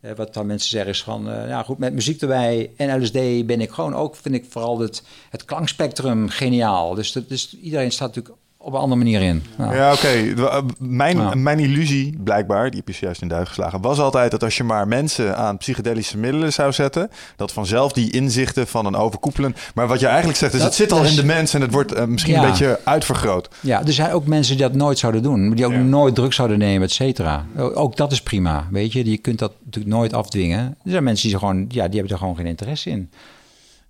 [0.00, 0.14] Ja.
[0.14, 3.60] wat dan mensen zeggen is van, uh, ja goed, met muziek erbij en LSD ben
[3.60, 6.94] ik gewoon ook, vind ik vooral het, het klankspectrum geniaal.
[6.94, 9.42] Dus, dat, dus iedereen staat natuurlijk op een andere manier in.
[9.58, 10.08] Ja, oké.
[10.08, 14.42] Eh, mijn, mijn illusie, blijkbaar, die heb je juist in duik geslagen, was altijd dat
[14.42, 18.96] als je maar mensen aan psychedelische middelen zou zetten, dat vanzelf die inzichten van een
[18.96, 19.54] overkoepelen.
[19.74, 21.96] Maar wat je eigenlijk zegt, is het zit al in de mens en het wordt
[21.96, 23.48] uh, misschien een beetje uitvergroot.
[23.60, 26.58] Ja, er zijn ook mensen die dat nooit zouden doen, die ook nooit druk zouden
[26.58, 27.44] nemen, et cetera.
[27.56, 29.10] Ook dat is prima, weet je.
[29.10, 30.60] Je kunt dat natuurlijk nooit afdwingen.
[30.84, 33.10] Er zijn mensen die, gewoon, ja, die hebben er gewoon geen interesse in.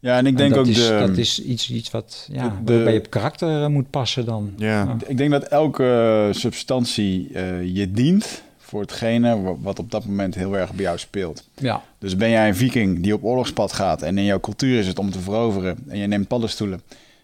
[0.02, 2.92] Ja, en ik denk ook is, de, dat is iets, iets wat ja, de, bij
[2.92, 4.52] je karakter eh, moet passen dan.
[4.56, 4.96] Ja.
[5.06, 10.56] Ik denk dat elke substantie uh, je dient voor hetgene wat op dat moment heel
[10.56, 11.48] erg bij jou speelt.
[11.54, 11.82] Ja.
[11.98, 14.98] Dus ben jij een viking die op oorlogspad gaat en in jouw cultuur is het
[14.98, 16.82] om te veroveren en je neemt paddenstoelen,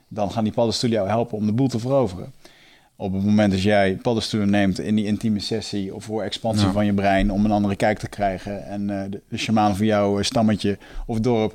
[0.09, 2.33] dan gaan die paddenstoelen jou helpen om de boel te veroveren.
[2.97, 6.87] Op het moment dat jij paddenstoelen neemt in die intieme sessie of voor expansie van
[6.87, 10.23] je brein om een andere kijk te krijgen en uh, de, de shamaan van jouw
[10.23, 11.55] stammetje of dorp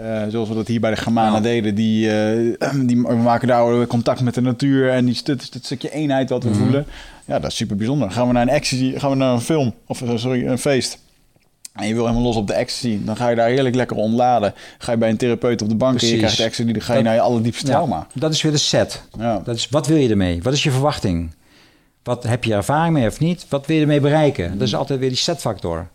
[0.00, 1.74] uh, zoals we dat hier bij de Germanen deden.
[1.74, 2.54] Die, uh,
[2.88, 5.20] die maken daar contact met de natuur en die
[5.60, 6.62] stukje eenheid wat we mm -hmm.
[6.62, 6.86] voelen.
[7.24, 8.10] Ja, dat is super bijzonder.
[8.10, 10.98] Gaan we naar een ecstasy, gaan we naar een film of eh, sorry, een feest.
[11.72, 12.98] En je wil helemaal los op de ecstasy.
[13.04, 14.54] Dan ga je daar heerlijk lekker ontladen.
[14.78, 16.10] Ga je bij een therapeut op de bank Precies.
[16.10, 16.72] en je krijgt ecstasy.
[16.72, 18.06] Dan ga je dat, naar je allerdiepste ja, trauma.
[18.12, 19.02] Dat is weer de set.
[19.18, 19.40] Ja.
[19.44, 20.42] Dat is, wat wil je ermee?
[20.42, 21.30] Wat is je verwachting?
[22.02, 23.46] Wat heb je ervaring mee of niet?
[23.48, 24.58] Wat wil je ermee bereiken?
[24.58, 25.88] Dat is altijd weer die setfactor.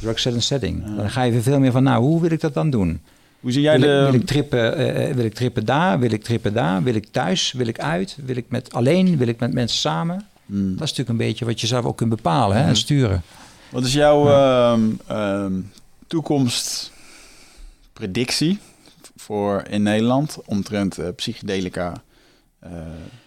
[0.00, 0.96] Drug set en setting.
[0.96, 3.00] Dan ga je weer veel meer van, nou, hoe wil ik dat dan doen?
[3.40, 4.04] Hoe zie jij wil, de...
[4.04, 5.98] Ik, wil ik trippen, uh, wil ik trippen daar?
[5.98, 6.82] Wil ik trippen daar?
[6.82, 7.52] Wil ik thuis?
[7.52, 8.16] Wil ik uit?
[8.24, 9.16] Wil ik met alleen?
[9.16, 10.24] Wil ik met mensen samen?
[10.46, 10.70] Mm.
[10.70, 13.22] Dat is natuurlijk een beetje wat je zelf ook kunt bepalen hè, en sturen.
[13.68, 14.74] Wat is jouw ja.
[14.74, 14.80] uh,
[15.10, 15.46] uh,
[16.06, 18.58] toekomstpredictie
[19.16, 22.02] voor in Nederland omtrent uh, psychedelica?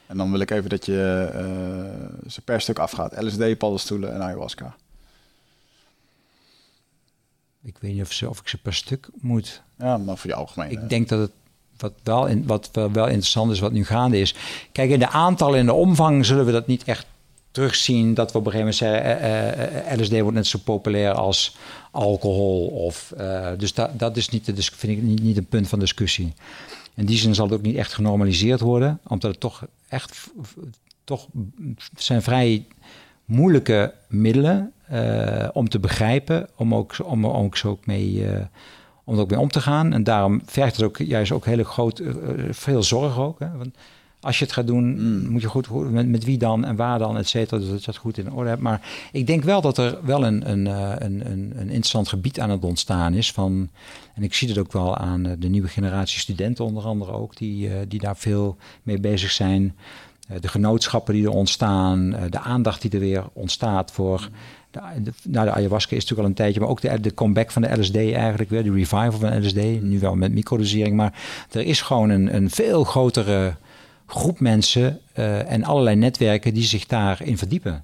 [0.07, 1.29] en dan wil ik even dat je
[2.27, 3.23] ze per stuk afgaat.
[3.23, 4.75] LSD, paddenstoelen en ayahuasca.
[7.65, 9.61] Ik weet niet of, ze, of ik ze per stuk moet.
[9.77, 10.71] Ja, maar voor je algemeen.
[10.71, 11.31] Ik denk dat het
[11.77, 14.35] wat wel, in, wat wel interessant is, wat nu gaande is.
[14.71, 17.05] Kijk, in de aantallen en de omvang zullen we dat niet echt
[17.51, 18.13] terugzien.
[18.13, 21.55] Dat we op een gegeven moment zeggen, uh, uh, LSD wordt net zo populair als
[21.91, 22.67] alcohol.
[22.67, 25.79] Of, uh, dus dat, dat is niet, de, vind ik niet, niet een punt van
[25.79, 26.33] discussie.
[26.93, 30.29] In die zin zal het ook niet echt genormaliseerd worden, omdat het toch echt
[31.03, 31.27] toch
[31.95, 32.65] zijn vrij
[33.25, 38.31] moeilijke middelen uh, om te begrijpen, om ook, om, om ook zo ook mee, uh,
[39.03, 39.93] om er ook mee om te gaan.
[39.93, 42.13] En daarom vergt het ook juist ook hele groot, uh,
[42.49, 43.39] veel zorg ook.
[43.39, 43.57] Hè?
[43.57, 43.75] Want
[44.25, 45.29] Als je het gaat doen, mm.
[45.29, 47.59] moet je goed, met, met wie dan en waar dan, et cetera.
[47.59, 48.61] Dus dat je dat goed in orde hebt.
[48.61, 52.39] Maar ik denk wel dat er wel een, een, eh, een, een, een interessant gebied
[52.39, 53.31] aan het ontstaan is.
[53.31, 53.69] Van,
[54.15, 57.37] en ik zie het ook wel aan eh, de nieuwe generatie studenten onder andere ook,
[57.37, 59.75] die, die daar veel mee bezig zijn.
[60.41, 64.29] De genootschappen die er ontstaan, de aandacht die er weer ontstaat voor...
[64.71, 67.51] De, de, nou, de ayahuasca is natuurlijk al een tijdje, maar ook de, de comeback
[67.51, 71.13] van de LSD eigenlijk weer, de revival van LSD, nu wel met microdosering, maar
[71.51, 73.55] er is gewoon een, een veel grotere
[74.05, 77.83] groep mensen uh, en allerlei netwerken die zich daarin verdiepen.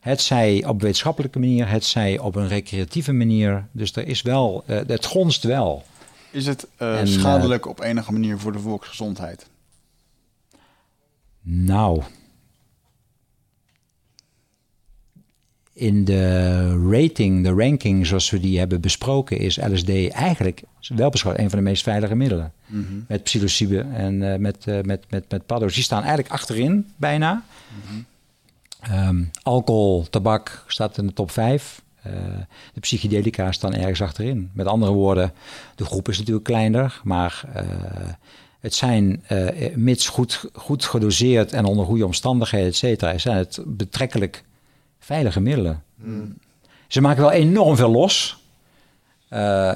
[0.00, 3.66] Het zij op wetenschappelijke manier, het zij op een recreatieve manier.
[3.72, 5.84] Dus er is wel, uh, het gonst wel.
[6.30, 9.46] Is het uh, en, schadelijk op enige manier voor de volksgezondheid?
[11.42, 12.02] Nou,
[15.72, 21.38] in de rating, de ranking zoals we die hebben besproken, is LSD eigenlijk wel beschouwd
[21.38, 22.52] een van de meest veilige middelen.
[22.66, 22.82] Mhm.
[23.08, 25.74] Met psilocybe en uh, met, uh, met, met, met paddo's.
[25.74, 27.44] Die staan eigenlijk achterin bijna.
[28.90, 31.82] um, alcohol, tabak staat in de top 5.
[32.06, 32.20] Uh, eh,
[32.74, 34.50] de psychedelica staan ergens achterin.
[34.52, 35.32] Met andere woorden,
[35.74, 37.44] de groep is natuurlijk kleiner, maar
[38.62, 39.24] het zijn,
[39.74, 44.44] mits goed, goed gedoseerd en onder goede omstandigheden, et cetera, zijn het betrekkelijk
[44.98, 45.82] veilige middelen.
[46.02, 46.36] Hmm.
[46.88, 48.42] Ze maken wel enorm veel los.
[49.30, 49.72] Uh,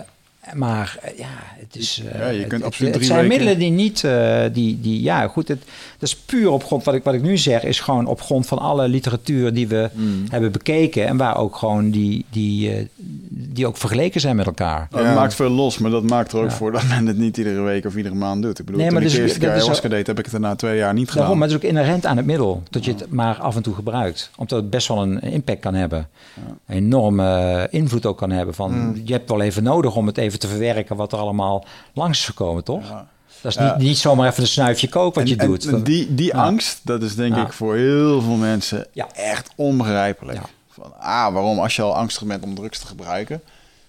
[0.54, 1.28] maar uh, ja,
[1.58, 2.02] het is.
[2.04, 4.02] Uh, ja, je kunt het, absoluut het, het zijn middelen die niet.
[4.02, 5.48] Uh, die, die, ja, goed.
[5.48, 5.62] Het,
[5.98, 6.84] dat is puur op grond.
[6.84, 9.90] Wat ik, wat ik nu zeg, is gewoon op grond van alle literatuur die we
[9.92, 10.24] mm.
[10.28, 11.06] hebben bekeken.
[11.06, 12.24] En waar ook gewoon die.
[12.30, 12.88] die,
[13.28, 14.88] die ook vergeleken zijn met elkaar.
[14.90, 14.98] Ja.
[14.98, 16.54] Het maakt veel los, maar dat maakt er ook ja.
[16.54, 18.58] voor dat men het niet iedere week of iedere maand doet.
[18.58, 20.34] Ik bedoel, nee, maar toen dus, ik de eerste keer ayahuasca deed, heb ik het
[20.34, 21.18] er na twee jaar niet gedaan.
[21.20, 22.62] Daarom, maar het is ook inherent aan het middel.
[22.70, 24.30] Dat je het maar af en toe gebruikt.
[24.36, 26.08] Omdat het best wel een impact kan hebben.
[26.68, 28.54] Enorme invloed ook kan hebben.
[28.54, 29.00] Van, mm.
[29.04, 31.64] Je hebt wel even nodig om het even te verwerken wat er allemaal
[31.94, 32.88] langs is gekomen, toch?
[32.88, 33.06] Ja.
[33.40, 35.66] Dat is niet, niet zomaar even een snuifje kook wat en, je doet.
[35.66, 40.40] En die die angst, dat is denk ik voor heel veel mensen echt onbegrijpelijk.
[40.68, 43.42] Van, ah, waarom als je al angstig bent om drugs te gebruiken...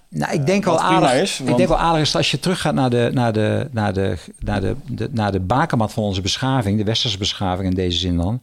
[0.10, 1.50] Nou, ik denk, wel aardig, is, want...
[1.50, 4.62] ik denk wel aardig is als je teruggaat naar de, naar, de, naar, de, naar,
[4.62, 8.42] de, de, naar de bakermat van onze beschaving, de westerse beschaving in deze zin dan,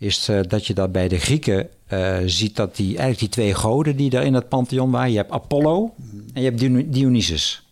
[0.00, 3.54] is uh, dat je dat bij de Grieken uh, ziet dat die, eigenlijk die twee
[3.54, 5.94] goden die daar in dat pantheon waren, je hebt Apollo
[6.34, 7.62] en je hebt Dionysus.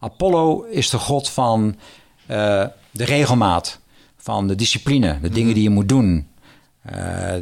[0.00, 1.76] Apollo is de god van
[2.30, 3.80] uh, de regelmaat,
[4.16, 6.26] van de discipline, de dingen die je moet doen.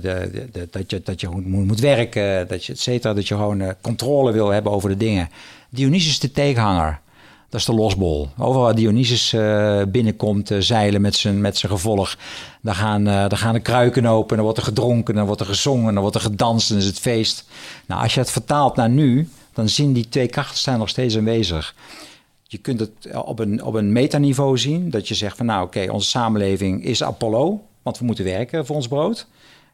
[0.00, 3.34] De, de, dat je, dat je moet, moet werken, dat je, et cetera, dat je
[3.34, 5.28] gewoon controle wil hebben over de dingen.
[5.70, 7.00] Dionysus is de tegenhanger.
[7.50, 8.28] Dat is de losbol.
[8.38, 12.16] Overal waar Dionysus uh, binnenkomt, zeilen met zijn, met zijn gevolg.
[12.62, 15.92] Dan gaan, dan gaan de kruiken open, dan wordt er gedronken, dan wordt er gezongen,
[15.92, 17.44] dan wordt er gedanst, dan is het feest.
[17.86, 21.16] Nou, als je het vertaalt naar nu, dan zien die twee krachten staan nog steeds
[21.16, 21.74] aanwezig.
[22.42, 22.90] Je kunt het
[23.24, 24.90] op een, op een metaniveau zien.
[24.90, 27.62] Dat je zegt van nou oké, okay, onze samenleving is Apollo.
[27.82, 29.26] Want we moeten werken voor ons brood.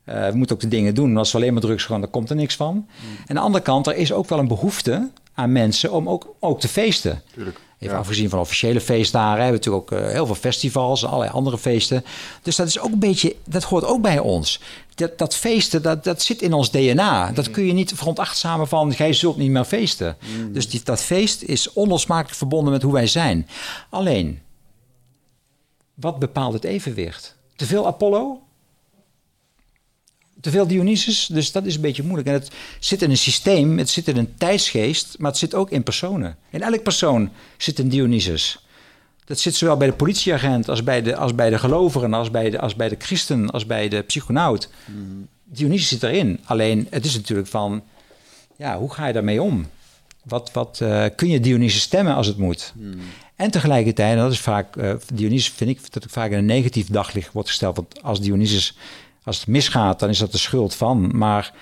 [0.05, 1.17] Uh, we moeten ook de dingen doen.
[1.17, 2.75] Als we alleen maar drugs gaan, dan komt er niks van.
[2.75, 2.85] Mm.
[3.17, 6.35] En aan de andere kant, er is ook wel een behoefte aan mensen om ook,
[6.41, 7.23] ook te feesten.
[7.35, 7.61] Tuurlijk.
[7.79, 11.31] Even afgezien van officiële feestdagen hebben we natuurlijk ook uh, heel veel festivals en allerlei
[11.33, 12.05] andere feesten.
[12.43, 14.61] Dus dat is ook een beetje, dat hoort ook bij ons.
[14.95, 17.31] Dat, dat feesten, dat, dat zit in ons DNA.
[17.33, 20.17] Dat kun je niet veronachtzamen van, jij zult niet meer feesten.
[20.21, 20.53] Mm.
[20.53, 23.49] Dus die, dat feest is onlosmakelijk verbonden met hoe wij zijn.
[23.91, 24.41] Alleen,
[25.95, 27.37] wat bepaalt het evenwicht?
[27.57, 28.41] Te veel Apollo?
[30.47, 31.27] Te veel Dionysus?
[31.27, 32.29] Dus dat is een beetje moeilijk.
[32.29, 32.51] En het
[32.81, 36.37] zit in een systeem, het zit in een tijdsgeest, maar het zit ook in personen.
[36.51, 38.67] In elk persoon zit een Dionysus.
[39.25, 42.51] Dat zit zowel bij de politieagent als bij de, als bij de gelovigen, als bij
[42.51, 44.69] de, als bij de christen, als bij de psychonaut.
[44.85, 45.27] Mm.
[45.45, 46.41] Dionysus zit erin.
[46.45, 47.83] Alleen het is natuurlijk van,
[48.57, 49.67] ja, hoe ga je daarmee om?
[50.25, 52.73] Wat, wat uh, kun je Dionysus stemmen als het moet?
[52.77, 52.99] Mm.
[53.37, 56.45] En tegelijkertijd, en dat is vaak, uh, Dionysus vind ik dat ik vaak in een
[56.45, 57.77] negatief daglicht wordt gesteld.
[57.77, 58.77] Want als Dionysus,
[59.27, 61.17] als het misgaat, dan is dat de schuld van.
[61.17, 61.53] Maar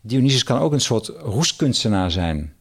[0.00, 2.52] Dionysus kan ook een soort roestkunstenaar zijn.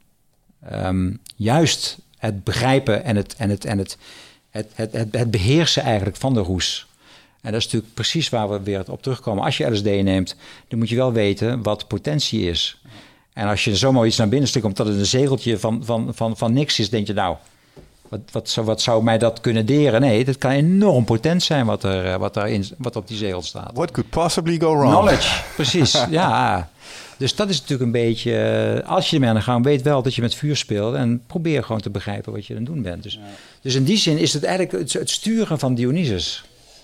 [0.73, 3.97] Um, juist het begrijpen en het, en het, en het,
[4.49, 6.87] het, het, het, het beheersen eigenlijk van de roes.
[7.41, 9.43] En dat is natuurlijk precies waar we weer op terugkomen.
[9.43, 10.35] Als je LSD neemt,
[10.67, 12.81] dan moet je wel weten wat potentie is.
[13.33, 16.37] En als je zomaar iets naar binnen stukt omdat het een zegeltje van, van, van,
[16.37, 17.37] van niks is, denk je nou,
[18.09, 20.01] wat, wat, zou, wat zou mij dat kunnen deren?
[20.01, 23.17] Nee, dat kan enorm potent zijn wat er, eh, wat, er in, wat op die
[23.17, 23.71] zegel staat.
[23.73, 24.91] What could possibly go wrong?
[24.91, 26.05] Knowledge, precies.
[26.09, 26.69] ja.
[27.17, 30.01] Dus dat is natuurlijk een beetje, eh, als je ermee aan de gang weet wel
[30.01, 32.81] dat je met vuur speelt en probeer gewoon te begrijpen wat je aan het doen
[32.81, 33.03] bent.
[33.03, 33.19] Dus, ja.
[33.61, 36.43] dus in die zin is het eigenlijk het, het sturen van Dionysus.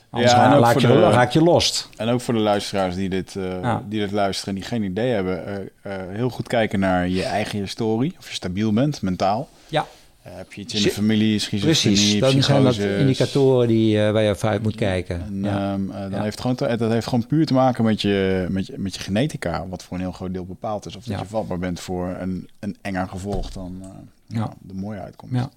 [0.09, 1.89] Anders ja, raak, je, de, raak je lost.
[1.97, 3.83] En ook voor de luisteraars die dit, uh, ja.
[3.89, 7.59] die dit luisteren en die geen idee hebben, uh, heel goed kijken naar je eigen
[7.59, 9.49] historie, of je stabiel bent, mentaal.
[10.25, 10.31] Ja.
[10.31, 14.23] heb je iets in de familie, schizofrenie, Precies, dan zijn dat indicatoren die, uh, waar
[14.23, 15.21] je uit moet kijken.
[15.21, 15.73] En, ja.
[15.73, 18.73] Um, uh, dan heeft gewoon dat heeft gewoon puur te maken met je, met, je,
[18.77, 20.95] met je genetica, wat voor een heel groot deel bepaald is.
[20.95, 23.87] Of dat je vatbaar bent voor een, een enger gevolg dan uh,
[24.27, 24.53] ja.
[24.59, 25.35] de mooie uitkomst.
[25.35, 25.49] Ja.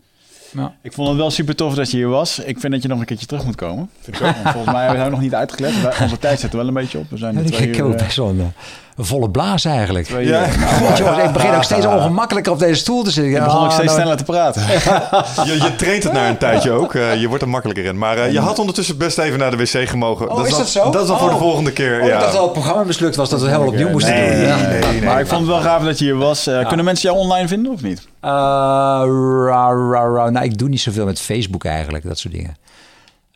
[0.52, 0.74] Ja.
[0.82, 2.38] Ik vond het wel super tof dat je hier was.
[2.38, 3.90] Ik vind dat je nog een keertje terug moet komen.
[4.00, 4.34] Vind ik ook.
[4.34, 6.00] volgens mij hebben we nog niet uitgelegd.
[6.00, 7.10] Onze tijd zit er wel een beetje op.
[7.10, 8.34] We zijn ja, ik heb ook best wel
[9.04, 10.08] volle blaas eigenlijk.
[10.08, 10.18] Ja.
[10.18, 10.46] ja.
[10.98, 13.34] Nou, ik begin ook steeds ongemakkelijker op deze stoel te zitten.
[13.34, 14.62] Ik begon ook steeds nou, sneller te praten.
[15.48, 16.94] je, je traint het na een tijdje ook.
[16.94, 17.98] Uh, je wordt er makkelijker in.
[17.98, 20.30] Maar uh, je had ondertussen best even naar de wc gemogen.
[20.30, 20.90] Oh, dat is dat zo?
[20.90, 21.22] Dat is dan oh.
[21.22, 21.40] voor de oh.
[21.40, 22.00] volgende keer.
[22.00, 22.14] Oh, ja.
[22.14, 23.28] Ik dacht al het programma mislukt was.
[23.28, 24.68] Dat we helemaal opnieuw moesten nee, doen.
[24.68, 26.48] Nee, nee, maar ik vond het wel gaaf dat je hier was.
[26.48, 27.98] Uh, kunnen mensen jou online vinden of niet?
[28.24, 28.30] Uh,
[29.46, 30.30] ra, ra, ra.
[30.30, 32.56] Nou, ik doe niet zoveel met Facebook eigenlijk, dat soort dingen.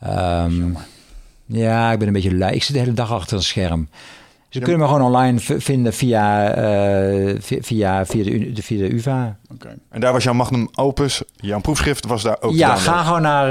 [0.07, 0.77] Um,
[1.47, 2.55] ja, ik ben een beetje lui.
[2.55, 3.89] Ik zit de hele dag achter een scherm.
[4.53, 9.39] Ze kunnen me gewoon online vinden via, uh, via, via, de, via de UvA.
[9.55, 9.75] Okay.
[9.91, 13.49] En daar was jouw magnum opus, jouw proefschrift was daar ook Ja, ga gewoon naar,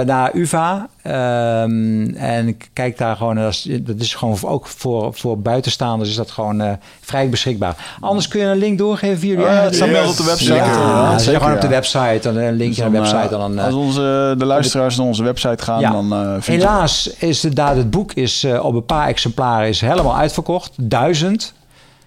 [0.00, 3.34] uh, naar UvA um, en kijk daar gewoon.
[3.34, 7.96] Dat is, dat is gewoon ook voor, voor buitenstaanders is dat gewoon uh, vrij beschikbaar.
[8.00, 9.44] Anders kun je een link doorgeven via jullie.
[9.44, 10.10] Oh, ja, staat yes.
[10.10, 10.54] op de website.
[10.54, 12.18] Ja, ja zeker, gewoon op de website.
[12.22, 13.28] Dan een link dus naar de website.
[13.28, 15.90] Dan, als onze, de luisteraars naar onze website gaan, ja.
[15.90, 20.72] dan Helaas is het, daar het boek is, op een paar exemplaren is helemaal uitverkocht.
[20.76, 21.54] Duizend.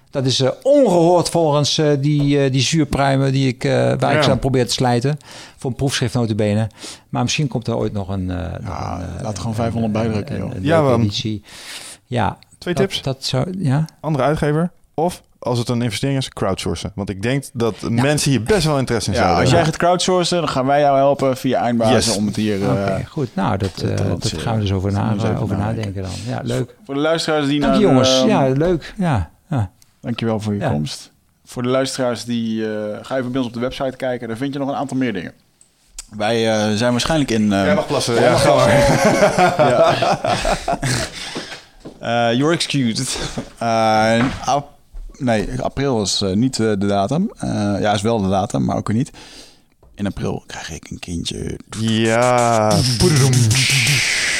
[0.09, 4.21] Dat is uh, ongehoord volgens uh, die, uh, die zuurpruimen die ik, waar ja.
[4.21, 5.17] ik aan probeer te slijten.
[5.57, 6.67] Voor een proefschrift notabene.
[7.09, 8.27] Maar misschien komt er ooit nog een...
[8.63, 10.51] ja, laat gewoon 500 bijdrukken, joh.
[10.61, 11.43] ja, editie.
[12.05, 12.37] Ja.
[12.57, 13.01] Twee tips.
[13.01, 13.85] Dat zou, ja.
[13.99, 14.71] Andere uitgever.
[14.93, 16.91] Of als het een investering is, crowdsourcen.
[16.95, 17.89] Want ik denk dat ja.
[17.89, 19.41] mensen hier best wel interesse in ja, hebben.
[19.41, 22.15] Als jij gaat crowdsourcen, dan gaan wij jou helpen via eindbazen yes.
[22.15, 22.59] om het hier...
[22.59, 26.11] Uh, goed, nou, dat, uh, dat, dat gaan we dus over, na, over nadenken dan.
[26.27, 26.75] Ja, leuk.
[26.85, 27.81] Voor de luisteraars die Dank naar...
[27.81, 28.21] jongens.
[28.21, 28.93] Uh, ja, leuk.
[28.97, 29.29] Ja.
[30.07, 30.69] Dankjewel voor je ja.
[30.69, 31.11] komst.
[31.45, 34.27] Voor de luisteraars die uh, ga even bij ons op de website kijken.
[34.27, 35.33] Daar vind je nog een aantal meer dingen.
[36.09, 37.41] Wij uh, zijn waarschijnlijk in.
[37.41, 38.13] Uh, Jij mag plassen.
[38.15, 38.69] Ja, ga maar.
[41.99, 42.31] ja.
[42.39, 43.19] you're excused.
[44.45, 44.69] ap
[45.17, 47.31] nee, april is niet de datum.
[47.79, 49.11] ja, is wel de datum, maar ook weer niet.
[49.95, 51.59] In april krijg ik een kindje.
[51.79, 52.69] Ja.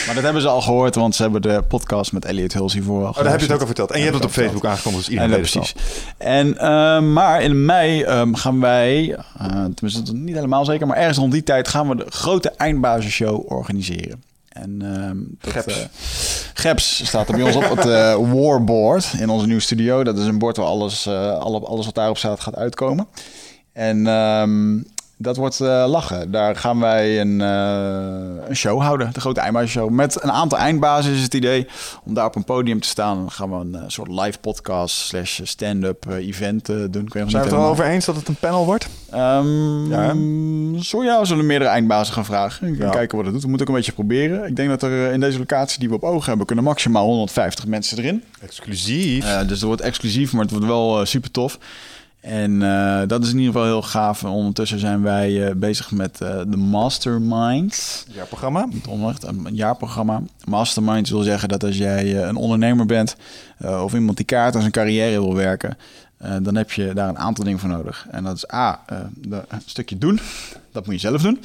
[0.07, 3.05] Maar dat hebben ze al gehoord, want ze hebben de podcast met Elliot Hills hiervoor
[3.05, 3.91] al Oh, daar heb je het ook al verteld.
[3.91, 5.75] En je hebt het op Facebook aangekondigd, dus iedereen weet precies.
[6.17, 11.17] En, uh, maar in mei um, gaan wij, uh, tenminste niet helemaal zeker, maar ergens
[11.17, 14.23] rond die tijd gaan we de grote eindbazenshow organiseren.
[14.49, 15.77] En um, dat, Geps.
[15.77, 15.83] Uh,
[16.53, 20.03] Geps staat er bij ons op het uh, Warboard in onze nieuwe studio.
[20.03, 23.07] Dat is een bord waar alles, uh, alles wat daarop staat gaat uitkomen.
[23.73, 26.31] En um, dat wordt uh, lachen.
[26.31, 31.13] Daar gaan wij een, uh, een show houden, de grote Eindbazen Met een aantal eindbazen
[31.13, 31.67] is het idee
[32.03, 33.17] om daar op een podium te staan.
[33.17, 37.09] Dan gaan we een uh, soort live podcast slash stand-up event doen.
[37.11, 38.87] Zijn we het er over eens dat het een panel wordt?
[39.13, 40.15] Um, ja.
[40.81, 42.75] Zo ja, we zullen meerdere eindbazen gaan vragen.
[42.75, 42.89] Ja.
[42.89, 43.43] Kijken wat het doet.
[43.43, 44.47] We moeten ook een beetje proberen.
[44.47, 46.45] Ik denk dat er in deze locatie die we op ogen hebben...
[46.45, 48.23] kunnen maximaal 150 mensen erin.
[48.41, 49.25] Exclusief.
[49.25, 51.57] dus het wordt exclusief, maar het wordt wel super tof.
[52.27, 54.23] En uh, dat is in ieder geval heel gaaf.
[54.23, 58.05] Ondertussen zijn wij uh, bezig met uh, de Mastermind.
[58.11, 58.67] Jaarprogramma?
[59.21, 60.21] Een jaarprogramma.
[60.45, 63.15] Mastermind wil zeggen dat als jij een ondernemer bent...
[63.63, 65.77] of iemand die kaart als een carrière wil werken...
[66.41, 68.07] dan heb je daar een aantal dingen voor nodig.
[68.11, 68.79] En dat is A,
[69.29, 70.19] een stukje doen.
[70.71, 71.39] Dat moet je zelf doen.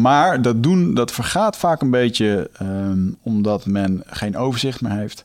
[0.00, 2.50] maar dat doen, dat vergaat vaak een beetje...
[2.62, 5.24] Um, omdat men geen overzicht meer heeft...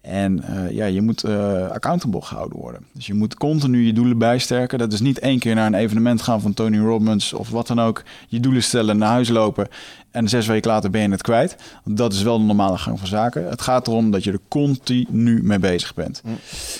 [0.00, 2.84] En uh, ja, je moet uh, accountable gehouden worden.
[2.92, 4.78] Dus je moet continu je doelen bijsterken.
[4.78, 7.80] Dat is niet één keer naar een evenement gaan van Tony Robbins of wat dan
[7.80, 8.02] ook.
[8.28, 9.68] Je doelen stellen, naar huis lopen
[10.10, 11.56] en zes weken later ben je het kwijt.
[11.84, 13.48] Dat is wel de normale gang van zaken.
[13.48, 16.22] Het gaat erom dat je er continu mee bezig bent.
[16.24, 16.38] Mm.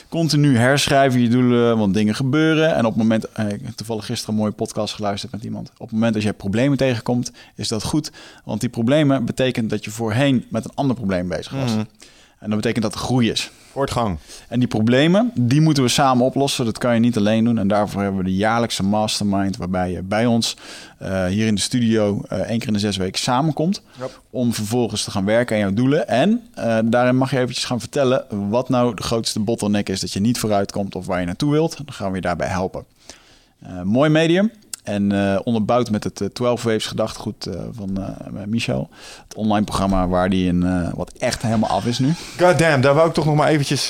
[0.09, 2.75] Continu herschrijven je doelen, want dingen gebeuren.
[2.75, 5.71] En op het moment, eh, ik heb toevallig gisteren een mooie podcast geluisterd met iemand.
[5.73, 8.11] Op het moment dat je problemen tegenkomt, is dat goed.
[8.45, 11.75] Want die problemen betekent dat je voorheen met een ander probleem bezig was.
[11.75, 11.87] Mm.
[12.41, 13.51] En dat betekent dat er groei is.
[13.71, 14.19] Voortgang.
[14.49, 16.65] En die problemen, die moeten we samen oplossen.
[16.65, 17.59] Dat kan je niet alleen doen.
[17.59, 19.57] En daarvoor hebben we de jaarlijkse mastermind...
[19.57, 20.57] waarbij je bij ons
[21.03, 23.83] uh, hier in de studio uh, één keer in de zes weken samenkomt...
[23.99, 24.21] Yep.
[24.31, 26.09] om vervolgens te gaan werken aan jouw doelen.
[26.09, 28.25] En uh, daarin mag je eventjes gaan vertellen...
[28.51, 30.95] wat nou de grootste bottleneck is dat je niet vooruit komt...
[30.95, 31.77] of waar je naartoe wilt.
[31.77, 32.85] Dan gaan we je daarbij helpen.
[33.85, 34.51] mooi medium.
[34.91, 38.89] En uh, onderbouwd met het uh, 12 Waves gedachtegoed uh, van Michel.
[39.29, 42.15] Het online programma waar die in wat echt helemaal af is nu.
[42.39, 43.87] God damn, daar wou ik toch nog maar eventjes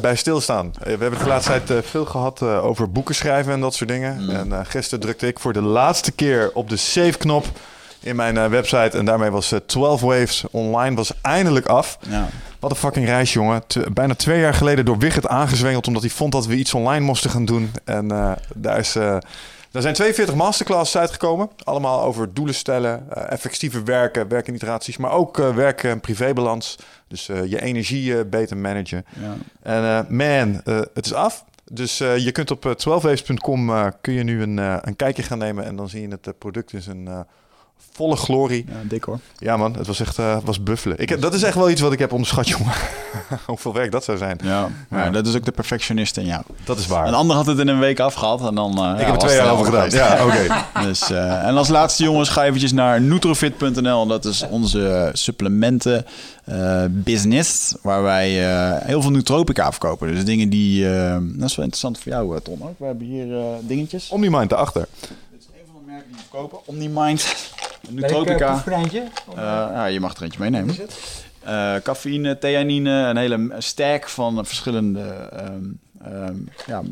[0.00, 0.72] bij stilstaan.
[0.82, 4.22] we hebben de laatste tijd veel gehad over boeken schrijven en dat soort dingen.
[4.22, 4.30] Mm.
[4.30, 7.46] En gisteren drukte ik voor de laatste keer op de save-knop
[8.00, 8.98] in mijn website.
[8.98, 11.98] En daarmee was 12 Waves online was eindelijk af.
[12.08, 12.28] Ja.
[12.60, 13.62] Wat een fucking reis, jongen.
[13.92, 15.86] bijna twee jaar geleden door Wigget aangezwengeld...
[15.86, 17.70] omdat hij vond dat we iets online moesten gaan doen.
[17.84, 18.96] En daar is
[19.72, 21.50] Er zijn 42 masterclasses uitgekomen.
[21.64, 26.00] Allemaal over doelen stellen, uh, effectiever werken, werken in iteraties, maar ook uh, werken en
[26.00, 26.78] privébalans.
[27.08, 29.04] Dus uh, je energie beter managen.
[29.20, 29.36] Ja.
[29.62, 30.60] En man,
[30.94, 31.44] het is af.
[31.72, 35.88] Dus je kunt op 12waves.com kun je nu een, een kijkje gaan nemen en dan
[35.88, 37.26] zie je het product is een
[37.98, 38.64] volle glorie.
[38.68, 39.18] Ja, dik hoor.
[39.38, 40.98] Ja man, het was echt uh, was buffelen.
[40.98, 42.72] Ik, dat is echt wel iets wat ik heb onderschat, jongen.
[43.46, 44.38] Hoeveel werk dat zou zijn.
[44.42, 46.42] Ja, ja, dat is ook de perfectionist in jou.
[46.64, 47.06] Dat is waar.
[47.06, 48.92] Een ander had het in een week afgehad en dan...
[48.92, 49.90] Uh, ik heb er twee jaar over gedaan.
[49.90, 50.46] Ja, oké.
[50.86, 54.06] dus, uh, en als laatste jongens, ga eventjes naar nutrofit.nl.
[54.06, 56.06] Dat is onze supplementen
[56.90, 58.30] business, waar wij
[58.84, 60.14] heel veel nootropica verkopen.
[60.14, 60.82] Dus dingen die...
[61.20, 62.62] dat is wel interessant voor jou, Ton.
[62.62, 62.78] Ook.
[62.78, 63.26] We hebben hier
[63.60, 64.08] dingetjes.
[64.08, 64.86] Omnimind daarachter.
[65.00, 66.58] Dit is een van de merken die we verkopen.
[66.66, 67.36] Omnimind.
[67.90, 68.64] Nootropica.
[68.66, 70.76] Uh, ja, je mag er eentje meenemen.
[71.46, 76.82] Uh, cafeïne, theanine, een hele stack van verschillende um, um, ja,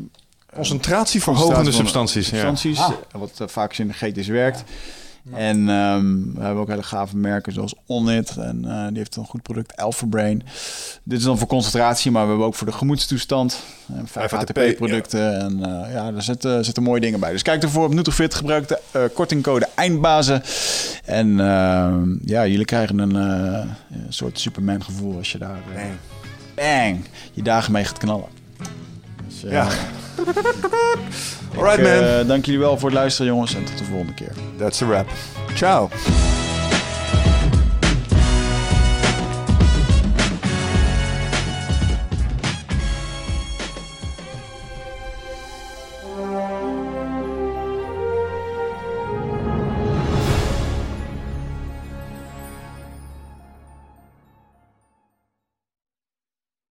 [0.55, 2.27] concentratieverhogende substanties.
[2.27, 2.95] substanties ja.
[3.11, 4.63] Wat uh, vaak synergetisch werkt.
[5.33, 8.37] En um, we hebben ook hele gave merken zoals Onnit.
[8.37, 10.43] En uh, die heeft een goed product, Alpha Brain.
[11.03, 13.63] Dit is dan voor concentratie, maar we hebben ook voor de gemoedstoestand.
[13.95, 15.19] En 5 ATP-producten.
[15.19, 15.31] Ja.
[15.31, 17.31] En uh, ja, er zitten, zitten mooie dingen bij.
[17.31, 18.35] Dus kijk ervoor op Nutrofit.
[18.35, 20.41] Gebruik de uh, kortingcode EINDBAZEN.
[21.05, 21.37] En
[22.25, 23.69] ja, jullie krijgen een, een
[24.09, 25.59] soort Superman gevoel als je daar...
[25.73, 25.93] bang.
[26.55, 27.05] bang!
[27.33, 28.36] Je dagen mee gaat knallen.
[29.27, 29.67] Dus, ja.
[31.57, 32.03] Alright, man.
[32.03, 33.55] Uh, dank jullie wel voor het luisteren, jongens.
[33.55, 34.31] En tot de volgende keer.
[34.57, 35.07] That's a wrap.
[35.53, 35.89] Ciao.